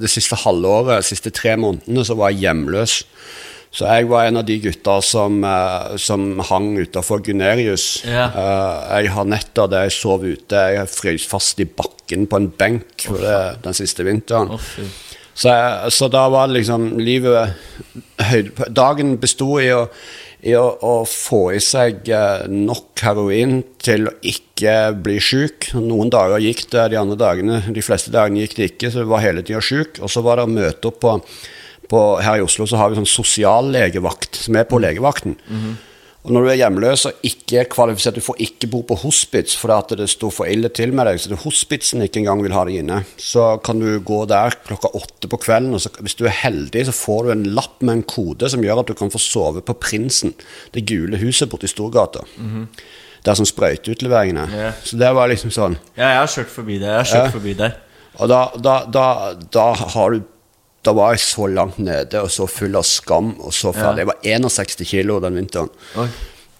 det 0.00 0.10
siste 0.10 0.38
halvåret, 0.42 0.98
de 0.98 1.10
siste 1.12 1.32
tre 1.34 1.54
månedene, 1.60 2.04
så 2.06 2.18
var 2.18 2.34
jeg 2.34 2.48
hjemløs. 2.48 3.04
Så 3.70 3.86
jeg 3.86 4.08
var 4.10 4.26
en 4.26 4.40
av 4.40 4.46
de 4.48 4.56
gutta 4.58 4.96
som, 5.06 5.44
eh, 5.46 5.96
som 5.96 6.40
hang 6.48 6.72
utafor 6.80 7.22
Gunerius. 7.22 8.02
Ja. 8.04 8.26
Eh, 8.34 9.02
jeg 9.02 9.12
har 9.14 9.24
netter 9.30 9.70
der 9.70 9.86
jeg 9.86 9.94
sov 9.94 10.26
ute. 10.26 10.64
Jeg 10.74 10.90
frøs 10.90 11.26
fast 11.30 11.60
i 11.62 11.68
bakken 11.70 12.26
på 12.26 12.40
en 12.40 12.50
benk 12.50 13.06
oh, 13.10 13.20
det, 13.20 13.62
den 13.62 13.78
siste 13.78 14.02
vinteren. 14.02 14.50
Oh. 14.50 14.58
Så, 15.34 15.54
så 15.94 16.08
da 16.10 16.26
var 16.28 16.50
det 16.50 16.58
liksom 16.58 16.98
livet 16.98 17.54
Dagen 18.74 19.14
besto 19.22 19.54
i 19.62 19.70
å, 19.72 19.86
i 20.46 20.54
å, 20.56 20.64
å 20.80 20.94
få 21.08 21.40
i 21.56 21.60
seg 21.62 22.08
eh, 22.08 22.46
nok 22.48 23.02
heroin 23.04 23.60
til 23.82 24.08
å 24.08 24.14
ikke 24.26 24.74
bli 25.04 25.18
sjuk. 25.22 25.70
Noen 25.76 26.12
dager 26.12 26.42
gikk 26.42 26.66
det, 26.72 26.90
de 26.92 27.00
andre 27.00 27.18
dagene, 27.20 27.60
de 27.68 27.84
fleste 27.84 28.12
dagene 28.14 28.44
gikk 28.44 28.56
det 28.58 28.70
ikke, 28.72 28.92
så 28.92 29.04
du 29.04 29.10
var 29.10 29.24
hele 29.24 29.44
tida 29.44 29.60
sjuk. 29.64 30.00
Og 30.00 30.12
så 30.12 30.24
var 30.24 30.40
det 30.40 30.48
møte 30.52 30.90
opp 30.90 31.00
på, 31.04 31.14
på 31.90 32.02
Her 32.24 32.40
i 32.40 32.46
Oslo 32.46 32.68
så 32.68 32.80
har 32.80 32.90
vi 32.90 33.00
sånn 33.00 33.14
sosiallegevakt 33.18 34.42
som 34.46 34.56
er 34.56 34.68
på 34.70 34.80
legevakten. 34.82 35.36
Og 36.20 36.34
når 36.36 36.42
du 36.44 36.48
er 36.52 36.58
hjemløs 36.60 37.06
og 37.08 37.22
ikke 37.24 37.62
er 37.62 37.68
kvalifisert, 37.72 38.18
du 38.18 38.20
får 38.20 38.36
ikke 38.44 38.68
bo 38.68 38.82
på 38.84 38.96
hospits 39.00 39.54
fordi 39.56 39.96
det 40.02 40.08
står 40.12 40.32
for 40.36 40.50
ille 40.52 40.68
til 40.76 40.92
med 40.92 41.06
deg, 41.08 41.16
så 41.22 41.30
det 41.32 41.38
hospitsen 41.40 42.02
ikke 42.04 42.20
engang 42.20 42.42
vil 42.44 42.52
ha 42.52 42.64
deg 42.68 42.76
inne, 42.82 42.98
så 43.16 43.54
kan 43.64 43.80
du 43.80 43.88
gå 44.04 44.18
der 44.28 44.52
klokka 44.66 44.90
åtte 45.00 45.30
på 45.32 45.38
kvelden, 45.40 45.72
og 45.78 45.80
så, 45.80 45.88
hvis 46.04 46.18
du 46.20 46.26
er 46.28 46.36
heldig, 46.42 46.82
så 46.90 46.92
får 46.92 47.24
du 47.24 47.30
en 47.32 47.46
lapp 47.56 47.80
med 47.80 47.94
en 47.94 48.02
kode 48.04 48.50
som 48.52 48.60
gjør 48.66 48.82
at 48.82 48.90
du 48.92 48.94
kan 49.00 49.12
få 49.14 49.20
sove 49.22 49.62
på 49.64 49.78
Prinsen, 49.80 50.34
det 50.76 50.84
gule 50.92 51.16
huset 51.22 51.48
borte 51.48 51.64
i 51.64 51.72
Storgata. 51.72 52.26
Der 53.24 53.36
som 53.36 53.44
sprøyteutleveringene 53.48 54.44
er. 54.44 54.60
Ja. 54.66 54.68
Så 54.84 54.96
det 55.00 55.08
var 55.16 55.28
liksom 55.32 55.50
sånn. 55.52 55.74
Ja, 55.96 56.06
jeg 56.14 56.20
har 56.22 56.30
kjørt 56.36 56.52
forbi 56.52 56.76
det. 56.80 56.88
Jeg 56.88 57.00
har 57.00 57.08
kjørt 57.10 57.26
Ja. 57.26 57.32
forbi 57.34 57.52
der. 57.58 57.74
Og 58.20 58.28
da, 58.28 58.38
da, 58.60 58.76
da, 58.92 59.06
da 59.52 59.66
har 59.96 60.10
du 60.14 60.22
Da 60.82 60.92
var 60.96 61.12
jeg 61.12 61.20
så 61.26 61.44
langt 61.52 61.78
nede 61.78 62.22
og 62.24 62.30
så 62.32 62.46
full 62.48 62.76
av 62.80 62.86
skam 62.88 63.34
og 63.44 63.52
så 63.52 63.72
ferdig. 63.76 64.06
Jeg 64.24 64.40
var 64.42 64.50
61 64.50 64.86
kilo 64.88 65.18
den 65.20 65.36
vinteren. 65.36 65.68
Eh, 65.96 66.06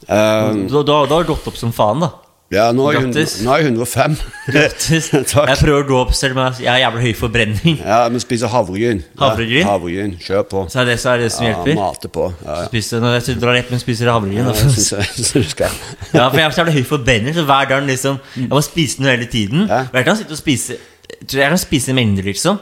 Da, 0.08 0.82
da, 0.82 0.98
da 1.06 1.14
har 1.14 1.24
du 1.24 1.30
gått 1.32 1.46
opp 1.48 1.56
som 1.56 1.72
faen, 1.72 2.00
da. 2.04 2.10
ja, 2.52 2.66
nå 2.74 2.86
er, 2.90 2.96
jeg, 2.98 3.26
nå 3.46 3.52
er 3.54 3.62
jeg 3.62 3.70
105. 3.72 4.16
Prøver 5.60 5.76
å 5.78 5.86
gå 5.88 5.98
opp 6.02 6.12
selv, 6.18 6.36
om 6.36 6.50
jeg 6.60 6.68
har 6.68 6.80
jævlig 6.82 7.02
høy 7.06 7.14
forbrenning. 7.20 7.78
Ja, 7.80 8.00
Men 8.12 8.20
spiser 8.20 8.50
havregryn. 8.52 9.00
Havregryn? 9.20 9.62
Ja, 9.62 9.68
havregryn. 9.70 10.14
Kjør 10.24 10.44
på. 10.52 10.62
Så 10.72 10.80
er 10.82 10.90
det, 10.90 10.98
så 11.00 11.12
er 11.14 11.24
det 11.24 11.30
som 11.32 11.46
Ja, 11.46 11.52
hjelper. 11.54 11.78
mate 11.80 12.10
på. 12.12 12.28
Ja, 12.44 12.56
ja. 12.60 12.68
Spiser, 12.68 13.00
når 13.04 13.16
jeg 13.20 13.40
drar 13.40 13.56
rett, 13.56 13.70
men 13.72 13.80
spiser 13.82 14.10
havregryn. 14.12 14.50
Ja. 14.50 14.52
Ja, 16.16 16.24
for 16.28 16.36
jeg 16.40 16.44
har 16.48 16.52
så 16.56 16.60
jævlig 16.64 16.76
høy 16.80 16.86
forbrenning, 16.90 17.34
så 17.36 17.44
hver 17.46 17.68
dag 17.70 17.84
liksom 17.86 18.16
Jeg 18.36 18.48
må 18.50 18.60
spise 18.66 19.00
noe 19.04 19.12
hele 19.14 19.28
tiden. 19.30 19.64
Ja. 19.70 19.84
Jeg 19.94 20.04
kan 20.08 20.18
sitte 20.20 20.34
og 20.36 20.40
spise 20.42 20.76
jeg 21.20 21.50
kan 21.50 21.58
spise 21.58 21.92
mengder, 21.94 22.22
liksom. 22.30 22.58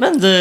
Men 0.00 0.16
det 0.22 0.34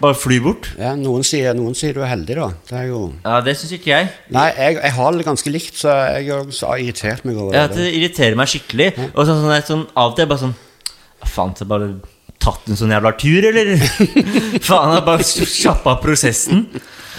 bare 0.00 0.16
flyr 0.16 0.40
bort. 0.44 0.68
Ja, 0.80 0.94
noen, 0.96 1.24
sier, 1.26 1.52
noen 1.56 1.74
sier 1.76 1.92
du 1.92 2.00
er 2.00 2.08
heldig, 2.14 2.36
da. 2.38 2.46
Det 2.70 2.76
er 2.78 2.86
jo 2.88 3.00
Ja, 3.20 3.40
det 3.44 3.52
syns 3.60 3.74
ikke 3.76 3.90
jeg. 3.92 4.06
Nei, 4.32 4.46
jeg, 4.56 4.78
jeg 4.80 4.94
har 4.96 5.18
det 5.18 5.26
ganske 5.26 5.52
likt, 5.52 5.76
så 5.76 5.92
jeg 6.16 6.30
har 6.32 6.80
irritert 6.80 7.26
meg 7.28 7.36
over 7.36 7.56
Ja, 7.58 7.66
det. 7.68 7.76
det 7.82 7.90
irriterer 7.98 8.38
meg 8.40 8.48
skikkelig. 8.48 8.88
Og 9.12 9.20
sånn, 9.28 9.42
sånn, 9.44 9.66
sånn, 9.68 9.84
av 9.92 10.12
og 10.12 10.16
til 10.16 10.24
jeg 10.24 10.32
bare 10.32 10.44
sånn 10.46 10.56
«Hva 11.20 11.28
Faen, 11.28 11.52
så 11.52 11.66
jeg 11.66 11.72
bare 11.74 11.90
tatt 12.40 12.70
en 12.72 12.78
sånn 12.80 12.94
jævla 12.96 13.12
tur, 13.20 13.48
eller? 13.50 13.74
Faen, 14.70 14.94
jeg 14.94 14.96
har 14.96 15.04
bare 15.04 15.26
kjappa 15.28 15.98
prosessen. 16.00 16.64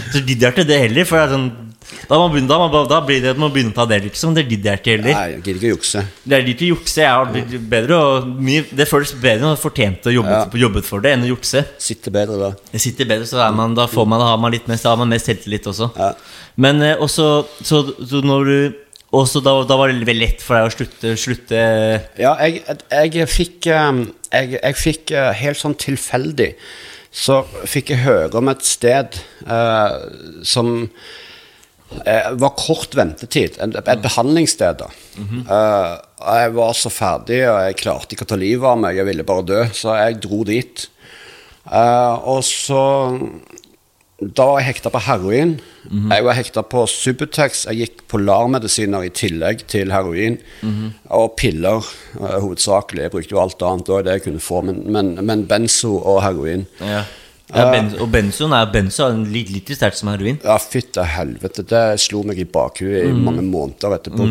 Så 0.09 0.24
gidder 0.26 0.47
jeg 0.47 0.55
ikke 0.55 0.66
det 0.72 0.80
heller, 0.88 1.05
for 1.05 1.22
det 1.22 1.28
er 1.28 1.36
sånn 1.36 1.49
da, 2.08 2.18
man 2.18 2.32
begynne, 2.34 2.50
da, 2.52 2.58
man, 2.62 2.88
da 2.89 3.00
blir 3.06 3.22
det 3.24 3.32
at 3.34 3.39
man 3.42 3.52
begynner 3.54 3.74
å 3.74 3.78
ta 3.82 3.86
det, 3.89 4.02
liksom. 4.08 4.34
Det 4.38 4.46
gidder 4.50 4.72
jeg 4.74 4.82
ikke 4.82 4.96
heller. 4.98 5.16
Nei, 5.16 5.26
jeg 5.32 5.42
gidder 5.46 5.60
ikke 5.60 5.70
å 5.70 5.76
jukse. 5.76 6.04
Det 6.24 6.38
er 6.38 6.52
ikke 6.54 6.66
å 6.68 6.72
jukse. 6.72 7.00
Jeg 7.02 7.12
har 7.16 7.32
blitt 7.32 7.56
bedre 7.72 8.00
og 8.02 8.30
mye, 8.50 8.66
Det 8.82 8.88
føles 8.89 9.14
bedre 9.16 9.39
når 9.42 9.48
man 9.50 9.56
har 9.56 9.64
fortjent 9.64 10.08
å 10.12 10.16
jobbe, 10.16 10.38
Ja. 10.38 10.62
jobbet 10.66 10.88
for 10.88 11.02
det, 11.06 11.16
enn 11.18 11.26
å 11.28 11.32
jukse. 11.32 11.66
Sitter 11.82 12.12
bedre 12.12 12.38
da. 12.42 12.52
Det 12.72 12.82
sitter 12.84 13.06
bedre, 13.10 13.26
så 13.30 13.42
er 13.46 13.52
man, 13.56 13.76
da, 13.78 13.88
får 13.88 14.08
man, 14.08 14.22
har 14.22 14.38
man 14.42 14.52
litt 14.52 14.68
mest, 14.72 14.84
da 14.84 14.94
har 14.96 15.02
man 15.02 15.10
mest 15.10 15.26
selvtillit 15.30 15.68
også. 15.72 15.92
Ja. 15.98 16.14
Men 16.58 16.82
eh, 16.82 16.96
også 17.00 17.28
så, 17.64 17.84
så 18.08 18.22
når 18.26 18.46
du 18.46 18.56
også 19.12 19.42
da, 19.44 19.52
da 19.68 19.76
var 19.76 19.89
det 19.92 19.98
veldig 20.08 20.14
lett 20.16 20.42
for 20.44 20.56
deg 20.56 20.70
å 20.70 20.72
slutte, 20.72 21.10
slutte 21.20 21.62
Ja, 22.22 22.32
jeg, 22.48 22.62
jeg 23.12 23.28
fikk 23.28 23.68
eh, 23.68 24.06
Jeg, 24.32 24.54
jeg 24.56 24.78
fikk 24.80 25.12
eh, 25.12 25.32
helt 25.42 25.60
sånn 25.60 25.76
tilfeldig 25.76 26.54
Så 27.12 27.42
fikk 27.68 27.92
jeg 27.92 28.06
høre 28.06 28.39
om 28.39 28.48
et 28.54 28.64
sted 28.64 29.18
eh, 29.44 29.98
som 30.48 30.88
eh, 32.06 32.32
var 32.39 32.54
kort 32.60 32.96
ventetid. 32.96 33.58
Et, 33.60 33.92
behandlingssted. 34.04 34.82
da. 34.82 34.89
Eh, 35.22 35.94
og 36.22 36.42
jeg 36.42 36.54
var 36.56 36.74
så 36.78 36.92
ferdig, 36.94 37.42
og 37.50 37.60
jeg 37.66 37.80
klarte 37.82 38.16
ikke 38.16 38.28
å 38.28 38.32
ta 38.34 38.39
livet 38.39 38.68
av 38.70 38.78
meg. 38.82 39.00
Jeg 39.00 39.10
ville 39.10 39.26
bare 39.28 39.48
dø, 39.48 39.62
så 39.76 39.96
jeg 40.00 40.22
dro 40.24 40.44
dit. 40.48 40.88
Eh, 41.72 42.16
og 42.26 42.44
så 42.48 42.84
Da 44.22 44.46
var 44.46 44.60
jeg 44.62 44.76
hekta 44.76 44.92
på 44.94 45.00
heroin. 45.02 45.56
Jeg 45.89 46.24
var 46.24 46.36
hekta 46.38 46.62
på 46.62 46.84
Subutex. 46.86 47.64
Jeg 47.66 47.80
gikk 47.80 48.04
på 48.08 48.20
LAR-medisiner 48.22 49.02
i 49.08 49.10
tillegg 49.10 49.64
til 49.66 49.89
heroin. 49.89 50.38
Og 51.10 51.32
piller, 51.42 51.82
hovedsakelig. 52.20 53.08
Jeg 53.08 53.12
brukte 53.16 53.34
jo 53.34 53.42
alt 53.42 53.66
annet 53.66 53.89
òg, 53.89 54.04
det 54.06 54.14
jeg 54.20 54.24
kunne 54.28 54.44
få, 54.46 54.62
men, 54.68 54.84
men, 54.94 55.16
men 55.26 55.48
benzo 55.50 55.96
og 55.98 56.22
heroin. 56.22 56.68
ja. 56.86 57.02
Ja, 57.52 57.70
ben, 57.72 57.89
og 57.99 58.12
benzoen 58.14 58.54
er 58.56 58.70
benzo 58.72 59.08
er 59.10 59.18
litt, 59.28 59.49
litt 59.52 59.72
sterkt 59.76 59.99
som 59.99 60.12
heroin. 60.12 60.38
Ja, 60.43 60.58
fytte 60.62 61.04
helvete. 61.04 61.66
Det 61.68 61.82
slo 61.99 62.24
meg 62.28 62.39
i 62.39 62.47
bakhuet 62.47 63.10
i 63.10 63.16
mange 63.16 63.43
måneder 63.43 63.97
etterpå. 63.97 64.28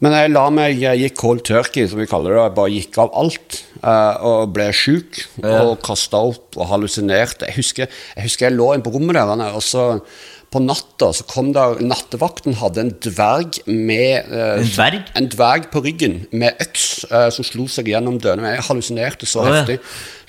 Men 0.00 0.14
jeg 0.16 0.30
la 0.32 0.46
meg, 0.48 0.78
jeg 0.80 0.96
gikk 1.02 1.16
cold 1.20 1.42
turkey, 1.44 1.84
som 1.86 2.00
vi 2.00 2.08
kaller 2.08 2.32
det. 2.32 2.42
Jeg 2.46 2.54
bare 2.56 2.72
gikk 2.72 2.98
av 3.02 3.10
alt. 3.20 3.58
eh, 3.82 4.16
og 4.24 4.52
ble 4.56 4.70
sjuk 4.72 5.20
og 5.44 5.74
kasta 5.84 6.16
opp 6.30 6.56
og 6.56 6.66
hallusinerte. 6.72 7.46
Jeg 7.48 7.56
husker, 7.60 7.86
jeg 8.16 8.24
husker 8.24 8.48
jeg 8.48 8.56
lå 8.56 8.72
inne 8.74 8.84
på 8.84 8.92
rommet 8.96 9.16
der, 9.16 9.44
og 9.54 9.62
så 9.64 10.00
på 10.50 10.58
natta 10.62 11.12
så 11.14 11.24
kom 11.30 11.52
der 11.54 11.78
Nattevakten 11.84 12.56
hadde 12.58 12.82
en 12.82 12.90
dverg 13.04 13.60
med 13.70 14.26
eh, 14.26 14.56
En 14.58 14.66
dverg? 14.66 15.10
En 15.18 15.28
dverg 15.30 15.68
på 15.70 15.82
ryggen 15.84 16.16
med 16.34 16.58
øks 16.64 16.86
eh, 17.06 17.28
som 17.34 17.46
slo 17.46 17.68
seg 17.70 17.90
gjennom 17.92 18.16
dørene. 18.22 18.56
Jeg 18.56 18.64
hallusinerte 18.66 19.28
så 19.30 19.44
ja. 19.46 19.60
heftig. 19.60 19.78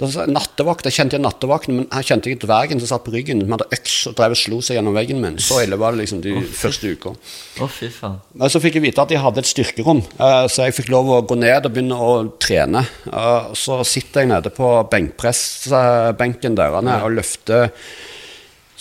Jeg, 0.02 0.28
nattevakt, 0.30 0.86
Jeg 0.86 0.98
kjente 1.00 1.18
igjen 1.18 1.26
nattevakten, 1.26 1.80
men 1.80 1.88
jeg 1.90 2.10
kjente 2.12 2.30
ikke 2.30 2.46
dvergen 2.46 2.84
som 2.84 2.92
satt 2.92 3.06
på 3.08 3.16
ryggen. 3.16 3.42
Som 3.42 3.56
hadde 3.58 3.68
øks 3.80 3.98
og 4.12 4.16
drev 4.20 4.38
og 4.38 4.42
slo 4.44 4.62
seg 4.66 4.78
gjennom 4.78 4.98
veggen 4.98 5.24
min. 5.26 5.42
Så 5.42 5.60
ille 5.66 5.82
var 5.82 5.98
det 5.98 6.04
liksom 6.04 6.22
de 6.26 6.38
første 6.62 6.94
uka. 6.94 7.16
Oh, 7.58 7.74
fy 7.82 7.90
faen. 7.94 8.22
Men 8.38 8.54
så 8.54 8.62
fikk 8.62 8.78
jeg 8.78 8.86
vite 8.86 9.02
at 9.02 9.10
de 9.10 9.20
hadde 9.26 9.42
et 9.42 9.50
styrkerom, 9.50 10.04
eh, 10.22 10.46
så 10.54 10.70
jeg 10.70 10.78
fikk 10.78 10.94
lov 10.94 11.10
å 11.18 11.20
gå 11.26 11.40
ned 11.42 11.66
og 11.66 11.74
begynne 11.74 11.98
å 11.98 12.14
trene. 12.42 12.86
Eh, 13.10 13.52
Så 13.58 13.82
sitter 13.90 14.22
jeg 14.22 14.34
nede 14.36 14.54
på 14.54 14.70
benkpressbenken 14.92 16.56
der 16.58 16.78
og 16.78 16.90
og 16.92 17.14
løfter 17.18 17.70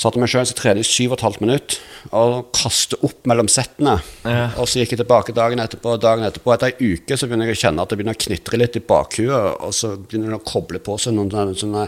Satte 0.00 0.16
meg 0.22 0.30
sjøl 0.32 0.46
og 0.48 0.56
trening 0.56 0.80
i 0.80 0.88
syv 0.88 1.12
og 1.12 1.18
et 1.18 1.24
halvt 1.26 1.42
minutt 1.44 1.74
og 2.16 2.46
kastet 2.56 3.02
opp 3.04 3.26
mellom 3.28 3.50
settene. 3.52 3.98
Ja. 4.24 4.46
Og 4.56 4.64
så 4.70 4.80
gikk 4.80 4.94
jeg 4.94 5.02
tilbake 5.02 5.34
dagen 5.36 5.60
etterpå. 5.60 5.92
og 5.92 6.00
dagen 6.00 6.24
etterpå 6.24 6.54
Etter 6.54 6.70
ei 6.72 6.94
uke 6.94 7.18
så 7.20 7.28
begynner 7.28 7.50
jeg 7.50 7.58
å 7.58 7.60
kjenne 7.66 7.84
at 7.84 7.92
det 7.92 7.98
begynner 8.00 8.16
å 8.16 8.22
knitre 8.24 8.60
litt 8.62 8.78
i 8.80 8.84
bakhuet. 8.92 9.60
Og 9.60 9.74
så 9.76 9.92
begynner 10.00 10.32
det 10.32 10.40
å 10.40 10.46
koble 10.48 10.80
på 10.80 10.96
seg 11.02 11.18
noen 11.18 11.52
sånne, 11.52 11.84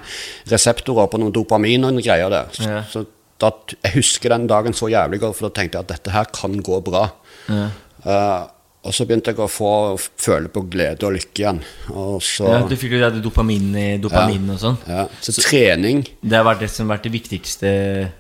reseptorer 0.53 1.09
på 1.09 1.23
noen 1.23 1.33
dopamin 1.33 1.89
og 1.89 1.95
noen 1.97 2.05
greier 2.05 2.29
der. 2.33 2.53
Så, 2.53 2.69
Ja. 2.69 2.83
så 2.93 3.07
da, 3.41 3.51
jeg 3.83 3.97
husker 3.97 4.29
den 4.37 4.47
dagen 4.47 4.77
så 4.77 4.91
jævlig 4.93 5.19
godt, 5.25 5.39
for 5.39 5.49
da 5.49 5.57
tenkte 5.57 5.81
jeg 5.81 5.87
at 5.89 5.95
dette 5.97 6.13
her 6.15 6.29
kan 6.37 6.61
gå 6.63 6.83
bra. 6.85 7.07
Eh, 7.49 8.43
og 8.83 8.95
så 8.97 9.07
begynte 9.07 9.31
jeg 9.31 9.39
å 9.39 9.47
få 9.51 9.71
føle 10.19 10.49
på 10.51 10.65
glede 10.69 11.07
og 11.07 11.15
lykke 11.15 11.39
igjen. 11.45 11.61
Og 11.95 12.17
så, 12.27 12.49
Ja, 12.51 12.61
du 12.67 12.75
fikk 12.77 12.97
jo 12.97 13.03
det 13.11 13.23
dopamin, 13.23 13.69
dopamin 14.03 14.51
og 14.51 14.59
sånn. 14.59 14.79
ja, 14.89 15.05
så 15.23 15.35
trening 15.39 16.03
Det 16.21 16.35
har 16.35 16.45
vært 16.45 16.65
det 16.65 16.71
som 16.71 16.89
har 16.89 16.97
vært 16.99 17.07
det 17.07 17.13
viktigste. 17.15 17.73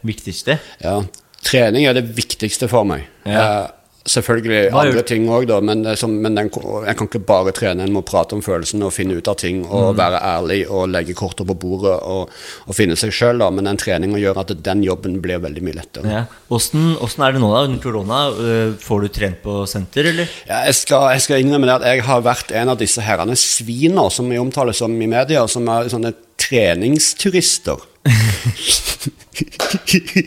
viktigste. 0.06 0.58
Ja, 0.84 1.00
trening 1.42 1.86
er 1.86 1.94
det 1.98 2.04
viktigste 2.14 2.68
for 2.70 2.84
meg. 2.84 3.08
Ja. 3.26 3.64
Eh, 3.64 3.70
selvfølgelig 4.08 4.72
andre 4.74 5.02
ting 5.06 5.28
òg, 5.30 5.46
da, 5.46 5.60
men, 5.60 5.84
er 5.86 5.94
som- 5.96 6.10
men 6.22 6.34
den, 6.34 6.50
jeg 6.86 6.96
kan 6.96 7.06
ikke 7.08 7.20
bare 7.26 7.52
trene. 7.52 7.82
En 7.86 7.92
må 7.92 8.02
prate 8.04 8.32
om 8.34 8.42
følelsene 8.42 8.84
og 8.86 8.92
finne 8.92 9.16
ut 9.16 9.28
av 9.28 9.36
ting 9.36 9.64
og 9.66 9.96
være 9.96 10.18
ærlig 10.22 10.60
og 10.70 10.88
legge 10.90 11.14
korter 11.14 11.44
på 11.46 11.54
bordet 11.54 11.94
og, 12.02 12.28
og 12.66 12.74
finne 12.74 12.96
seg 12.96 13.10
sjøl. 13.12 13.42
Men 13.52 13.64
den 13.64 13.76
treninga 13.76 14.18
gjør 14.18 14.40
at 14.42 14.52
den 14.62 14.82
jobben 14.82 15.20
blir 15.22 15.38
veldig 15.42 15.62
mye 15.62 15.74
lettere. 15.78 16.06
Ja. 16.10 16.24
Åssen 16.50 16.96
er 17.22 17.32
det 17.32 17.40
nå, 17.40 17.52
da? 17.54 17.62
Under 17.68 17.78
korona? 17.82 18.20
øh, 18.32 18.74
Får 18.82 19.00
du 19.00 19.08
trent 19.08 19.42
på 19.42 19.66
senter, 19.70 20.04
eller? 20.10 20.28
Ja, 20.48 20.64
jeg, 20.66 20.74
skal, 20.74 21.10
jeg 21.12 21.22
skal 21.22 21.40
innrømme 21.44 21.66
det 21.70 21.78
at 21.80 21.88
jeg 21.94 22.02
har 22.04 22.20
vært 22.26 22.50
en 22.58 22.68
av 22.74 22.78
disse 22.78 23.00
herrene 23.02 23.36
sviner 23.38 24.10
som 24.10 24.28
vi 24.28 24.38
omtaler 24.42 24.72
som 24.76 24.92
i 25.00 25.06
media, 25.06 25.46
som 25.46 25.66
er 25.68 25.88
sånne 25.92 26.12
treningsturister. 26.42 27.78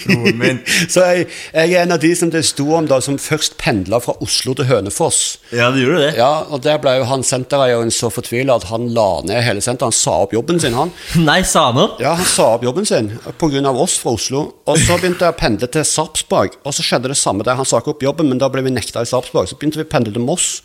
Broren 0.06 0.38
min. 0.40 0.60
Så 0.94 1.04
jeg, 1.06 1.26
jeg 1.54 1.74
er 1.76 1.84
en 1.86 1.94
av 1.96 2.00
de 2.02 2.12
som 2.18 2.32
det 2.34 2.42
sto 2.48 2.66
om 2.78 2.88
da, 2.90 2.98
som 3.04 3.18
først 3.22 3.58
pendla 3.62 4.00
fra 4.04 4.16
Oslo 4.24 4.56
til 4.58 4.68
Hønefoss. 4.70 5.20
Ja, 5.56 5.68
det 5.74 5.84
gjorde 5.84 6.02
det. 6.06 6.12
Ja, 6.20 6.30
og 6.50 6.64
der 6.66 6.80
ble 6.82 6.96
jo 7.00 7.06
han 7.10 7.24
sentereieren 7.26 7.92
så 7.94 8.10
fortvila 8.14 8.58
at 8.60 8.68
han 8.72 8.88
la 8.96 9.08
ned 9.28 9.44
hele 9.46 9.62
senteret. 9.64 9.90
Han 9.92 9.98
sa 9.98 10.16
opp 10.26 10.34
jobben 10.36 10.60
sin, 10.64 10.76
han. 10.78 10.94
Nei, 11.30 11.42
sa 11.48 11.68
han 11.70 11.82
opp? 11.84 12.00
Ja, 12.04 12.16
han 12.20 12.28
sa 12.30 12.52
opp 12.56 12.66
jobben 12.68 12.88
sin 12.90 13.12
pga. 13.42 13.62
oss 13.76 13.98
fra 14.02 14.16
Oslo. 14.18 14.46
Og 14.66 14.80
så 14.82 14.98
begynte 15.00 15.28
jeg 15.28 15.36
å 15.36 15.40
pendle 15.40 15.70
til 15.72 15.86
Sarpsborg, 15.88 16.58
og 16.66 16.74
så 16.76 16.86
skjedde 16.86 17.12
det 17.14 17.20
samme 17.20 17.46
der. 17.46 17.60
Han 17.60 17.68
sa 17.68 17.82
ikke 17.84 17.94
opp 17.96 18.04
jobben, 18.08 18.32
men 18.32 18.42
da 18.42 18.50
ble 18.52 18.64
vi 18.66 18.74
nekta 18.74 19.04
i 19.06 19.10
Sarpsborg. 19.10 19.52
Så 19.52 19.60
begynte 19.60 19.82
vi 19.82 19.86
å 19.88 19.92
pendle 19.92 20.16
til 20.16 20.26
Moss. 20.26 20.62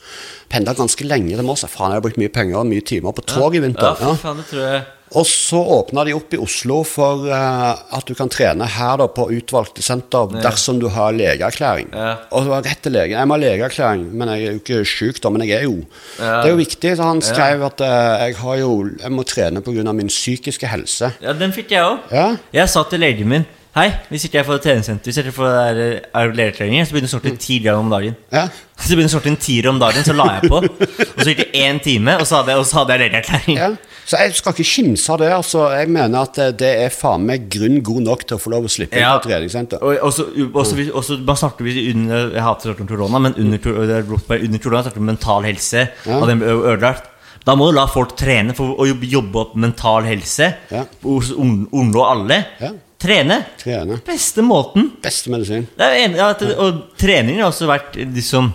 Pendla 0.50 0.74
ganske 0.78 1.04
lenge 1.06 1.36
til 1.36 1.46
Moss. 1.46 1.66
Faen, 1.68 1.92
jeg 1.92 2.00
har 2.00 2.06
brukt 2.06 2.20
mye 2.20 2.32
penger 2.32 2.62
og 2.62 2.70
mye 2.70 2.86
timer 2.86 3.14
på 3.16 3.26
tog 3.28 3.54
i 3.54 3.60
Ja, 3.60 3.66
vinter. 3.66 3.94
for 4.00 4.14
Ja. 4.14 4.16
faen, 4.24 4.40
det 4.42 4.48
tror 4.50 4.64
jeg 4.64 4.80
Og 5.18 5.26
så 5.26 5.58
åpna 5.58 6.04
de 6.06 6.14
opp 6.14 6.34
i 6.36 6.38
Oslo 6.38 6.80
for 6.86 7.26
uh, 7.26 7.74
at 7.96 8.06
du 8.06 8.14
kan 8.14 8.30
trene 8.30 8.66
her 8.70 9.00
da 9.00 9.08
på 9.10 9.26
utvalgte 9.34 9.82
senter 9.82 10.30
dersom 10.38 10.78
du 10.82 10.86
har 10.94 11.14
legeerklæring. 11.16 11.90
Ja. 11.90 12.12
Og 12.30 12.46
det 12.46 12.52
var 12.52 12.66
rett 12.68 12.82
til 12.84 12.94
legen. 12.94 13.18
Jeg 13.18 13.30
må 13.30 13.34
ha 13.34 13.42
legeerklæring, 13.42 14.06
men 14.14 14.30
jeg 14.30 14.46
er 14.46 14.54
jo 14.54 14.62
ikke 14.62 14.82
sjuk, 14.86 15.18
da. 15.22 15.32
Men 15.34 15.46
jeg 15.48 15.56
er 15.58 15.66
jo. 15.66 15.80
Ja. 16.20 16.40
Det 16.40 16.50
er 16.50 16.54
jo 16.54 16.60
viktig. 16.62 16.96
Så 16.96 17.08
han 17.10 17.22
skrev 17.26 17.64
at 17.66 17.82
uh, 17.82 17.94
jeg, 18.22 18.36
har 18.42 18.60
jo, 18.62 18.74
jeg 19.02 19.16
må 19.16 19.26
trene 19.26 19.64
pga. 19.66 19.96
min 19.96 20.12
psykiske 20.12 20.70
helse. 20.70 21.10
Ja, 21.24 21.34
den 21.34 21.56
fikk 21.56 21.74
jeg 21.74 21.86
òg. 21.86 22.06
Ja. 22.14 22.28
Jeg 22.54 22.70
sa 22.70 22.86
til 22.86 23.02
legen 23.02 23.30
min 23.30 23.48
Hei, 23.70 23.86
hvis 24.10 24.24
ikke 24.26 24.40
jeg 24.40 24.46
får 24.48 24.56
treningssenter, 24.64 25.06
hvis 25.06 25.18
jeg 25.20 25.28
ikke 25.28 25.36
får 25.36 25.52
er 25.54 26.32
ledertreninger, 26.34 26.88
så 26.88 26.94
begynner 26.96 27.06
jeg 27.06 27.12
å 27.12 27.20
sorte 27.20 27.30
ti 27.38 27.58
ganger 27.62 27.84
om 27.84 27.92
dagen. 27.92 28.16
Ja. 28.34 28.48
Så 28.80 28.96
begynner 28.96 29.06
jeg 29.06 29.12
å 29.12 29.14
sorte 29.14 29.30
en 29.30 29.38
tier 29.38 29.68
om 29.70 29.78
dagen, 29.78 30.02
så 30.02 30.14
la 30.16 30.26
jeg 30.38 30.48
på. 30.50 30.58
Og 30.64 31.18
så 31.20 31.26
gikk 31.28 31.42
det 31.44 31.60
én 31.60 31.78
time, 31.84 32.14
og 32.16 32.24
så 32.26 32.40
hadde 32.40 32.54
jeg, 32.54 32.62
og 32.62 32.66
så 32.66 32.78
hadde 32.80 32.96
jeg 32.96 33.02
ledererklæring. 33.04 33.58
Ja. 33.60 33.68
Så 34.10 34.18
jeg 34.18 34.32
skal 34.34 34.54
ikke 34.56 34.64
kimse 34.66 35.12
av 35.14 35.18
det. 35.22 35.28
altså. 35.30 35.60
Jeg 35.76 35.90
mener 35.94 36.24
at 36.26 36.38
eh, 36.42 36.48
det 36.58 36.70
er 36.82 36.90
faen 36.94 37.22
meg 37.28 37.44
grunn 37.52 37.76
god 37.86 38.00
nok 38.08 38.24
til 38.26 38.38
å 38.38 38.40
få 38.42 38.50
lov 38.50 38.66
å 38.66 38.72
slippe 38.72 38.96
inn 38.98 39.04
Ja. 39.04 39.12
på 39.20 39.28
treningssenter. 39.28 39.78
Og 39.86 40.00
også, 40.08 40.24
også, 40.50 40.74
hvis- 40.80 40.90
også, 40.98 41.18
man 41.28 41.36
snakker 41.38 41.62
vi 41.68 41.84
under 41.92 42.32
Jeg 42.34 42.42
hater 42.42 42.72
å 42.74 42.80
om 42.80 42.88
korona, 42.90 43.20
men 43.20 43.34
under, 43.38 43.58
er 43.98 44.02
bare 44.02 44.42
under 44.48 44.58
korona 44.58 44.82
snakker 44.82 44.98
vi 44.98 45.04
om 45.04 45.10
mental 45.12 45.42
helse. 45.46 45.84
Og 46.08 46.26
den 46.26 46.40
ble 46.42 46.48
ødelagt. 46.58 47.06
Da 47.46 47.54
må 47.56 47.70
du 47.70 47.76
la 47.78 47.86
folk 47.88 48.16
trene 48.18 48.52
for 48.54 48.74
å 48.76 48.84
jobbe, 48.84 49.36
opp 49.40 49.54
mental 49.56 50.02
helse. 50.04 50.50
Ja. 50.70 50.82
Hos 51.04 51.30
ung- 51.32 51.68
unge 51.72 51.96
og 51.96 52.06
alle. 52.10 52.40
Ja. 52.60 52.72
Trene. 53.00 53.38
Trene. 53.62 53.96
Beste 54.04 54.42
måten. 54.44 54.90
Beste 55.00 55.30
medisin. 55.32 55.68
Det 55.78 55.86
er 55.86 56.04
en, 56.04 56.14
ja, 56.18 56.32
det, 56.34 56.50
og 56.58 56.82
trening 56.98 57.38
har 57.40 57.48
også 57.52 57.66
vært 57.70 57.94
liksom 58.12 58.52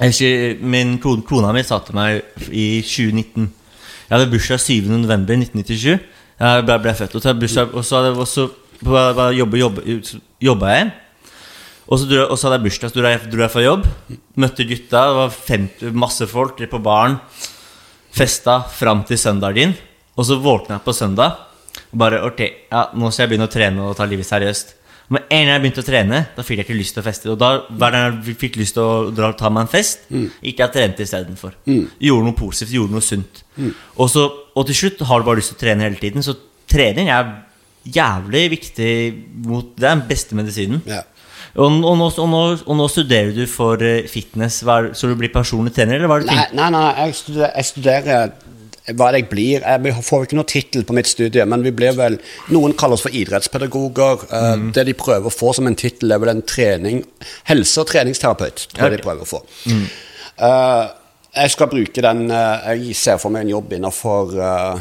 jeg 0.00 0.10
husker, 0.12 0.62
Min 0.64 0.98
kone, 0.98 1.22
kona 1.28 1.52
mi 1.52 1.62
sa 1.62 1.78
til 1.84 1.94
meg 1.94 2.22
i 2.50 2.82
2019 2.82 3.50
Jeg 4.10 4.18
hadde 4.18 4.30
bursdag 4.32 4.58
7. 4.58 4.88
november 4.90 5.36
1997. 5.38 6.00
Jeg 6.40 6.62
ble, 6.66 6.76
ble 6.82 6.92
født. 6.98 7.12
Og 7.14 7.22
så, 7.22 7.34
bursdag, 7.38 7.74
og 7.78 7.84
så 7.86 8.00
hadde 8.00 8.08
jeg 8.08 8.16
også 8.24 8.46
bare, 8.82 9.26
jobbe, 9.38 9.60
jobbe, 9.60 9.84
jobba 10.42 10.72
jeg. 10.72 10.88
Og 11.86 12.00
så, 12.00 12.08
og 12.24 12.34
så 12.34 12.48
hadde 12.48 12.56
jeg 12.56 12.64
bursdag, 12.64 12.90
så 12.90 12.96
dro 12.96 13.12
jeg, 13.12 13.20
dro 13.30 13.44
jeg 13.44 13.52
fra 13.54 13.62
jobb. 13.62 13.86
Møtte 14.42 14.66
gutta. 14.66 15.04
Det 15.06 15.20
var 15.20 15.36
50, 15.52 15.94
masse 16.02 16.26
folk 16.32 16.58
på 16.72 16.82
baren. 16.82 17.20
Festa 18.10 18.58
fram 18.80 19.04
til 19.06 19.20
søndagen. 19.22 19.76
Og 20.18 20.26
så 20.26 20.40
våkna 20.42 20.80
jeg 20.80 20.86
på 20.88 20.96
søndag. 20.98 21.38
Og 21.92 22.02
bare 22.02 22.24
ok, 22.26 22.42
ja, 22.66 22.88
nå 22.90 23.12
skal 23.14 23.28
jeg 23.28 23.34
begynne 23.36 23.46
å 23.46 23.54
trene 23.54 23.86
og 23.92 23.94
ta 23.94 24.10
livet 24.10 24.26
seriøst. 24.26 24.74
Men 25.10 25.24
en 25.26 25.40
gang 25.42 25.48
jeg 25.56 25.62
begynte 25.64 25.82
å 25.82 25.86
trene, 25.88 26.18
da 26.36 26.42
fikk 26.46 26.60
jeg 26.60 26.68
ikke 26.68 26.78
lyst 26.78 26.94
til 26.94 27.02
å 27.02 27.06
feste. 27.06 27.30
Og 27.32 27.38
da 27.40 27.48
hver 27.66 27.94
gang 27.96 28.20
jeg 28.22 28.36
fikk 28.38 28.60
lyst 28.60 28.76
til 28.76 28.86
å 28.86 29.10
dra 29.14 29.32
ta 29.34 29.50
meg 29.50 29.66
en 29.66 29.72
fest, 29.72 30.04
gikk 30.10 30.62
jeg 30.62 30.68
og 30.68 30.74
trente 30.76 31.06
istedenfor. 31.06 31.56
Gjorde 31.66 32.28
noe 32.28 32.38
positivt, 32.38 32.76
gjorde 32.78 32.94
noe 32.94 33.02
sunt. 33.04 33.42
Og, 33.96 34.06
så, 34.12 34.28
og 34.54 34.68
til 34.70 34.78
slutt 34.84 35.02
har 35.10 35.20
du 35.22 35.26
bare 35.26 35.42
lyst 35.42 35.50
til 35.54 35.58
å 35.58 35.62
trene 35.64 35.88
hele 35.88 35.98
tiden. 35.98 36.22
Så 36.22 36.36
trening 36.70 37.10
er 37.10 37.32
jævlig 37.90 38.42
viktig 38.52 38.92
mot 39.48 39.70
Det 39.74 39.86
er 39.88 39.96
den 39.96 40.06
beste 40.08 40.36
medisinen. 40.38 40.82
Ja. 40.86 41.02
Og, 41.56 41.66
og, 41.66 41.96
nå, 41.98 42.06
og, 42.06 42.28
nå, 42.30 42.42
og 42.62 42.76
nå 42.78 42.86
studerer 42.92 43.32
du 43.34 43.42
for 43.50 43.80
eh, 43.82 44.06
fitness, 44.06 44.60
så 44.62 45.08
du 45.10 45.16
blir 45.18 45.32
personlig 45.34 45.72
trener, 45.74 45.98
eller 45.98 46.10
hva 46.10 46.20
er 46.20 46.26
det 46.26 46.36
Nei, 46.36 46.44
nei, 46.54 46.68
nei 46.76 46.84
jeg, 47.00 47.16
studerer, 47.18 47.50
jeg 47.56 47.68
studerer 47.72 48.34
hva 48.98 49.10
det 49.12 49.22
jeg 49.22 49.28
blir. 49.30 49.64
Vi 49.84 49.92
får 50.02 50.26
ikke 50.26 50.38
noen 50.38 50.48
tittel 50.50 50.84
på 50.88 50.94
mitt 50.96 51.06
studie, 51.10 51.44
men 51.46 51.62
vi 51.66 51.70
blir 51.72 51.92
vel 51.98 52.18
Noen 52.50 52.72
kaller 52.78 52.94
oss 52.98 53.02
for 53.06 53.10
idrettspedagoger. 53.14 54.26
Eh, 54.30 54.50
Mm. 54.60 54.72
Det 54.74 54.86
de 54.86 54.94
prøver 54.94 55.26
å 55.30 55.34
få 55.34 55.52
som 55.54 55.66
en 55.66 55.76
tittel, 55.76 56.12
er 56.12 56.18
vel 56.18 56.28
en 56.32 56.42
trening 56.42 57.04
helse- 57.48 57.78
og 57.80 57.86
treningsterapeut. 57.86 58.66
tror 58.74 58.88
jeg 58.90 58.98
de 58.98 59.02
prøver 59.04 59.22
å 59.22 59.28
få. 59.28 59.42
Mm. 59.66 59.84
Uh, 60.40 60.88
jeg 61.36 61.50
skal 61.52 61.68
bruke 61.70 62.02
den 62.02 62.24
uh, 62.32 62.74
Jeg 62.74 62.94
ser 62.96 63.18
for 63.22 63.30
meg 63.30 63.42
en 63.44 63.52
jobb 63.52 63.72
innenfor 63.76 64.32
uh, 64.40 64.80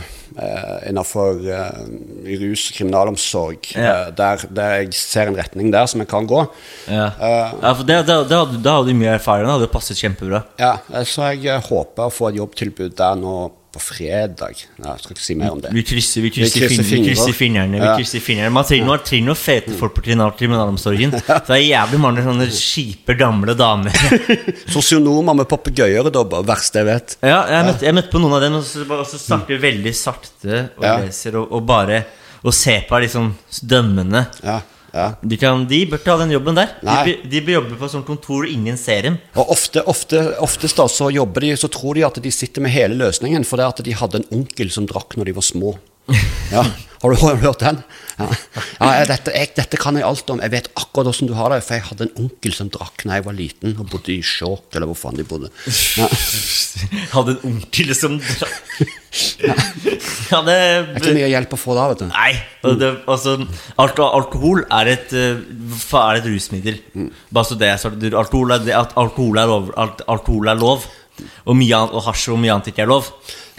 Innenfor 0.88 1.42
eh, 1.50 1.80
rus 2.40 2.70
og 2.70 2.76
kriminalomsorg. 2.78 3.72
Ja. 3.76 4.06
eh, 4.08 4.12
der, 4.16 4.44
der 4.56 4.76
jeg 4.84 4.94
ser 4.94 5.28
en 5.28 5.36
retning 5.36 5.72
der 5.74 5.86
som 5.90 6.00
jeg 6.00 6.08
kan 6.08 6.28
gå. 6.30 6.44
Ja. 6.88 7.08
Eh, 7.20 7.54
ja, 7.62 7.74
for 7.74 7.84
det, 7.84 7.98
det, 8.08 8.18
det, 8.30 8.40
Da 8.64 8.76
hadde 8.78 8.94
du 8.94 8.94
mye 9.00 9.16
erfaring, 9.18 9.48
det 9.50 9.56
hadde 9.58 9.72
passet 9.74 9.98
kjempebra. 10.00 10.44
Ja, 10.62 10.78
så 11.04 11.32
jeg 11.34 11.46
eh, 11.50 11.60
håper 11.70 12.08
å 12.08 12.14
få 12.14 12.30
et 12.30 12.38
jobbtilbud 12.40 12.96
der 12.96 13.18
nå 13.20 13.34
på 13.70 13.80
fredag. 13.84 14.56
Ja, 14.80 14.96
jeg 14.96 15.02
skal 15.04 15.14
ikke 15.16 15.24
si 15.26 15.36
mer 15.38 15.52
om 15.54 15.60
det. 15.62 15.70
Vi 15.76 15.84
krysser, 15.86 16.24
vi 16.26 16.32
krysser, 16.34 16.64
krysser 16.64 16.84
fin- 16.88 17.04
vi 17.04 17.10
krysser 17.12 17.36
fingrene. 17.38 17.78
Vi 17.84 17.90
krysser 18.00 18.24
fingrene 18.26 18.50
Man 18.56 18.66
trenger 18.66 18.88
noen, 18.90 19.04
trenger 19.06 19.28
noe 19.30 19.38
fete 19.38 19.76
folk 19.78 19.94
på 19.94 20.02
kriminal- 20.08 20.34
kriminalomsorgen. 20.40 21.14
Så 21.20 21.38
det 21.52 21.58
er 21.60 21.66
jævlig 21.68 22.00
mange 22.02 22.24
sånne 22.26 22.48
kjipe, 22.50 23.14
gamle 23.20 23.54
damer. 23.60 23.94
Sosionomer 24.74 25.38
med 25.38 25.48
papegøyeredobber, 25.52 26.42
verste 26.50 26.82
jeg 26.82 26.90
vet. 26.90 27.16
Ja, 27.22 27.44
jeg 27.54 27.68
møtte, 27.70 27.86
jeg 27.90 27.98
møtte 28.00 28.14
på 28.16 28.22
noen 28.24 28.38
av 28.40 28.44
dem, 28.48 28.58
og 28.60 28.66
så, 28.66 28.86
og 28.90 29.06
så 29.10 29.22
snakker 29.22 29.62
veldig 29.62 29.94
sakte 29.98 30.64
og 30.78 30.84
Ja. 30.90 30.98
leser 31.04 31.38
og, 31.42 31.52
og 31.60 31.66
bare 31.70 32.04
Og 32.42 32.54
ser 32.56 32.86
på 32.88 32.96
liksom 33.04 33.34
dømmende. 33.68 34.22
Ja, 34.46 34.62
ja. 34.94 35.06
De, 35.22 35.38
kan, 35.40 35.66
de 35.70 35.80
bør 35.90 36.02
ta 36.04 36.16
den 36.22 36.34
jobben 36.34 36.58
der. 36.58 36.74
De, 36.82 37.16
de 37.30 37.42
bør 37.46 37.60
jobbe 37.60 37.78
på 37.80 37.90
sånn 37.92 38.06
kontor 38.08 38.48
ingen 38.50 38.78
ser 38.80 39.06
dem. 39.06 39.20
Og 39.38 39.54
ofte, 39.56 39.84
ofte, 39.90 40.24
oftest 40.42 40.80
da 40.80 40.88
så 40.92 41.12
jobber 41.14 41.46
de, 41.46 41.54
så 41.60 41.70
tror 41.72 42.00
de 42.00 42.06
at 42.08 42.20
de 42.24 42.34
sitter 42.34 42.66
med 42.66 42.74
hele 42.74 42.98
løsningen, 43.00 43.46
for 43.48 43.60
det 43.60 43.68
er 43.68 43.76
at 43.76 43.84
de 43.86 43.98
hadde 44.02 44.22
en 44.24 44.30
onkel 44.42 44.74
som 44.74 44.88
drakk 44.90 45.18
når 45.20 45.32
de 45.32 45.38
var 45.40 45.48
små. 45.50 45.78
Ja, 46.50 46.64
har 47.04 47.14
du 47.14 47.42
hørt 47.44 47.62
den? 47.62 47.84
Ja, 48.20 48.90
ja 49.00 49.06
dette, 49.10 49.34
jeg, 49.36 49.52
dette 49.58 49.80
kan 49.80 49.98
jeg 49.98 50.06
alt 50.08 50.32
om. 50.34 50.42
Jeg 50.44 50.54
vet 50.54 50.70
akkurat 50.76 51.10
hvordan 51.10 51.30
du 51.30 51.36
har 51.38 51.54
det, 51.54 51.62
for 51.66 51.78
jeg 51.78 51.86
hadde 51.88 52.08
en 52.08 52.26
onkel 52.26 52.56
som 52.56 52.72
drakk 52.74 53.06
da 53.06 53.20
jeg 53.20 53.26
var 53.26 53.38
liten, 53.38 53.76
og 53.80 53.90
bodde 53.94 54.14
i 54.14 54.20
Skjåk, 54.26 54.68
eller 54.76 54.90
hvor 54.92 55.00
faen 55.00 55.20
de 55.20 55.26
bodde. 55.28 55.52
Ja. 56.00 56.08
Hadde 57.16 57.38
en 57.38 57.46
onkel 57.54 57.94
som 57.98 58.18
drakk 58.22 58.82
Ja, 60.30 60.40
det 60.46 60.56
Det 60.56 60.60
er 60.60 61.00
ikke 61.00 61.16
mye 61.18 61.32
hjelp 61.32 61.56
å 61.56 61.60
få 61.60 61.76
da, 61.78 61.88
vet 61.92 62.04
du. 62.04 62.08
Nei. 62.12 62.32
Det, 62.80 62.92
altså, 63.10 63.36
alko 63.82 64.10
alkohol 64.20 64.64
er 64.68 64.92
et, 64.94 65.14
eh, 65.18 65.42
er 66.04 66.20
et 66.20 66.30
rusmiddel. 66.30 66.80
Bare 67.34 67.50
så 67.50 67.58
det 67.60 67.72
er 67.72 67.82
sagt. 67.82 68.04
Alkohol 68.14 68.54
er, 68.60 68.70
alkohol 68.78 69.42
er 69.42 69.50
lov. 69.50 69.72
Alkohol 70.06 70.52
er 70.54 70.60
lov. 70.60 70.86
Og 71.50 71.58
mye 71.58 71.82
og 71.90 72.04
hasj 72.06 72.30
og 72.36 72.40
mye 72.44 72.54
annet 72.54 72.72
ikke 72.72 72.86
er 72.86 72.92
lov. 72.94 73.10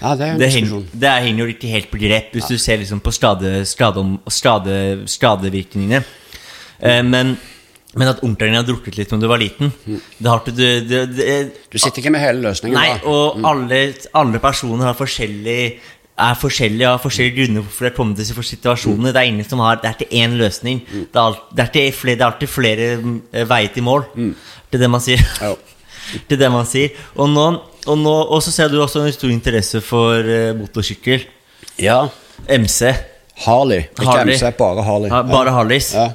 Ja, 0.00 0.14
det 0.16 0.26
er 0.26 0.32
en 0.34 0.40
Det 0.40 0.48
diskusjon. 0.48 0.82
henger, 0.86 1.00
det 1.04 1.12
henger 1.26 1.44
jo 1.44 1.52
ikke 1.54 1.70
helt 1.74 1.90
på 1.92 2.00
grep 2.00 2.32
hvis 2.36 2.48
du 2.48 2.56
ser 2.58 2.80
liksom 2.80 3.00
på 3.04 3.12
skade, 3.12 3.52
skade, 3.68 4.04
skade, 4.32 4.76
skadevirkningene. 5.12 6.02
Eh, 6.80 7.02
men, 7.04 7.36
men 7.94 8.08
at 8.08 8.22
onkelen 8.24 8.54
din 8.54 8.60
har 8.62 8.66
drukket 8.68 8.96
litt 8.96 9.12
når 9.12 9.20
du 9.20 9.28
var 9.28 9.40
liten 9.42 9.72
det 9.84 10.30
har 10.30 10.40
du, 10.46 10.50
det, 10.56 10.68
det, 10.88 11.00
det, 11.18 11.38
Du 11.72 11.78
sitter 11.78 12.00
ikke 12.00 12.12
med 12.14 12.22
hele 12.24 12.40
løsningen 12.46 12.78
Nei, 12.78 12.94
da. 12.96 13.10
og 13.10 13.40
alle, 13.44 13.80
alle 14.16 14.40
personer 14.40 14.88
har 14.88 14.96
forskjellig 14.96 15.60
er 16.20 16.36
forskjellige 16.36 16.88
av 16.88 17.00
forskjellige 17.00 17.36
grunner 17.38 17.64
hvorfor 17.64 17.86
de 17.86 17.88
har 17.90 17.96
kommet 17.96 18.18
til 18.20 18.26
situasjoner 18.28 18.50
situasjonene. 18.50 19.12
Det 19.14 19.20
er 19.20 19.28
ingen 19.30 19.46
som 19.48 19.62
har 19.64 19.78
Det 19.80 19.88
er 19.88 19.94
ikke 19.96 20.18
én 20.20 20.34
løsning. 20.36 20.82
Det 20.84 21.16
er, 21.16 21.20
alt, 21.22 21.38
det 21.56 21.64
er, 21.80 21.92
flere, 21.96 22.16
det 22.18 22.24
er 22.24 22.26
alltid 22.26 22.50
flere 22.52 22.88
eh, 23.32 23.46
veier 23.48 23.72
til 23.72 23.86
mål. 23.86 24.04
Det 24.14 24.76
er 24.76 24.82
det 24.84 24.90
man 24.92 25.00
sier. 25.00 25.22
Ja. 25.40 25.54
Det 26.28 26.34
er 26.34 26.40
det 26.40 26.48
man 26.50 26.66
sier. 26.66 26.90
Og, 27.14 27.28
nå, 27.30 27.44
og, 27.90 27.98
nå, 28.00 28.14
og 28.30 28.42
så 28.44 28.52
ser 28.54 28.70
du 28.72 28.78
også 28.82 29.02
en 29.04 29.12
stor 29.14 29.32
interesse 29.34 29.80
for 29.84 30.24
eh, 30.24 30.52
motorsykkel. 30.58 31.26
ja. 31.80 32.02
MC. 32.48 32.88
Harley. 33.44 33.82
Ikke 33.92 34.04
Harley. 34.08 34.34
MC, 34.36 34.48
bare 34.56 34.82
Harley. 34.84 35.08
Ja, 35.12 35.20
bare 35.28 35.52
Harleys. 35.52 35.90
Ja. 35.94 36.06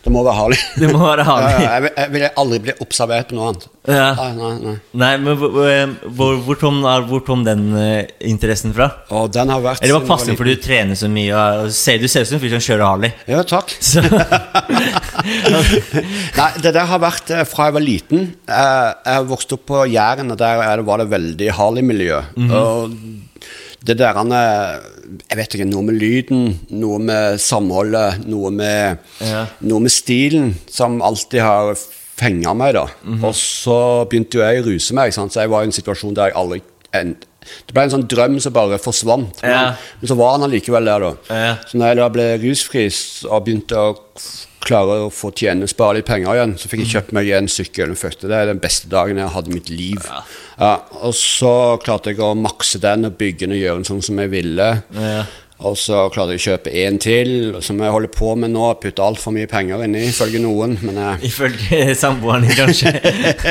Det 0.00 0.10
må 0.12 0.22
være 0.24 0.36
Harley. 0.38 0.60
Det 0.80 0.88
må 0.94 1.00
være 1.02 1.24
Harley. 1.28 1.50
Ja, 1.52 1.72
jeg, 1.76 1.92
jeg 1.98 2.12
vil 2.14 2.24
aldri 2.42 2.58
bli 2.64 2.74
observert 2.80 3.28
på 3.28 3.36
noe 3.36 3.50
annet. 3.50 3.66
Ja. 3.90 4.06
Nei, 4.16 4.28
nei, 4.36 4.52
nei. 4.64 4.74
Nei, 5.02 5.10
men 5.20 5.36
hvor, 5.40 5.52
hvor, 5.52 6.38
hvor, 6.46 6.58
kom, 6.60 6.80
hvor 7.10 7.22
kom 7.26 7.44
den 7.44 7.66
uh, 7.74 8.08
interessen 8.24 8.72
fra? 8.76 8.90
Og 9.16 9.28
den 9.34 9.52
har 9.52 9.60
vært 9.64 9.84
Eller 9.84 9.98
var 9.98 10.08
passende 10.08 10.36
fordi 10.40 10.56
du 10.56 10.64
trener 10.64 10.96
så 10.96 11.08
mye? 11.12 11.30
Og 11.36 11.72
ser, 11.76 12.00
du 12.00 12.08
ser 12.08 12.24
ut 12.24 12.30
som 12.30 12.38
en 12.38 12.44
fyr 12.44 12.54
som 12.56 12.64
kjører 12.64 12.86
Harley. 12.86 13.12
Ja, 13.28 13.44
takk. 13.44 13.76
Nei, 16.40 16.50
det 16.64 16.72
der 16.76 16.86
har 16.88 17.02
vært 17.02 17.32
eh, 17.34 17.44
fra 17.48 17.68
jeg 17.68 17.76
var 17.76 17.84
liten. 17.84 18.30
Jeg, 18.48 18.94
Jeg 19.04 19.28
vokste 19.30 19.58
opp 19.58 19.66
på 19.68 19.84
Jæren, 19.90 20.32
og 20.32 20.40
der 20.40 20.64
er 20.64 20.84
var 20.86 21.02
det 21.02 21.10
veldig 21.12 21.50
Harley-miljø. 21.58 22.22
Mhm. 22.36 22.54
Og 22.56 23.28
det 23.84 23.96
der 23.98 24.12
han 24.14 24.32
er- 24.32 24.80
Jeg 25.28 25.36
vet 25.38 25.54
ikke, 25.56 25.66
noe 25.66 25.82
med 25.82 25.94
lyden, 25.98 26.60
noe 26.70 26.98
med 26.98 27.40
samholdet, 27.40 28.24
noe 28.26 28.50
med, 28.50 28.98
Ja. 29.20 29.46
noe 29.60 29.80
med 29.80 29.90
stilen, 29.90 30.54
som 30.70 31.00
alltid 31.02 31.40
har 31.40 31.74
fenga 32.16 32.54
meg, 32.54 32.74
da. 32.74 32.86
Mhm. 33.04 33.24
Og 33.24 33.34
så 33.34 34.06
begynte 34.08 34.34
jo 34.38 34.40
jeg 34.44 34.62
å 34.62 34.66
ruse 34.66 34.92
meg, 34.94 35.12
sant? 35.12 35.32
så 35.32 35.40
jeg 35.40 35.50
var 35.50 35.62
i 35.62 35.64
en 35.64 35.72
situasjon 35.72 36.14
der 36.14 36.26
jeg 36.30 36.34
aldri 36.36 36.62
en, 36.92 37.16
Det 37.66 37.72
ble 37.74 37.82
en 37.82 37.90
sånn 37.90 38.06
drøm 38.06 38.38
som 38.40 38.52
bare 38.52 38.78
forsvant. 38.78 39.40
Men, 39.42 39.50
Ja. 39.50 39.74
men 40.00 40.08
så 40.08 40.14
var 40.16 40.38
han 40.38 40.42
allikevel 40.50 40.84
der, 40.84 40.98
da. 41.00 41.14
Ja. 41.30 41.56
Så 41.66 41.74
når 41.78 41.86
jeg 41.88 41.96
da 41.96 42.08
ble 42.08 42.38
rusfri 42.38 42.84
og 43.30 43.44
begynte 43.46 43.74
å 43.76 43.96
klare 44.64 45.00
å 45.06 45.10
få 45.14 45.32
tjene, 45.36 45.68
spare 45.70 45.98
litt 45.98 46.08
penger 46.08 46.36
igjen, 46.36 46.56
så 46.60 46.70
fikk 46.70 46.84
jeg 46.84 46.92
kjøpt 46.94 47.12
meg 47.16 47.30
en 47.36 47.50
sykkel. 47.50 47.94
Første. 47.98 48.28
Det 48.30 48.36
er 48.36 48.50
den 48.52 48.62
beste 48.62 48.90
dagen 48.92 49.20
jeg 49.20 49.34
hatt 49.34 49.50
i 49.50 49.54
mitt 49.56 49.70
liv. 49.72 50.08
Ja. 50.60 50.74
og 51.00 51.14
så 51.16 51.78
klarte 51.80 52.12
jeg 52.12 52.20
å 52.20 52.34
makse 52.36 52.80
den 52.82 53.08
og 53.08 53.14
bygge 53.20 53.46
den 53.46 53.56
og 53.56 53.62
gjøre 53.62 53.80
den 53.80 53.88
sånn 53.88 54.02
som 54.04 54.20
jeg 54.20 54.32
ville. 54.34 54.72
Ja. 54.96 55.22
Og 55.60 55.76
så 55.76 56.06
klarte 56.12 56.32
jeg 56.32 56.40
å 56.40 56.44
kjøpe 56.46 56.72
en 56.86 56.98
til, 57.02 57.30
som 57.64 57.80
jeg 57.82 57.92
holder 57.92 58.12
på 58.14 58.32
med 58.40 58.52
nå. 58.54 58.64
Putter 58.80 59.04
altfor 59.04 59.34
mye 59.36 59.48
penger 59.50 59.84
inni, 59.84 60.06
ifølge 60.08 60.40
noen. 60.40 60.78
Men, 60.80 61.00
jeg, 61.04 61.20
ifølge 61.30 61.96
samboeren 62.00 62.46
din, 62.46 62.56
kanskje. 62.56 62.94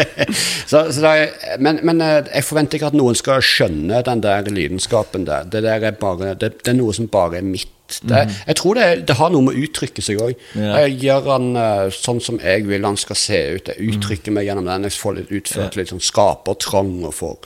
så, 0.72 0.88
så 0.96 1.12
er, 1.12 1.36
men, 1.62 1.84
men 1.86 2.02
eh, 2.06 2.24
jeg 2.32 2.48
forventer 2.48 2.80
ikke 2.80 2.90
at 2.90 2.98
noen 2.98 3.18
skal 3.18 3.44
skjønne 3.46 4.02
den 4.08 4.24
der 4.26 4.50
lidenskapen 4.50 5.28
der. 5.30 5.46
Det 5.46 5.62
der 5.66 5.86
er 5.92 6.00
bare 6.02 6.34
Det, 6.40 6.56
det 6.64 6.74
er 6.74 6.80
noe 6.80 6.96
som 6.98 7.10
bare 7.12 7.44
er 7.44 7.46
mitt. 7.46 7.76
Det, 8.04 8.22
jeg 8.48 8.60
tror 8.60 8.78
det, 8.80 8.88
det 9.10 9.18
har 9.20 9.34
noe 9.34 9.48
med 9.48 9.58
å 9.58 9.66
uttrykke 9.66 10.04
seg 10.06 10.22
òg. 10.24 10.46
Ja. 10.56 10.84
Jeg 10.86 11.00
gjør 11.06 11.30
han 11.34 11.50
eh, 11.60 11.86
sånn 11.96 12.22
som 12.24 12.40
jeg 12.44 12.68
vil 12.70 12.88
han 12.88 13.00
skal 13.00 13.20
se 13.20 13.42
ut. 13.58 13.74
Jeg 13.74 13.96
uttrykker 13.96 14.36
meg 14.36 14.50
gjennom 14.50 14.70
den. 14.70 14.88
Jeg 14.90 14.98
får 15.00 15.20
litt 15.20 15.36
utført 15.42 15.78
litt 15.80 15.94
sånn 15.94 16.04
skapertrang 16.04 16.96
og 17.10 17.16
får 17.18 17.38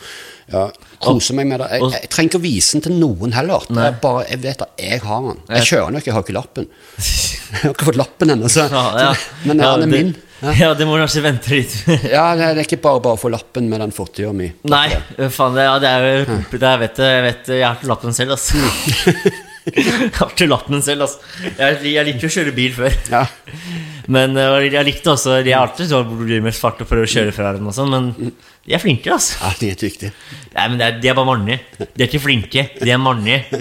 ja, 0.51 0.67
koser 1.03 1.37
meg 1.37 1.47
med 1.49 1.63
det. 1.63 1.69
Jeg, 1.77 1.89
jeg 1.95 2.11
trenger 2.11 2.31
ikke 2.31 2.41
å 2.41 2.43
vise 2.43 2.75
den 2.75 2.85
til 2.87 2.97
noen 2.99 3.35
heller. 3.35 3.63
Det 3.69 3.85
er 3.87 3.95
bare, 4.03 4.25
jeg 4.29 4.43
vet 4.43 4.65
at 4.65 4.83
jeg 4.83 4.99
har 5.05 5.23
den. 5.29 5.39
Jeg 5.55 5.69
kjører 5.69 5.87
den 5.87 5.97
jo 5.97 6.03
ikke, 6.03 6.11
jeg 6.11 6.17
har 6.17 6.27
ikke 6.27 6.37
lappen. 6.39 6.69
Jeg 7.53 7.67
har 7.67 7.73
ikke 7.75 7.85
fått 7.85 7.97
lappen 7.99 8.33
ennå, 8.33 8.47
Ja, 8.57 8.83
ja. 8.97 9.09
men 9.45 9.59
Ja, 9.61 9.75
er 9.77 9.89
min. 9.89 10.15
Ja. 10.17 10.29
Ja, 10.59 10.73
det 10.75 10.83
må 10.83 10.97
du 10.97 11.03
kanskje 11.05 11.21
vente 11.23 11.53
litt. 11.53 11.71
Ja, 12.11 12.33
det 12.35 12.49
er 12.49 12.65
ikke 12.65 12.81
bare 12.83 12.99
bare 13.03 13.15
å 13.15 13.21
få 13.21 13.29
lappen 13.31 13.69
med 13.71 13.79
den 13.79 13.93
fortida 13.95 14.33
mi. 14.35 14.49
Nei, 14.67 14.89
faen, 15.31 15.55
det, 15.55 15.67
ja, 15.69 15.77
det 15.79 15.91
er 15.93 16.07
jo 16.09 16.25
det, 16.25 16.59
jeg, 16.59 16.81
vet, 16.81 16.99
jeg 17.05 17.23
vet 17.29 17.51
Jeg 17.53 17.63
har 17.63 17.77
ikke 17.79 17.91
lappen 17.93 18.17
selv, 18.17 18.35
altså. 18.35 19.52
Har 20.19 20.31
ikke 20.31 20.49
lappen 20.49 20.83
selv, 20.83 21.05
altså. 21.05 21.21
Jeg, 21.57 21.93
jeg 21.93 22.15
jo 22.19 22.29
å 22.29 22.35
kjøre 22.37 22.55
bil 22.55 22.73
før. 22.75 22.97
Ja. 23.11 23.25
Men 24.13 24.35
øh, 24.35 24.65
jeg 24.67 24.83
likte 24.83 25.13
også 25.13 25.37
Jeg 25.39 25.53
har 25.55 25.63
alltid 25.63 25.87
sånn 25.87 26.09
mest 26.43 26.59
fart 26.59 26.81
og 26.83 26.89
prøver 26.89 27.07
å 27.07 27.11
kjøre 27.13 27.31
fra 27.31 27.53
dem 27.55 27.69
og 27.69 27.75
sånn, 27.75 27.93
men 27.93 28.33
de 28.63 28.73
er 28.75 28.81
flinke, 28.83 29.07
altså. 29.11 29.37
ja, 29.39 29.51
de 29.59 29.69
er 29.71 29.77
dyktige. 29.79 30.09
Nei, 30.53 30.65
men 30.71 30.75
det 30.79 30.85
er, 30.85 30.97
De 31.03 31.09
er 31.11 31.15
bare 31.17 31.27
mannlige. 31.27 31.79
De 31.83 32.03
er 32.03 32.09
ikke 32.09 32.21
flinke, 32.23 32.63
de 32.79 32.91
er 32.91 32.99
mannlige. 32.99 33.59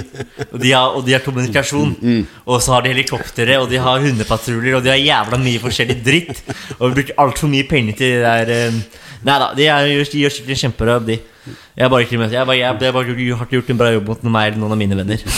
Og 0.48 0.58
de 0.62 0.70
har, 0.70 0.94
og 0.94 1.06
de 1.06 1.16
har 1.16 1.24
kommunikasjon. 1.24 1.94
Og 2.46 2.62
så 2.62 2.76
har 2.76 2.84
de 2.84 2.92
helikoptre, 2.92 3.56
og 3.58 3.66
de 3.70 3.80
har 3.82 4.02
hundepatruljer, 4.02 4.78
og 4.78 4.86
de 4.86 4.92
har 4.92 5.02
jævla 5.02 5.40
mye 5.42 5.62
forskjellig 5.62 5.98
dritt. 6.06 6.42
Og 6.78 6.84
vi 6.84 7.00
bruker 7.00 7.18
altfor 7.22 7.50
mye 7.50 7.66
penger 7.70 7.98
til 7.98 8.14
de 8.14 8.22
der 8.22 8.54
eh, 8.54 8.78
Nei 9.22 9.38
da, 9.38 9.52
de, 9.54 9.66
er, 9.70 9.86
de 9.86 10.22
gjør 10.22 10.34
sikkert 10.34 10.60
kjempebra 10.62 10.96
kjempejobb, 10.98 11.06
de. 11.06 11.18
Jeg 11.76 11.84
har 11.84 11.90
bare 11.90 12.04
ikke 12.04 12.18
jeg, 12.18 12.46
bare, 12.46 12.56
jeg, 12.58 12.80
jeg, 12.82 12.92
bare, 12.94 13.14
har 13.38 13.46
ikke 13.46 13.56
gjort 13.56 13.70
en 13.72 13.78
bra 13.80 13.90
jobb 13.94 14.10
mot 14.12 14.24
meg 14.34 14.50
eller 14.50 14.60
noen 14.62 14.74
av 14.76 14.80
mine 14.82 14.98
venner. 15.02 15.22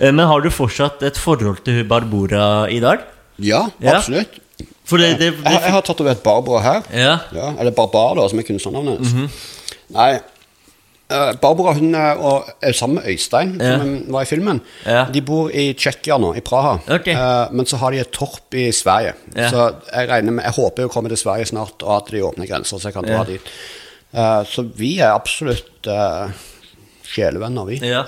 Eh, 0.00 0.08
Men 0.16 0.24
har 0.30 0.40
du 0.40 0.46
fortsatt 0.48 1.02
et 1.04 1.18
forhold 1.20 1.58
til 1.66 1.82
Barbora 1.84 2.70
i 2.72 2.78
dag? 2.80 3.02
Ja, 3.36 3.66
Ja. 3.84 3.98
absolutt. 3.98 4.38
For 4.88 4.96
det, 4.96 5.18
det, 5.20 5.26
Jeg, 5.44 5.60
jeg 5.60 5.72
har 5.74 5.82
tatovert 5.84 6.22
Barbara 6.24 6.60
her. 6.64 6.86
Ja. 6.88 7.18
Ja, 7.36 7.50
eller 7.60 7.70
Barbara, 7.76 8.24
som 8.32 8.40
er 8.40 8.46
kunstnernavnet 8.48 8.96
hennes. 8.96 9.12
Mhm. 9.12 9.28
Nei, 9.94 10.08
eh, 10.14 10.39
Barbara 11.42 11.72
hun 11.76 11.94
og, 11.94 12.48
er 12.62 12.72
sammen 12.76 13.00
med 13.00 13.08
Øystein, 13.12 13.56
Ja. 13.60 13.78
som 13.80 13.92
var 14.14 14.22
i 14.22 14.30
filmen. 14.30 14.60
Ja. 14.86 15.04
De 15.10 15.20
bor 15.26 15.50
i 15.50 15.72
Tsjekkia 15.74 16.18
nå, 16.22 16.32
i 16.38 16.42
Praha. 16.46 16.76
Okay. 16.98 17.14
Uh, 17.14 17.50
men 17.52 17.66
så 17.66 17.76
har 17.82 17.90
de 17.94 17.98
et 18.04 18.12
torp 18.14 18.54
i 18.54 18.68
Sverige. 18.72 19.14
Ja. 19.34 19.50
Så 19.50 19.66
jeg 19.92 20.08
regner 20.10 20.32
med, 20.38 20.44
jeg 20.46 20.56
håper 20.58 20.82
hun 20.86 20.90
å 20.90 20.94
komme 20.94 21.12
til 21.12 21.20
Sverige 21.20 21.50
snart, 21.50 21.82
og 21.82 21.96
at 21.96 22.12
de 22.14 22.22
åpner 22.26 22.46
grenser, 22.50 22.78
så 22.78 22.90
jeg 22.90 22.94
kan 22.98 23.08
dra 23.08 23.20
Ja. 23.22 23.24
dit. 23.24 23.52
Uh, 24.14 24.42
så 24.46 24.64
vi 24.76 24.98
er 24.98 25.12
absolutt 25.14 25.86
uh, 25.86 26.30
sjelevenner, 27.06 27.66
vi. 27.68 27.80
Ja. 27.86 28.04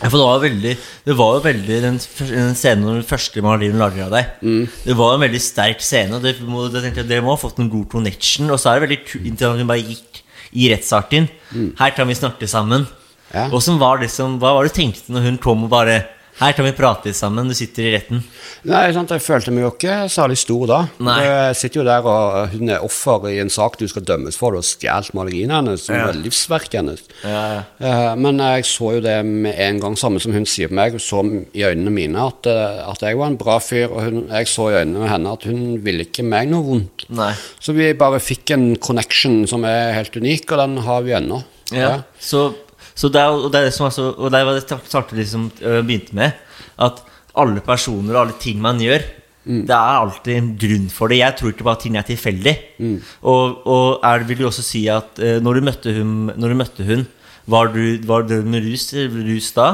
Ja, 0.00 0.08
for 0.08 0.16
det 0.16 0.24
var 0.24 0.38
jo 0.38 0.42
veldig 0.46 0.70
Det 1.04 1.14
var 1.18 1.34
jo 1.36 1.40
veldig 1.44 1.76
den, 1.84 1.98
den 2.00 2.54
scenen 2.56 2.86
når 2.86 2.94
den 3.02 3.06
første 3.10 3.42
maleriet 3.44 3.76
lager 3.78 4.06
av 4.06 4.14
deg. 4.16 4.30
Mm. 4.40 4.62
Det 4.86 4.96
var 4.98 5.14
en 5.14 5.20
veldig 5.26 5.40
sterk 5.44 5.84
scene. 5.84 6.16
Og 6.16 6.24
det 6.24 6.32
må, 6.48 6.64
det 6.72 6.80
tenkte 6.86 7.02
jeg, 7.02 7.10
Dere 7.10 7.24
må 7.26 7.34
ha 7.34 7.40
fått 7.40 7.60
en 7.60 7.68
god 7.70 7.90
connection. 7.92 8.48
Og 8.50 8.58
så 8.58 8.70
er 8.72 8.80
det 8.80 8.86
veldig 8.88 9.00
kult 9.10 9.44
at 9.44 9.60
hun 9.60 9.68
bare 9.68 9.84
gikk 9.84 10.21
i 10.52 10.68
rettssaken. 10.72 11.28
Her 11.78 11.94
kan 11.96 12.08
vi 12.08 12.16
snakke 12.18 12.48
sammen. 12.50 12.86
Ja. 13.32 13.46
Og 13.48 13.62
som 13.64 13.78
var 13.80 14.02
det 14.02 14.10
som, 14.12 14.36
Hva 14.40 14.52
var 14.52 14.66
det 14.66 14.74
du 14.74 14.80
tenkte 14.82 15.12
når 15.14 15.24
hun 15.28 15.38
kom 15.40 15.64
og 15.64 15.72
bare 15.72 16.02
Her 16.42 16.52
kan 16.58 16.66
vi 16.66 16.72
prate 16.74 17.08
litt 17.08 17.16
sammen. 17.18 17.48
Du 17.50 17.54
sitter 17.54 17.86
i 17.86 17.92
retten. 17.94 18.22
Nei, 18.68 18.84
sant, 18.94 19.10
jeg 19.14 19.22
følte 19.22 19.52
meg 19.54 19.64
jo 19.64 19.70
ikke 19.72 19.94
særlig 20.12 20.36
stor 20.38 20.64
da. 20.70 20.78
Nei. 21.02 21.16
Jeg 21.24 21.56
sitter 21.60 21.80
jo 21.80 21.86
der, 21.86 22.06
og 22.06 22.52
hun 22.56 22.70
er 22.74 22.84
offer 22.86 23.28
i 23.30 23.36
en 23.42 23.50
sak 23.52 23.78
du 23.80 23.86
skal 23.90 24.04
dømmes 24.06 24.38
for. 24.38 24.54
Du 24.54 24.60
har 24.60 24.66
stjålet 24.66 25.14
maleriene 25.18 25.56
hennes, 25.60 25.88
Ja. 25.90 26.08
er 26.10 26.18
livsverket 26.18 26.78
hennes. 26.80 27.02
Ja, 27.24 27.62
ja. 27.80 28.14
Men 28.18 28.38
jeg 28.42 28.64
så 28.68 28.92
jo 28.96 29.00
det 29.04 29.16
med 29.26 29.54
en 29.58 29.80
gang, 29.82 29.96
samme 29.98 30.20
som 30.22 30.32
hun 30.34 30.46
sier 30.46 30.68
på 30.70 30.74
meg, 30.78 30.98
så 31.02 31.22
i 31.54 31.62
øynene 31.66 31.90
mine 31.94 32.26
at, 32.26 32.46
eh, 32.50 32.82
at 32.90 33.00
jeg 33.06 33.18
var 33.18 33.26
en 33.32 33.36
bra 33.40 33.58
fyr, 33.62 33.88
og 33.90 34.02
hun, 34.02 34.20
jeg 34.30 34.46
så 34.50 34.68
i 34.70 34.78
øynene 34.82 34.98
med 35.04 35.10
henne 35.10 35.32
at 35.32 35.42
hun 35.48 35.78
ville 35.82 36.04
ikke 36.06 36.24
meg 36.26 36.50
noe 36.50 36.62
vondt. 36.66 37.06
Nei. 37.10 37.32
Så 37.60 37.74
vi 37.74 37.92
bare 37.94 38.18
fikk 38.22 38.50
en 38.54 38.76
connection 38.76 39.46
som 39.46 39.64
er 39.64 39.92
helt 39.94 40.14
unik, 40.16 40.50
og 40.52 40.58
den 40.58 40.76
har 40.86 41.02
vi 41.06 41.12
ennå. 41.18 41.42
Ja. 41.72 42.02
Så, 42.20 42.52
så 42.94 43.08
det 43.08 43.20
er, 43.22 43.32
og 43.32 43.48
det 43.52 43.60
er 43.60 43.64
det 43.70 43.74
som 43.74 43.86
er 43.86 43.94
så, 43.94 44.10
Og 44.12 44.30
det 44.32 44.44
var 44.46 44.58
det 44.58 44.64
startet 44.66 45.18
liksom 45.18 45.50
øh, 45.62 45.80
begynte 45.84 46.14
med. 46.14 46.30
At 46.78 47.02
alle 47.38 47.60
personer 47.64 48.14
og 48.14 48.20
alle 48.26 48.38
ting 48.40 48.60
man 48.60 48.80
gjør 48.80 49.00
Det 49.44 49.70
er 49.74 49.98
alltid 49.98 50.36
en 50.36 50.50
grunn 50.60 50.90
for 50.92 51.08
det. 51.08 51.18
Jeg 51.18 51.34
tror 51.38 51.48
ikke 51.50 51.64
bare 51.64 51.80
ting 51.82 51.96
er 51.96 52.02
tilfeldig. 52.06 52.56
Og, 53.22 53.66
og 53.66 54.00
er, 54.04 54.22
vil 54.28 54.38
du 54.38 54.46
også 54.46 54.62
si 54.62 54.86
at 54.86 55.18
uh, 55.18 55.40
når, 55.42 55.54
du 55.54 55.60
møtte 55.66 55.94
hun, 55.96 56.12
når 56.36 56.48
du 56.48 56.54
møtte 56.54 56.86
hun 56.86 57.06
var 57.50 57.72
du, 57.74 57.98
var 58.06 58.22
du 58.22 58.36
med 58.46 58.62
rus, 58.62 58.92
rus 58.94 59.50
da? 59.56 59.72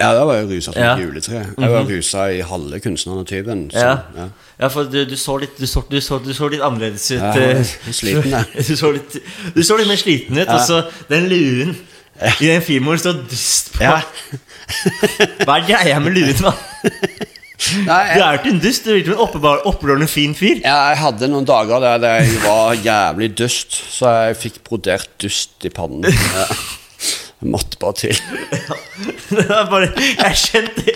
Ja, 0.00 0.14
da 0.16 0.24
var 0.24 0.38
jeg 0.38 0.46
rusa 0.48 0.72
som 0.72 0.82
Ja. 0.82 0.94
et 0.96 1.02
juletre. 1.04 1.40
Jeg 1.60 1.70
var 1.70 1.84
rusa 1.84 2.26
i 2.32 2.40
halve 2.40 2.80
kunstnertyven. 2.80 3.70
så, 3.70 3.78
Ja. 3.78 3.96
ja. 4.16 4.28
ja, 4.60 4.66
for 4.68 4.84
du, 4.84 5.04
du, 5.04 5.16
så 5.16 5.36
litt, 5.36 5.58
du, 5.60 5.66
så, 5.66 5.82
du, 5.90 6.00
så, 6.00 6.18
du 6.18 6.32
så 6.32 6.48
litt 6.48 6.60
annerledes 6.60 7.10
ut. 7.10 7.20
Ja, 7.20 7.58
øh, 7.58 7.64
sliten, 7.92 8.30
jeg. 8.30 8.44
du, 8.68 8.76
så 8.76 8.92
litt, 8.92 9.16
du 9.54 9.62
så 9.62 9.76
litt 9.76 9.88
mer 9.88 10.00
sliten 10.00 10.38
ut. 10.38 10.48
Og 10.48 10.60
så 10.60 10.82
den 11.10 11.28
luen 11.28 11.76
i 12.40 12.46
den 12.50 12.62
filmen 12.62 12.98
står 13.00 13.20
dust 13.30 13.72
på. 13.76 13.84
Ja. 13.84 14.00
Hva 15.46 15.56
er 15.60 15.66
greia 15.68 15.98
med 16.02 16.14
luen, 16.16 16.36
da? 16.40 16.52
Nei, 17.84 18.00
Du 18.16 18.22
er 18.24 18.38
ikke 18.38 18.50
en 18.54 18.60
dust, 18.62 18.84
du 18.86 18.90
er 18.94 19.00
ikke 19.02 19.12
en 19.12 19.20
oppegående- 19.24 19.66
oppegående 19.68 20.06
fin 20.08 20.32
fyr. 20.34 20.60
ja, 20.64 20.76
jeg 20.90 20.98
hadde 21.02 21.28
noen 21.28 21.44
dager 21.48 21.82
der 21.84 22.20
jeg 22.22 22.38
var 22.44 22.72
jævlig 22.80 23.30
dust, 23.38 23.76
så 23.92 24.12
jeg 24.28 24.38
fikk 24.44 24.60
brodert 24.68 25.08
dust 25.20 25.66
i 25.68 25.72
pannen. 25.72 26.04
Jeg 27.40 27.48
måtte 27.54 27.78
bare 27.80 27.96
til. 27.96 28.18
Det 29.32 29.46
er 29.48 29.68
bare 29.70 29.86
Jeg 29.96 30.34
skjønte 30.36 30.92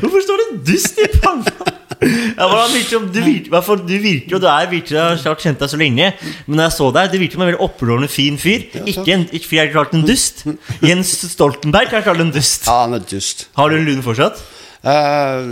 Hvorfor 0.00 0.22
står 0.24 0.40
det 0.40 0.46
dust 0.70 0.96
i 1.04 1.08
panna? 1.20 1.52
Ja, 1.98 2.46
men 2.46 2.54
han 2.60 2.70
virker 2.70 3.06
du, 3.10 3.18
virker, 3.24 3.80
du 3.82 3.94
virker 3.98 4.34
jo, 4.36 4.38
du 4.38 4.46
er 4.46 4.68
virkelig 4.70 4.94
jeg 4.94 5.02
har 5.02 5.22
klart 5.22 5.42
kjent 5.42 5.62
deg 5.62 5.72
så 5.72 5.80
lenge. 5.80 6.10
Men 6.46 6.60
når 6.60 6.68
jeg 6.68 6.76
så 6.76 6.90
deg, 6.94 7.10
du 7.10 7.18
virker 7.18 7.38
som 7.38 7.44
en 7.44 7.50
veldig 7.50 7.64
opprørende 7.66 8.10
fin 8.12 8.38
fyr. 8.38 8.68
Ikke 8.84 9.16
en, 9.16 9.26
ikke 9.34 9.56
jeg 9.56 9.66
har 9.66 9.74
klart 9.74 9.96
en 9.98 10.06
dust. 10.06 10.44
Jens 10.84 11.16
Stoltenberg 11.32 11.90
har 11.96 12.06
klart 12.06 12.22
en 12.22 12.34
dust. 12.34 12.68
Ja, 12.68 12.84
han 12.84 12.94
er 12.98 13.02
dust. 13.02 13.48
Har 13.58 13.72
du 13.72 13.78
en 13.80 13.88
lune 13.88 14.06
fortsatt? 14.06 14.38
Uh, 14.78 15.42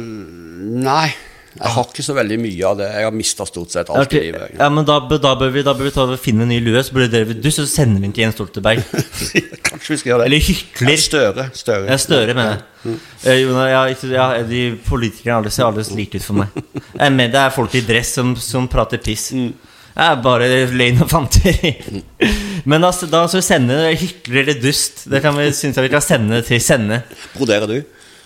nei, 0.86 1.10
jeg 1.56 1.72
har 1.72 1.86
ikke 1.88 2.04
så 2.04 2.14
veldig 2.16 2.36
mye 2.42 2.68
av 2.68 2.76
det. 2.78 2.86
Jeg 2.92 3.06
har 3.08 3.14
mista 3.16 3.46
stort 3.48 3.72
sett 3.72 3.90
alt 3.90 4.06
okay. 4.06 4.20
i 4.20 4.30
livet. 4.30 4.56
Ja, 4.58 4.68
men 4.72 4.86
da, 4.88 4.98
da, 5.08 5.32
bør 5.40 5.52
vi, 5.54 5.62
da 5.66 5.72
bør 5.76 5.88
vi 5.88 5.92
ta, 5.94 6.06
finne 6.20 6.44
en 6.44 6.52
ny 6.52 6.58
lue, 6.64 6.82
så 6.84 6.96
blir 6.96 7.08
dere 7.12 7.36
duss, 7.36 7.60
og 7.62 7.68
så 7.68 7.80
sender 7.80 8.02
vi 8.02 8.06
den 8.06 8.16
til 8.16 8.26
Jens 8.26 8.36
Stoltenberg. 8.36 8.82
Kanskje 9.68 9.94
vi 9.94 10.00
skal 10.02 10.12
gjøre 10.12 10.24
det. 10.24 10.28
Eller 10.30 10.44
hykler. 10.50 11.00
Støre. 11.00 11.46
Støre. 11.56 11.86
Jeg 11.88 11.96
er 11.96 12.02
Støre, 12.02 12.36
mener 12.36 12.52
jeg. 12.52 12.98
Eh, 13.24 13.40
Jonas, 13.40 13.70
ja, 13.72 13.80
ja, 14.12 14.26
de 14.46 14.60
politikerne 14.86 15.40
alle 15.40 15.54
ser 15.54 15.66
alle 15.66 15.86
like 15.96 16.20
ut 16.20 16.26
for 16.26 16.42
meg. 16.42 16.60
Jeg 16.92 17.16
mener, 17.16 17.32
det 17.32 17.42
er 17.42 17.56
folk 17.56 17.74
i 17.74 17.82
dress 17.86 18.12
som, 18.20 18.36
som 18.38 18.68
prater 18.70 19.02
piss. 19.02 19.30
Det 19.32 20.04
er 20.04 20.20
bare 20.20 20.52
løgn 20.76 21.02
og 21.06 21.10
fanteri. 21.10 21.72
Men 22.68 22.84
da, 22.84 22.92
da 22.92 23.24
skal 23.24 23.40
vi 23.40 23.46
sende 23.48 23.82
hykler 23.96 24.42
eller 24.44 24.60
dust. 24.60 25.06
Det 25.08 25.24
kan 25.24 25.36
vi, 25.38 25.48
synes 25.56 25.78
jeg 25.78 25.88
vi 25.88 25.92
kan 25.96 26.04
sende 26.04 26.44
til 26.44 26.60
sende. 26.60 27.00
Broderer 27.36 27.70
du? 27.70 27.78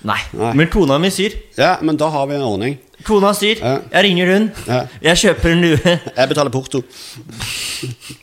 Nei. 0.08 0.20
Nei. 0.32 0.52
Men 0.56 0.70
kona 0.72 0.96
mi 1.00 1.10
syr. 1.12 1.34
Ja, 1.58 1.74
men 1.84 1.98
da 2.00 2.08
har 2.12 2.28
vi 2.30 2.38
en 2.38 2.46
ordning. 2.46 2.78
Kona 3.06 3.32
styr. 3.36 3.60
Ja. 3.60 3.76
Jeg 3.92 4.06
ringer 4.08 4.32
hun. 4.34 4.50
Ja. 4.66 4.80
Jeg 5.10 5.22
kjøper 5.24 5.54
en 5.54 5.64
lue. 5.64 5.94
Jeg 6.16 6.32
betaler 6.32 6.52
porto. 6.54 6.82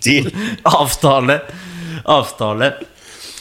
Deal. 0.06 0.30
Avtale. 0.68 1.40
Avtale. 2.06 2.72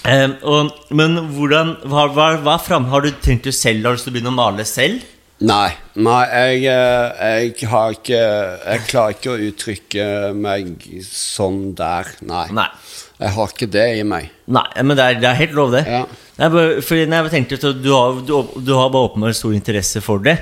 Eh, 0.06 0.30
og, 0.46 0.70
men 0.94 1.18
hvordan 1.34 1.74
hva, 1.90 2.06
hva, 2.14 2.30
hva 2.44 2.56
fram, 2.62 2.86
Har 2.92 3.02
du 3.02 3.10
tenkt 3.18 3.48
du 3.48 3.50
selv 3.50 3.82
Har 3.82 3.96
du 3.96 3.98
lyst 3.98 4.06
til 4.06 4.12
å 4.12 4.14
begynne 4.14 4.30
å 4.30 4.36
male 4.36 4.66
selv? 4.68 5.02
Nei, 5.42 5.72
nei 6.00 6.20
jeg, 6.30 6.60
eh, 6.70 7.24
jeg 7.50 7.70
har 7.72 7.96
ikke 7.96 8.20
Jeg 8.20 8.84
klarer 8.86 9.16
ikke 9.16 9.32
å 9.34 9.40
uttrykke 9.48 10.06
meg 10.38 10.70
sånn 11.04 11.74
der, 11.76 12.12
nei. 12.24 12.46
Nei. 12.54 12.68
Jeg 13.16 13.32
har 13.32 13.52
ikke 13.52 13.66
det 13.72 13.84
i 13.96 14.02
meg. 14.04 14.26
Nei, 14.52 14.64
men 14.84 14.96
det 14.98 15.04
er, 15.04 15.14
det 15.22 15.28
er 15.30 15.38
helt 15.38 15.54
lov, 15.56 15.70
det. 15.72 15.84
Ja. 15.88 16.02
Nei, 16.36 16.48
for, 16.84 16.98
nei, 17.08 17.20
jeg 17.24 17.32
tenkte 17.32 17.56
at 17.70 17.78
du 17.80 17.88
har, 17.94 18.18
du, 18.28 18.34
du 18.60 18.72
har 18.76 18.90
bare 18.92 19.08
åpenbart 19.08 19.38
stor 19.38 19.54
interesse 19.56 20.02
for 20.04 20.20
det. 20.20 20.34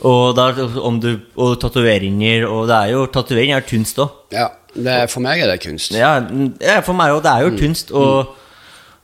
Og, 0.00 0.30
da, 0.38 0.46
du, 0.56 1.10
og 1.36 1.58
tatoveringer. 1.60 2.46
Og 2.48 2.64
det 2.70 2.78
er 2.78 2.94
jo 2.94 3.02
tatovering 3.12 3.52
er 3.58 3.66
kunst 3.68 4.00
òg. 4.00 4.14
Ja, 4.32 4.46
det, 4.72 4.86
er- 5.02 5.10
for 5.12 5.20
meg 5.26 5.42
er 5.44 5.52
det 5.52 5.58
kunst. 5.66 5.92
Ja, 5.92 6.14
for 6.86 6.96
meg 6.96 7.12
òg. 7.12 7.20
Det 7.26 7.34
er 7.34 7.44
jo 7.44 7.52
kunst. 7.60 7.92
Og, 7.92 8.32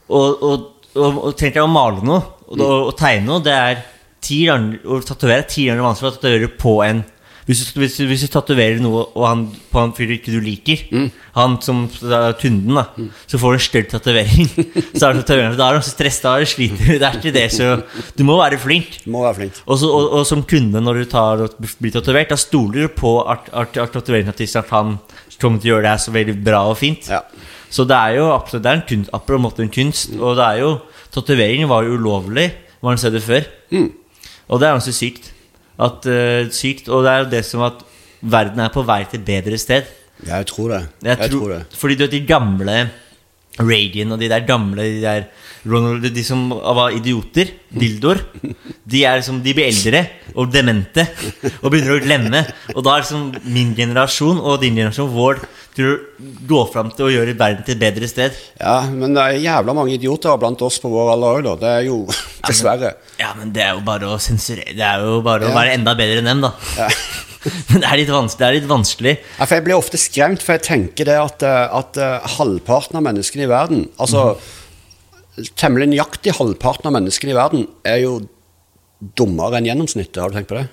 og, 0.09 0.43
og, 0.49 0.71
og, 0.97 1.21
og 1.29 1.37
tenk 1.37 1.59
deg 1.59 1.65
å 1.67 1.69
male 1.71 2.01
noe 2.05 2.23
og, 2.23 2.57
og, 2.57 2.79
og 2.89 2.95
tegne 3.01 3.29
noe. 3.29 3.45
Det 3.45 3.53
er 3.59 3.83
ti 4.25 4.47
ganger 4.49 4.81
Å 4.89 5.03
tatovere 5.05 5.43
er 5.45 5.51
ti 5.53 5.67
ganger 5.69 5.85
vanskeligere 5.85 6.15
å 6.15 6.17
tatovere 6.17 6.51
på 6.65 6.75
en 6.89 7.05
hvis 7.45 7.61
hvis, 7.77 7.99
hvis 8.09 8.25
du 8.25 8.31
tatoverer 8.33 8.81
noe 8.83 9.03
og 9.13 9.25
han, 9.27 9.45
på 9.71 9.81
han 9.81 9.93
fyren 9.97 10.17
ikke 10.17 10.33
du 10.33 10.39
liker, 10.45 10.85
han 11.35 11.57
som 11.65 11.85
da 12.01 12.21
er 12.31 12.37
kunden, 12.41 12.79
da, 12.79 12.85
så 13.29 13.41
får 13.41 13.55
du 13.55 13.59
en 13.59 13.65
stygg 13.67 13.91
tatovering. 13.93 14.49
så 14.99 15.11
er 15.11 15.21
da 15.21 15.69
er 15.69 15.79
du 15.79 15.85
så 15.85 15.93
stressa, 15.93 16.25
da 16.27 16.35
er 16.37 16.47
du 16.47 16.53
sliten. 16.53 16.81
Det 16.81 17.03
er 17.03 17.19
ikke 17.19 17.35
det, 17.35 17.47
så 17.53 17.75
du 18.17 18.25
må 18.27 18.39
være 18.41 18.61
flink. 18.63 19.01
Må 19.11 19.25
være 19.27 19.39
flink. 19.43 19.61
Og, 19.67 19.79
så, 19.83 19.91
og, 19.91 20.09
og 20.21 20.29
som 20.29 20.45
kunde, 20.49 20.81
når 20.81 21.03
du 21.03 21.11
tar 21.13 21.45
blir 21.81 21.95
tatovert, 21.95 22.33
da 22.33 22.41
stoler 22.41 22.87
du 22.87 22.95
på 22.97 23.19
at, 23.29 23.51
at, 23.53 23.77
at 23.83 23.93
tatoveringsartisten 23.99 24.65
at 24.65 24.73
han 24.73 24.97
kommer 25.41 25.61
til 25.61 25.73
å 25.73 25.77
gjøre 25.77 25.91
det 25.91 25.99
så 26.01 26.15
veldig 26.15 26.39
bra 26.47 26.65
og 26.71 26.79
fint. 26.81 27.11
Ja. 27.13 27.21
Så 27.75 27.85
det 27.91 27.97
er 27.99 28.21
jo 28.21 28.29
absolutt 28.31 28.63
Det 28.63 28.71
er 28.71 28.77
en 28.79 28.89
kunst, 28.89 29.11
på 29.27 29.63
en 29.65 29.73
kunst. 29.75 30.13
Og 30.15 30.37
det 30.39 30.45
er 30.47 30.61
jo 30.63 30.75
Tatovering 31.15 31.69
var 31.71 31.85
jo 31.87 31.95
ulovlig, 31.95 32.49
var 32.83 32.97
en 32.97 32.99
stedet 32.99 33.23
før. 33.23 33.45
Og 34.49 34.59
det 34.61 34.67
er 34.67 34.75
ganske 34.75 34.95
sykt. 34.95 35.31
At, 35.79 36.07
uh, 36.07 36.51
sykt. 36.55 36.89
Og 36.89 37.05
det 37.05 37.13
er 37.13 37.25
jo 37.25 37.31
det 37.33 37.45
som 37.45 37.65
at 37.67 37.83
verden 38.21 38.61
er 38.61 38.73
på 38.75 38.85
vei 38.87 39.03
til 39.11 39.21
et 39.21 39.27
bedre 39.27 39.59
sted. 39.59 39.89
Jeg 40.25 40.47
tror 40.47 40.69
det. 40.71 40.83
Jeg 41.03 41.19
Jeg 41.19 41.31
tror, 41.31 41.39
tror 41.39 41.49
det. 41.57 41.63
Fordi 41.75 41.95
du 41.95 42.05
vet, 42.05 42.13
de 42.13 42.27
gamle 42.27 42.77
Radian 43.59 44.13
og 44.13 44.19
de 44.19 44.29
der 44.33 44.43
gamle 44.49 44.83
De, 44.83 45.01
der 45.05 45.27
Ronald, 45.65 46.05
de 46.13 46.23
som 46.27 46.51
var 46.51 46.93
idioter, 46.93 47.49
dildoer, 47.73 48.19
de, 48.85 48.99
liksom, 49.01 49.39
de 49.41 49.55
blir 49.57 49.71
eldre 49.71 50.03
og 50.37 50.51
demente 50.53 51.07
og 51.63 51.71
begynner 51.73 51.95
å 51.95 52.03
glemme. 52.05 52.43
Og 52.75 52.83
da 52.85 52.99
er 52.99 53.05
liksom 53.07 53.31
min 53.55 53.71
generasjon 53.79 54.43
og 54.45 54.59
din 54.61 54.77
generasjon 54.77 55.09
vår 55.15 55.41
til 55.75 55.89
å 55.89 55.95
gå 56.51 56.61
fram 56.71 56.91
til 56.95 57.07
å 57.07 57.13
gjøre 57.15 57.33
verden 57.41 57.65
til 57.65 57.79
et 57.79 57.81
bedre 57.81 58.11
sted. 58.13 58.37
Ja, 58.61 58.83
men 58.93 59.17
det 59.17 59.25
er 59.25 59.41
jævla 59.47 59.73
mange 59.81 59.97
idioter 59.97 60.37
blant 60.43 60.61
oss 60.69 60.77
på 60.85 60.93
vår 60.93 61.15
alder 61.15 61.39
òg, 61.41 61.47
da. 61.49 61.55
Det 61.65 61.73
er 61.79 61.89
jo 61.89 61.97
dessverre. 62.51 62.93
Ja, 63.23 63.33
men 63.39 63.55
det 63.57 63.65
er 63.65 63.73
jo 63.79 63.87
bare 63.89 64.13
å 64.13 64.21
sensurere 64.21 64.77
Det 64.77 64.85
er 64.85 65.01
jo 65.01 65.23
bare 65.25 65.49
å 65.49 65.55
Ja. 65.55 65.57
være 65.63 65.79
enda 65.79 65.97
bedre 65.97 66.21
enn 66.21 66.29
dem, 66.35 66.45
da. 66.45 66.53
men 67.71 67.83
det 67.83 67.89
er, 67.89 67.97
litt 68.01 68.13
vanskelig, 68.13 68.41
det 68.41 68.49
er 68.49 68.59
litt 68.59 68.69
vanskelig. 68.71 69.15
Ja, 69.39 69.49
jeg 69.51 69.65
blir 69.67 69.77
ofte 69.79 70.01
skremt, 70.01 70.45
for 70.45 70.57
jeg 70.57 70.67
tenker 70.67 71.09
det 71.09 71.17
at, 71.21 71.45
eh, 71.47 71.65
at 71.81 71.99
eh, 72.01 72.29
halvparten 72.39 73.01
av 73.01 73.05
menneskene 73.07 73.47
i 73.47 73.51
verden 73.51 73.89
Altså 74.01 74.35
temmelig 75.59 75.91
nøyaktig 75.91 76.37
halvparten 76.39 76.89
av 76.89 76.95
menneskene 76.95 77.35
i 77.35 77.37
verden 77.37 77.67
er 77.89 78.01
jo 78.05 78.15
dummere 79.19 79.59
enn 79.59 79.69
gjennomsnittet. 79.69 80.21
Har 80.23 80.31
du 80.31 80.39
tenkt 80.39 80.51
på 80.53 80.61
det? 80.61 80.69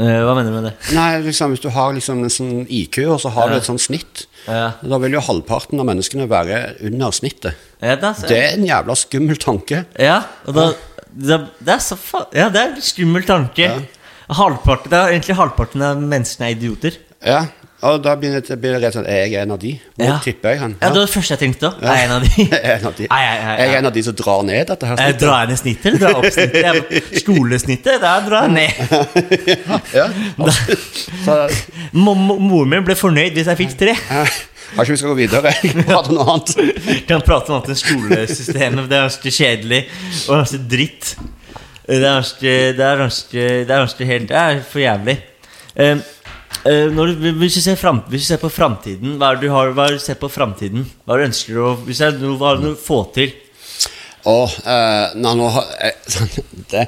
Eh, 0.00 0.18
hva 0.24 0.34
mener 0.36 0.48
du 0.48 0.56
med 0.56 0.66
det? 0.70 0.74
Nei, 0.96 1.20
liksom, 1.24 1.52
Hvis 1.52 1.64
du 1.64 1.68
har 1.72 1.92
liksom 1.92 2.22
en 2.24 2.32
sånn 2.32 2.66
IQ, 2.68 2.98
og 3.12 3.18
så 3.20 3.32
har 3.34 3.50
du 3.50 3.56
et 3.56 3.68
sånt 3.68 3.80
snitt, 3.80 4.26
Ja. 4.46 4.72
da 4.82 4.98
vil 4.98 5.12
jo 5.12 5.20
halvparten 5.20 5.78
av 5.80 5.86
menneskene 5.86 6.28
være 6.28 6.76
under 6.82 7.10
snittet. 7.10 7.54
Ja, 7.80 7.96
da, 7.96 8.12
Det 8.12 8.38
er 8.38 8.56
en 8.56 8.66
jævla 8.66 8.96
skummel 8.96 9.36
tanke. 9.36 9.86
Ja, 9.98 10.24
da, 10.46 10.72
da 11.12 11.38
Det 11.60 11.74
er 11.74 11.78
så 11.78 11.96
fa 11.96 12.26
Ja, 12.32 12.48
det 12.48 12.60
er 12.60 12.74
en 12.74 12.80
skummel 12.80 13.24
tanke. 13.24 13.86
Halvparten, 14.38 14.90
det 14.90 14.98
er 14.98 15.12
egentlig 15.16 15.36
halvparten 15.38 15.82
av 15.82 15.98
menneskene 16.00 16.48
er 16.48 16.54
idioter. 16.56 16.96
Ja, 17.26 17.44
og 17.82 18.00
da 18.04 18.12
blir 18.18 18.30
det, 18.34 18.56
blir 18.62 18.72
det 18.76 18.80
rett 18.84 18.94
sånn 18.94 19.06
Er 19.10 19.24
jeg 19.26 19.34
en 19.42 19.50
av 19.54 19.58
de? 19.58 19.72
Hvor 19.98 20.06
Ja. 20.06 20.18
tipper 20.22 20.50
jeg 20.52 20.58
han? 20.60 20.76
Ja, 20.80 20.88
det 20.90 20.98
var 21.00 21.06
det 21.06 21.14
første 21.14 21.34
jeg 21.34 21.40
tenkte 21.40 21.66
òg. 21.70 21.80
Er 21.82 21.96
jeg 21.96 22.04
en 22.04 22.12
av 22.16 22.22
de? 22.22 22.30
Jeg 22.52 22.60
er 22.62 22.76
en 22.78 22.86
av 22.86 22.94
de. 22.98 23.06
Nei, 23.10 23.20
jeg- 23.22 23.40
jeg- 23.42 23.58
Jeg 23.58 23.68
er 23.74 23.78
en 23.78 23.86
av 23.86 23.92
de 23.96 24.02
som 24.02 24.14
drar 24.14 24.42
ned 24.42 24.66
dette 24.68 24.86
her 24.86 24.96
Jeg 25.02 25.18
drar 25.18 25.38
jeg 25.40 25.48
ned 25.48 25.58
snittet, 25.58 25.86
eller 25.86 25.98
drar 25.98 26.14
opp 26.14 26.32
snittet? 26.32 27.18
Skolesnittet, 27.22 28.00
der 28.00 28.20
drar 28.28 28.42
jeg 28.46 28.52
ned. 28.52 28.72
Ja. 29.98 30.06
Moren 31.92 32.68
min 32.70 32.84
ble 32.86 32.96
fornøyd 32.98 33.34
hvis 33.36 33.50
jeg 33.50 33.58
fikk 33.60 33.76
tre. 33.78 33.94
eh, 33.98 34.32
har 34.72 34.86
ikke 34.86 34.94
vi 34.94 35.00
skal 35.02 35.12
gå 35.12 35.18
videre? 35.18 35.52
Jeg 35.62 35.84
prater 35.84 36.14
noe 36.16 36.26
annet. 36.32 37.06
Kan 37.08 37.20
prate 37.26 37.50
om 37.52 37.58
annet 37.58 37.74
enn 37.74 37.80
skolesystemet. 37.82 38.88
Det 38.88 38.96
er 38.98 39.06
ganske 39.08 39.32
kjedelig 39.36 39.80
og 40.28 40.38
ganske 40.40 40.60
dritt. 40.72 41.14
Det 41.86 41.98
er 41.98 42.16
ganske 42.20 42.50
Det 42.78 42.86
er 42.86 43.00
ganske 43.00 43.44
Det 43.66 43.70
er 43.70 43.84
ganske 43.84 44.08
helt 44.08 44.28
Det 44.28 44.36
er 44.38 44.60
for 44.66 44.82
jævlig. 44.82 45.16
Eh, 45.74 45.96
eh, 46.66 46.90
når 46.92 47.14
hvis, 47.38 47.54
du 47.54 47.60
ser 47.60 47.78
frem, 47.80 48.02
hvis 48.08 48.26
du 48.26 48.26
ser 48.26 48.42
på 48.42 48.50
framtiden, 48.52 49.16
hva 49.16 49.32
er 49.32 49.40
det 49.40 49.48
du 49.48 49.54
har 49.54 49.72
Hva 49.72 49.86
er 49.86 49.94
det 49.94 50.02
du 50.02 50.04
ser 50.04 50.20
på 50.20 50.30
framtiden? 50.30 50.84
Hva 51.04 51.16
er 51.16 51.22
det 51.22 51.24
du 51.24 51.30
ønsker 51.32 51.62
å 51.62 51.72
Hvis 51.86 52.02
det 52.02 52.10
er 52.10 52.20
noe, 52.20 52.36
hva 52.40 52.52
er 52.52 52.60
det 52.60 52.74
du 52.74 52.84
få 52.86 53.00
til? 53.14 53.32
Og, 54.30 54.52
eh, 54.62 55.14
nei, 55.18 55.34
nå 55.34 55.48
har, 55.50 55.72
eh, 55.82 56.20
det, 56.70 56.86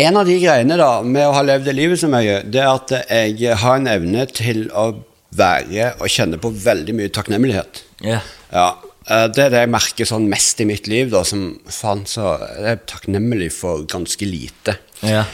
en 0.00 0.20
av 0.20 0.26
de 0.28 0.36
greiene 0.38 0.76
da 0.76 0.90
med 1.02 1.24
å 1.24 1.32
ha 1.34 1.40
levd 1.42 1.64
det 1.66 1.72
livet 1.74 1.98
så 1.98 2.10
mye, 2.12 2.42
det 2.44 2.60
er 2.60 2.68
at 2.68 2.92
jeg 3.40 3.56
har 3.62 3.80
en 3.80 3.88
evne 3.90 4.26
til 4.28 4.68
å 4.76 4.90
være 5.34 5.94
og 5.96 6.12
kjenne 6.12 6.38
på 6.42 6.52
veldig 6.52 6.94
mye 6.98 7.10
takknemlighet. 7.14 7.82
Ja. 8.04 8.20
Ja, 8.52 8.68
Det 9.10 9.42
er 9.44 9.50
det 9.50 9.60
jeg 9.64 9.70
merker 9.72 10.06
sånn 10.06 10.28
mest 10.30 10.60
i 10.62 10.66
mitt 10.68 10.86
liv. 10.90 11.08
da, 11.10 11.22
som 11.26 11.58
faen 11.66 12.04
så 12.06 12.36
Jeg 12.38 12.66
er 12.76 12.82
takknemlig 12.86 13.50
for 13.52 13.82
ganske 13.90 14.26
lite. 14.28 14.76
Ja. 15.02 15.24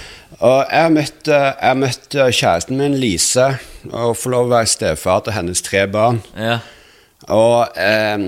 Og 0.41 0.65
jeg 0.73 0.93
møtte, 0.95 1.33
eh, 1.37 1.53
jeg 1.63 1.77
møtte 1.83 2.23
eh, 2.27 2.33
kjæresten 2.35 2.77
min 2.81 2.97
Lise 3.01 3.51
og 3.93 4.17
får 4.19 4.33
lov 4.33 4.47
å 4.49 4.55
være 4.57 4.67
stefar 4.73 5.21
til 5.27 5.37
hennes 5.37 5.63
tre 5.63 5.85
barn. 5.93 6.23
Ja. 6.37 6.59
Og 7.33 7.77
eh, 7.79 8.19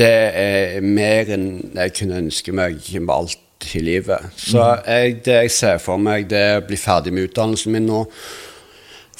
det 0.00 0.10
er 0.42 0.80
mer 0.84 1.30
enn 1.34 1.46
jeg 1.74 1.94
kunne 1.98 2.20
ønske 2.24 2.52
meg 2.54 2.78
med 3.00 3.14
alt 3.14 3.70
i 3.76 3.82
livet. 3.84 4.30
Så 4.40 4.62
jeg, 4.86 5.18
det 5.26 5.34
jeg 5.44 5.50
ser 5.52 5.78
for 5.82 6.00
meg, 6.00 6.28
det 6.30 6.38
er 6.38 6.60
å 6.60 6.66
bli 6.66 6.78
ferdig 6.80 7.12
med 7.12 7.28
utdannelsen 7.30 7.74
min 7.74 7.86
nå. 7.88 8.04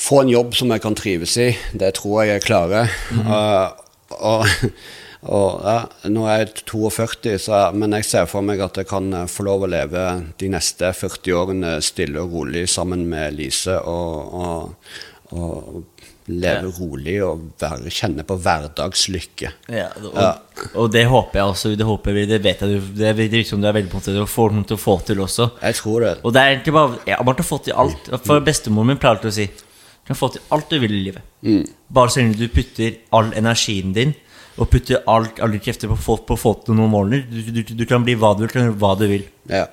Få 0.00 0.22
en 0.22 0.30
jobb 0.32 0.54
som 0.56 0.70
jeg 0.72 0.80
kan 0.84 0.94
trives 0.96 1.34
i. 1.42 1.50
Det 1.76 1.90
tror 1.98 2.22
jeg 2.24 2.34
jeg 2.38 2.46
klarer. 2.46 2.92
Og- 3.20 3.86
og 4.20 4.46
og 5.22 5.60
ja, 5.66 5.76
Nå 6.08 6.24
er 6.32 6.44
jeg 6.46 6.64
42, 6.64 7.34
så, 7.44 7.60
men 7.76 7.92
jeg 7.98 8.08
ser 8.08 8.28
for 8.30 8.44
meg 8.46 8.62
at 8.64 8.80
jeg 8.80 8.88
kan 8.88 9.12
eh, 9.12 9.26
få 9.28 9.44
lov 9.44 9.66
å 9.66 9.70
leve 9.70 10.04
de 10.40 10.48
neste 10.52 10.92
40 10.96 11.36
årene 11.36 11.74
stille 11.84 12.22
og 12.22 12.32
rolig 12.38 12.66
sammen 12.72 13.04
med 13.10 13.36
Lise. 13.36 13.76
og, 13.84 14.34
og, 14.40 15.36
og 15.36 16.00
leve 16.30 16.70
rolig 16.78 17.16
og 17.24 17.46
være, 17.60 17.90
kjenne 17.92 18.24
på 18.26 18.36
hverdagslykke. 18.40 19.52
Ja, 19.72 19.88
og, 20.02 20.14
Ja. 20.14 20.30
og 20.74 20.90
det 20.92 21.06
håper 21.10 21.40
jeg 21.40 21.48
også. 21.54 21.72
Det, 21.76 21.86
håper 21.86 22.16
jeg, 22.20 22.28
det 22.28 22.42
vet 22.44 22.60
jeg 22.60 22.68
du 22.80 22.92
Det 23.00 23.16
virker 23.16 23.48
som 23.48 23.60
du 23.60 23.68
er 23.68 23.76
veldig 23.76 23.90
på 23.90 24.02
og 24.20 24.28
får 24.28 24.54
noe 24.54 24.64
til 24.68 24.76
å 24.78 24.80
få 24.80 24.98
til 25.06 25.20
også. 25.20 25.50
Jeg 25.62 25.74
tror 25.80 26.00
det. 26.06 26.14
Og 26.24 26.32
det 26.34 26.40
er 26.42 26.54
egentlig 26.54 26.76
bare 26.76 26.98
Jeg 27.06 27.16
har 27.16 27.42
fått 27.42 27.64
til 27.64 27.74
alt. 27.74 28.10
For 28.24 28.40
bestemoren 28.40 28.92
min 28.92 29.00
pleier 29.00 29.16
alltid 29.16 29.30
å 29.30 29.38
si 29.40 29.46
Du 29.46 30.06
kan 30.12 30.16
få 30.18 30.32
til 30.32 30.42
alt 30.50 30.70
du 30.70 30.78
vil 30.78 30.92
i 30.92 31.04
livet. 31.04 31.22
Mm. 31.42 31.64
Bare 31.88 32.10
så 32.10 32.20
lenge 32.20 32.38
du 32.38 32.48
putter 32.48 32.96
all 33.12 33.32
energien 33.34 33.92
din 33.94 34.14
og 34.58 34.68
putte 34.70 34.98
alt, 35.08 35.38
alle 35.40 35.60
krefter 35.62 35.90
på 35.90 35.98
folk 36.00 36.24
på 36.28 36.36
å 36.36 36.40
få 36.40 36.54
til 36.64 36.76
noen 36.78 36.90
måler. 36.92 37.22
Du, 37.28 37.52
du, 37.54 37.62
du 37.62 37.84
kan 37.88 38.02
bli 38.04 38.16
hva 38.18 38.32
du 38.38 38.46
kan 38.50 38.72
hva 38.80 38.94
du 38.98 39.06
vil. 39.10 39.28
Ja. 39.50 39.68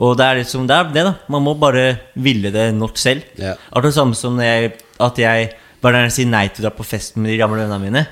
Og 0.00 0.14
det 0.16 0.26
er 0.26 0.38
liksom 0.40 0.68
det, 0.68 0.76
er 0.76 0.92
det 0.94 1.04
da. 1.08 1.16
Man 1.32 1.44
må 1.44 1.56
bare 1.60 2.12
ville 2.14 2.52
det 2.54 2.70
nok 2.76 2.96
selv. 3.00 3.26
Ja. 3.40 3.56
Akkurat 3.68 3.90
det 3.90 3.98
samme 3.98 4.16
som 4.16 4.38
jeg, 4.40 4.72
at 5.02 5.18
jeg 5.20 5.50
bare 5.82 5.98
når 5.98 6.08
jeg 6.08 6.16
sier 6.20 6.30
nei 6.30 6.46
til 6.48 6.62
å 6.62 6.68
dra 6.68 6.72
på 6.76 6.86
fest 6.86 7.18
med 7.18 7.32
de 7.32 7.36
gamle 7.40 7.60
vennene 7.60 7.82
mine. 7.82 8.06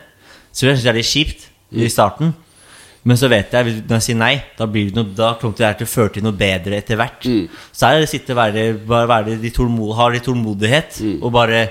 Så 0.52 0.66
jeg 0.66 0.76
synes 0.76 0.84
det 0.84 0.92
er 0.92 0.98
litt 1.00 1.08
kjipt 1.12 1.48
i 1.78 1.88
starten. 1.92 2.34
Men 3.08 3.16
så 3.16 3.28
vet 3.30 3.52
jeg 3.54 3.78
når 3.86 3.94
jeg 4.00 4.04
sier 4.08 4.18
nei, 4.20 4.34
da, 4.58 4.66
blir 4.68 4.90
det 4.90 4.98
noe, 4.98 5.12
da 5.16 5.30
kommer 5.40 5.56
det 5.56 5.70
til 5.80 5.88
å 5.88 5.92
føre 5.94 6.12
til 6.16 6.24
noe 6.26 6.36
bedre 6.36 6.76
etter 6.80 6.98
hvert. 6.98 7.24
Så 7.72 7.88
er 7.88 8.00
det 8.02 8.08
å 8.08 8.10
sitte 8.10 8.34
og 8.34 8.40
være, 8.42 8.64
bare 8.88 9.08
være 9.08 9.36
de 9.40 9.52
tålmod, 9.54 9.94
ha 9.96 10.08
litt 10.12 10.26
tålmodighet 10.28 10.98
og 11.22 11.30
bare 11.32 11.62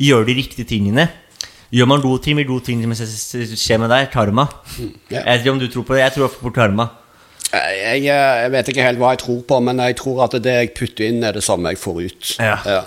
gjøre 0.00 0.26
de 0.28 0.36
riktige 0.42 0.68
tingene. 0.68 1.06
Gjør 1.74 1.88
man 1.90 2.02
gode 2.04 2.22
ting, 2.22 2.36
vil 2.38 2.46
gode 2.46 2.68
ting 2.68 2.82
skje 2.86 3.78
med 3.82 3.90
deg. 3.90 4.10
Karma. 4.12 4.46
Yeah. 4.78 4.92
Jeg 5.10 5.24
vet 5.26 5.40
ikke 5.42 5.54
om 5.56 5.62
du 5.62 5.66
tror 5.72 5.86
på 5.88 5.96
det. 5.96 6.04
Jeg 6.04 6.14
tror 6.16 6.36
på 6.38 6.52
karma. 6.54 6.88
Jeg, 7.54 8.04
jeg 8.06 8.50
vet 8.54 8.68
ikke 8.70 8.84
helt 8.86 8.98
hva 8.98 9.14
jeg 9.14 9.22
tror 9.24 9.40
på, 9.48 9.58
men 9.62 9.82
jeg 9.82 9.96
tror 9.98 10.24
at 10.26 10.36
det 10.42 10.54
jeg 10.54 10.74
putter 10.78 11.06
inn, 11.06 11.22
er 11.26 11.34
det 11.36 11.42
samme 11.46 11.74
jeg 11.74 11.80
får 11.82 12.00
ut. 12.04 12.30
Ja. 12.38 12.58
Ja. 12.66 12.82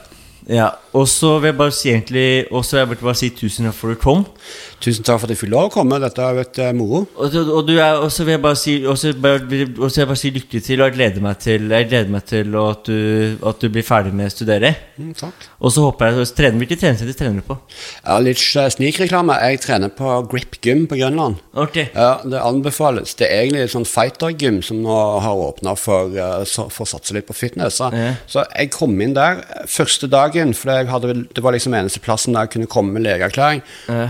Ja, 0.48 0.68
og 0.98 1.06
så 1.12 1.36
vil 1.40 1.52
jeg 1.52 1.58
bare 1.60 1.74
si 1.76 1.90
egentlig 1.92 2.28
Og 2.52 2.64
så 2.66 2.80
vil 2.86 2.96
jeg 2.96 3.04
bare 3.06 3.20
si 3.20 3.30
tusen 3.38 3.68
takk 3.68 3.76
for 3.78 3.92
at 3.94 3.98
du 4.00 4.04
kom. 4.04 4.26
Tusen 4.84 5.04
takk 5.06 5.20
for 5.22 5.28
at 5.28 5.34
jeg 5.34 5.40
fikk 5.42 5.52
lov 5.54 5.68
å 5.70 5.74
komme. 5.74 5.98
Dette 6.02 6.22
har 6.22 6.36
vært 6.38 6.60
eh, 6.64 6.72
moro. 6.78 7.04
Og, 7.18 7.32
så- 7.34 7.44
og, 7.50 7.70
og 8.04 8.12
så 8.14 8.26
vil 8.28 8.36
jeg 8.36 8.42
bare 8.44 8.60
si 8.60 8.76
Og 8.86 8.98
bare- 9.22 9.68
og 9.78 9.92
jeg 9.98 10.08
bare 10.08 10.20
si 10.22 10.32
lykke 10.32 10.62
til, 10.64 10.82
og 10.82 10.90
jeg 10.90 10.96
gleder 10.98 11.22
meg 11.22 11.40
til 11.44 11.70
Jeg 11.70 11.88
gleder 11.90 12.10
meg 12.14 12.26
til 12.26 12.56
at 12.62 12.84
du, 12.86 13.38
at 13.52 13.60
du 13.62 13.70
blir 13.74 13.84
ferdig 13.88 14.14
med 14.14 14.28
å 14.30 14.36
studere. 14.36 14.74
Mm, 14.98 15.14
takk. 15.18 15.48
Og 15.62 15.72
så 15.72 15.82
håper 15.88 16.12
jeg 16.14 16.28
trener, 16.38 16.58
Hvilke 16.62 16.78
treningssenter 16.80 17.18
trener 17.18 17.42
du 17.42 17.48
på? 17.48 17.58
Har 18.06 18.22
litt 18.22 18.38
eh, 18.56 18.70
snikreklame. 18.76 19.38
Jeg 19.52 19.62
trener 19.66 19.90
på 19.90 20.14
Grip 20.32 20.60
Gym 20.64 20.86
på 20.88 20.98
Grønland. 21.00 21.38
Ok 21.56 21.78
Ja, 21.94 22.22
Det 22.24 22.40
anbefales. 22.42 23.16
Det 23.18 23.28
er 23.30 23.44
egentlig 23.44 23.64
et 23.68 23.74
sånn 23.76 23.86
fighter-gym 23.88 24.62
som 24.64 24.82
nå 24.84 24.98
har 25.22 25.36
åpna 25.48 25.76
for, 25.78 26.10
eh, 26.16 26.46
for 26.46 26.86
å 26.86 26.90
satse 26.90 27.14
litt 27.18 27.28
på 27.28 27.36
fitness. 27.38 27.78
Så, 27.82 27.92
Ja. 27.94 28.14
så 28.28 28.46
jeg 28.56 28.72
kom 28.72 29.00
inn 29.02 29.14
der 29.14 29.44
første 29.68 30.08
dagen, 30.10 30.54
for 30.54 30.70
jeg 30.88 30.94
hadde, 30.96 31.16
det 31.36 31.44
var 31.46 31.54
liksom 31.56 31.76
eneste 31.78 32.02
plassen 32.04 32.34
der 32.36 32.48
jeg 32.48 32.56
kunne 32.56 32.70
komme 32.72 32.96
med 32.96 33.04
legeerklæring. 33.06 33.62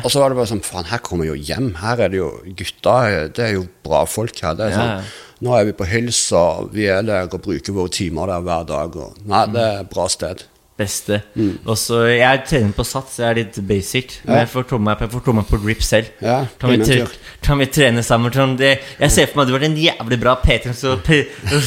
Og 0.04 0.10
så 0.14 0.22
var 0.22 0.32
det 0.32 0.38
bare 0.40 0.52
sånn 0.54 0.64
Faen, 0.66 0.88
her 0.92 1.02
kommer 1.04 1.28
jeg 1.28 1.36
jo 1.36 1.48
hjem. 1.52 1.72
Her 1.82 2.04
er 2.06 2.14
det 2.14 2.22
jo 2.22 2.30
gutter. 2.60 3.28
Det 3.34 3.44
er 3.50 3.56
jo 3.58 3.66
bra 3.86 4.04
folk 4.10 4.40
her. 4.46 4.56
Det 4.60 4.70
er 4.70 4.78
sånn, 4.78 4.94
ja. 5.02 5.24
Nå 5.46 5.52
er 5.54 5.68
vi 5.68 5.74
på 5.78 5.86
Hyls, 5.86 6.20
og 6.34 6.72
vi 6.74 6.88
er 6.90 7.04
der 7.06 7.28
og 7.30 7.42
bruker 7.46 7.76
våre 7.76 7.92
timer 7.94 8.32
der 8.32 8.46
hver 8.48 8.64
dag. 8.72 8.96
Og, 8.98 9.20
nei, 9.30 9.44
det 9.54 9.62
er 9.62 9.84
et 9.84 9.92
bra 9.92 10.08
sted. 10.10 10.48
Beste. 10.78 11.22
Mm. 11.34 11.56
Også, 11.66 12.04
Jeg 12.14 12.44
trener 12.46 12.74
på 12.78 12.84
sats, 12.86 13.16
jeg 13.18 13.26
er 13.30 13.38
litt 13.40 13.56
basic. 13.68 14.20
Men 14.26 14.36
Ja. 14.36 14.40
jeg 14.44 14.50
får 14.52 14.68
tomme 14.70 14.94
meg, 14.94 15.00
meg 15.02 15.48
på 15.50 15.60
grip 15.64 15.82
selv. 15.82 16.12
Ja, 16.22 16.46
kan, 16.60 16.70
vi 16.70 16.86
tre, 16.86 17.08
kan 17.42 17.58
vi 17.58 17.66
trene 17.66 18.04
sammen? 18.06 18.32
Sånn, 18.32 18.58
det, 18.58 18.80
jeg 19.00 19.12
ser 19.12 19.26
for 19.32 19.40
meg 19.40 19.48
at 19.48 19.48
du 19.48 19.58
var 19.58 19.66
en 19.66 19.78
jævlig 19.82 20.20
bra 20.22 20.36
Peter 20.36 20.74
som 20.78 21.00
pre, 21.02 21.24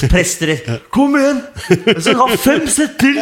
prester. 0.09 0.55
Kom 0.95 1.17
igjen! 1.19 1.43
Jeg 1.87 2.03
skal 2.07 2.21
ha 2.23 2.29
fem 2.37 2.67
sett 2.71 2.99
til! 3.03 3.19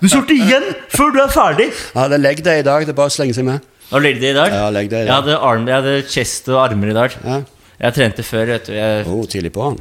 Du 0.00 0.08
sorter 0.08 0.32
igjen 0.34 0.64
før 0.88 1.12
du 1.12 1.20
er 1.20 1.28
ferdig! 1.28 1.68
Ja, 1.94 2.08
det 2.08 2.16
er 2.16 2.24
leg 2.24 2.42
day 2.42 2.60
i 2.64 2.66
dag. 2.66 2.86
Det 2.88 2.94
er 2.96 3.00
bare 3.04 3.12
å 3.12 3.16
slenge 3.18 3.36
seg 3.36 3.44
med. 3.44 3.60
Har 3.92 4.00
du 4.00 4.06
legget 4.06 4.30
i 4.30 4.36
dag? 4.38 4.48
Ja, 4.56 4.68
leg 4.72 4.88
day 4.88 5.04
i 5.04 5.06
Jeg 5.10 5.12
hadde, 5.12 5.36
arm, 5.44 5.66
jeg 5.68 5.76
hadde 5.76 5.96
chest 6.08 6.48
og 6.48 6.62
armer 6.64 6.88
i 6.88 6.96
dag. 6.96 7.12
Ja. 7.20 7.42
Jeg 7.82 7.94
trente 7.98 8.24
før, 8.24 8.46
vet 8.54 8.70
du. 8.70 8.72
Jeg, 8.72 9.04
Oh, 9.12 9.26
tidlig 9.28 9.52
på 9.52 9.66
han. 9.66 9.76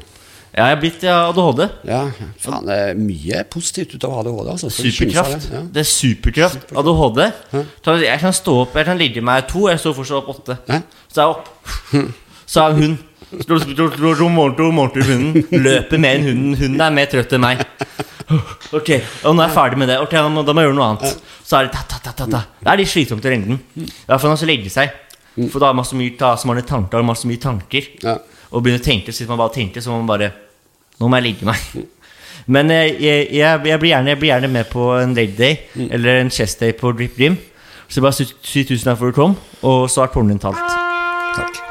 Ja, 0.52 0.66
jeg 0.68 0.76
er 0.76 0.80
blitt 0.82 1.04
ADHD. 1.08 1.62
Ja, 1.88 2.00
faen, 2.44 2.66
det 2.68 2.76
er 2.76 2.98
mye 3.00 3.44
positivt 3.54 3.94
ut 3.96 4.04
av 4.04 4.18
ADHD. 4.20 4.50
Altså. 4.52 4.72
Superkraft. 4.76 5.46
Det? 5.48 5.54
Ja. 5.56 5.62
Det 5.78 5.84
er 5.84 5.88
superkraft. 5.88 6.74
ADHD. 6.82 7.22
Hæ? 7.54 7.62
Jeg 8.04 8.20
kan 8.20 8.34
stå 8.36 8.58
opp, 8.66 8.76
jeg 8.76 8.86
kan 8.90 9.00
ligge 9.00 9.22
meg 9.24 9.48
to, 9.48 9.68
jeg 9.72 9.80
står 9.80 9.96
fortsatt 10.02 10.18
opp 10.20 10.34
åtte. 10.36 10.58
Hæ? 10.68 10.82
Så 11.08 11.22
er 11.22 11.24
jeg 11.24 11.38
opp. 11.38 12.12
Så 12.52 12.66
er 12.68 12.74
hun 12.82 13.00
Slår 13.32 13.62
slår- 13.64 13.94
slår- 13.96 14.16
slår 14.20 14.30
morgen 14.30 14.56
til 14.58 14.72
morgen 14.76 14.92
til 14.92 15.04
hunden. 15.08 15.46
Løper 15.64 15.98
mer 16.04 16.18
enn 16.18 16.26
hunden. 16.28 16.56
Hunden 16.60 16.82
er 16.84 16.90
mer 16.92 17.06
trøtt 17.08 17.32
enn 17.38 17.40
meg. 17.46 17.62
Ok, 18.76 18.90
og 19.24 19.36
nå 19.38 19.42
er 19.44 19.48
jeg 19.48 19.56
ferdig 19.56 19.78
med 19.80 19.88
det. 19.88 19.96
Ok, 20.04 20.12
Da 20.12 20.28
må, 20.28 20.44
da 20.44 20.52
må 20.52 20.60
jeg 20.66 20.68
gjøre 20.68 20.76
noe 20.76 20.90
annet. 20.90 21.22
Så 21.48 21.56
er 21.62 21.70
det 21.70 21.72
ta, 21.78 21.86
ta, 21.88 22.00
ta, 22.04 22.12
ta, 22.12 22.26
ta. 22.28 22.42
Det 22.60 22.68
er 22.74 22.82
litt 22.82 22.92
slitsomt 22.92 23.24
i 23.24 23.32
lengden. 23.32 23.62
I 23.80 23.88
hvert 23.88 24.20
fall 24.20 24.28
når 24.28 24.36
man 24.36 24.42
skal 24.42 24.52
legge 24.52 24.70
seg. 24.74 24.92
For 25.48 25.60
da 25.64 25.70
har 25.72 25.78
man 25.80 25.88
så 25.88 25.96
mye, 25.96 26.18
ta, 26.20 26.34
så 26.36 26.46
man 26.52 26.60
har 26.60 26.68
tanker, 26.68 27.08
så 27.16 27.28
mye 27.32 27.40
tanker. 27.40 27.88
Ja. 28.04 28.18
Og 28.52 28.64
begynner 28.64 28.82
å 28.82 28.86
tenke, 28.86 29.14
så 29.14 29.24
hvis 29.24 29.32
man 29.32 29.40
bare 29.40 29.56
tenker, 29.56 29.84
så 29.84 29.94
må 29.94 30.02
man 30.04 30.12
bare 30.12 30.32
Nå 31.02 31.08
må 31.10 31.18
jeg 31.18 31.32
ligge 31.32 31.48
meg. 31.48 31.58
Men 32.54 32.70
eh, 32.70 32.92
jeg, 33.02 33.24
jeg, 33.34 33.62
jeg, 33.66 33.80
blir 33.82 33.90
gjerne, 33.90 34.12
jeg 34.14 34.20
blir 34.22 34.30
gjerne 34.30 34.52
med 34.54 34.70
på 34.70 34.92
en 35.00 35.16
lady 35.18 35.34
day 35.38 35.88
eller 35.90 36.22
en 36.22 36.30
chest 36.30 36.62
day 36.62 36.76
på 36.78 36.94
Drip 36.94 37.18
Dream. 37.18 37.40
Så 37.90 38.06
bare 38.06 38.14
si 38.22 38.64
tusen 38.64 38.86
takk 38.86 39.02
for 39.02 39.10
at 39.10 39.18
du 39.18 39.20
kom, 39.24 39.36
og 39.66 39.90
så 39.90 40.06
er 40.06 40.14
tårnen 40.14 40.36
din 40.36 40.46
talt. 40.46 40.62
Takk. 41.36 41.71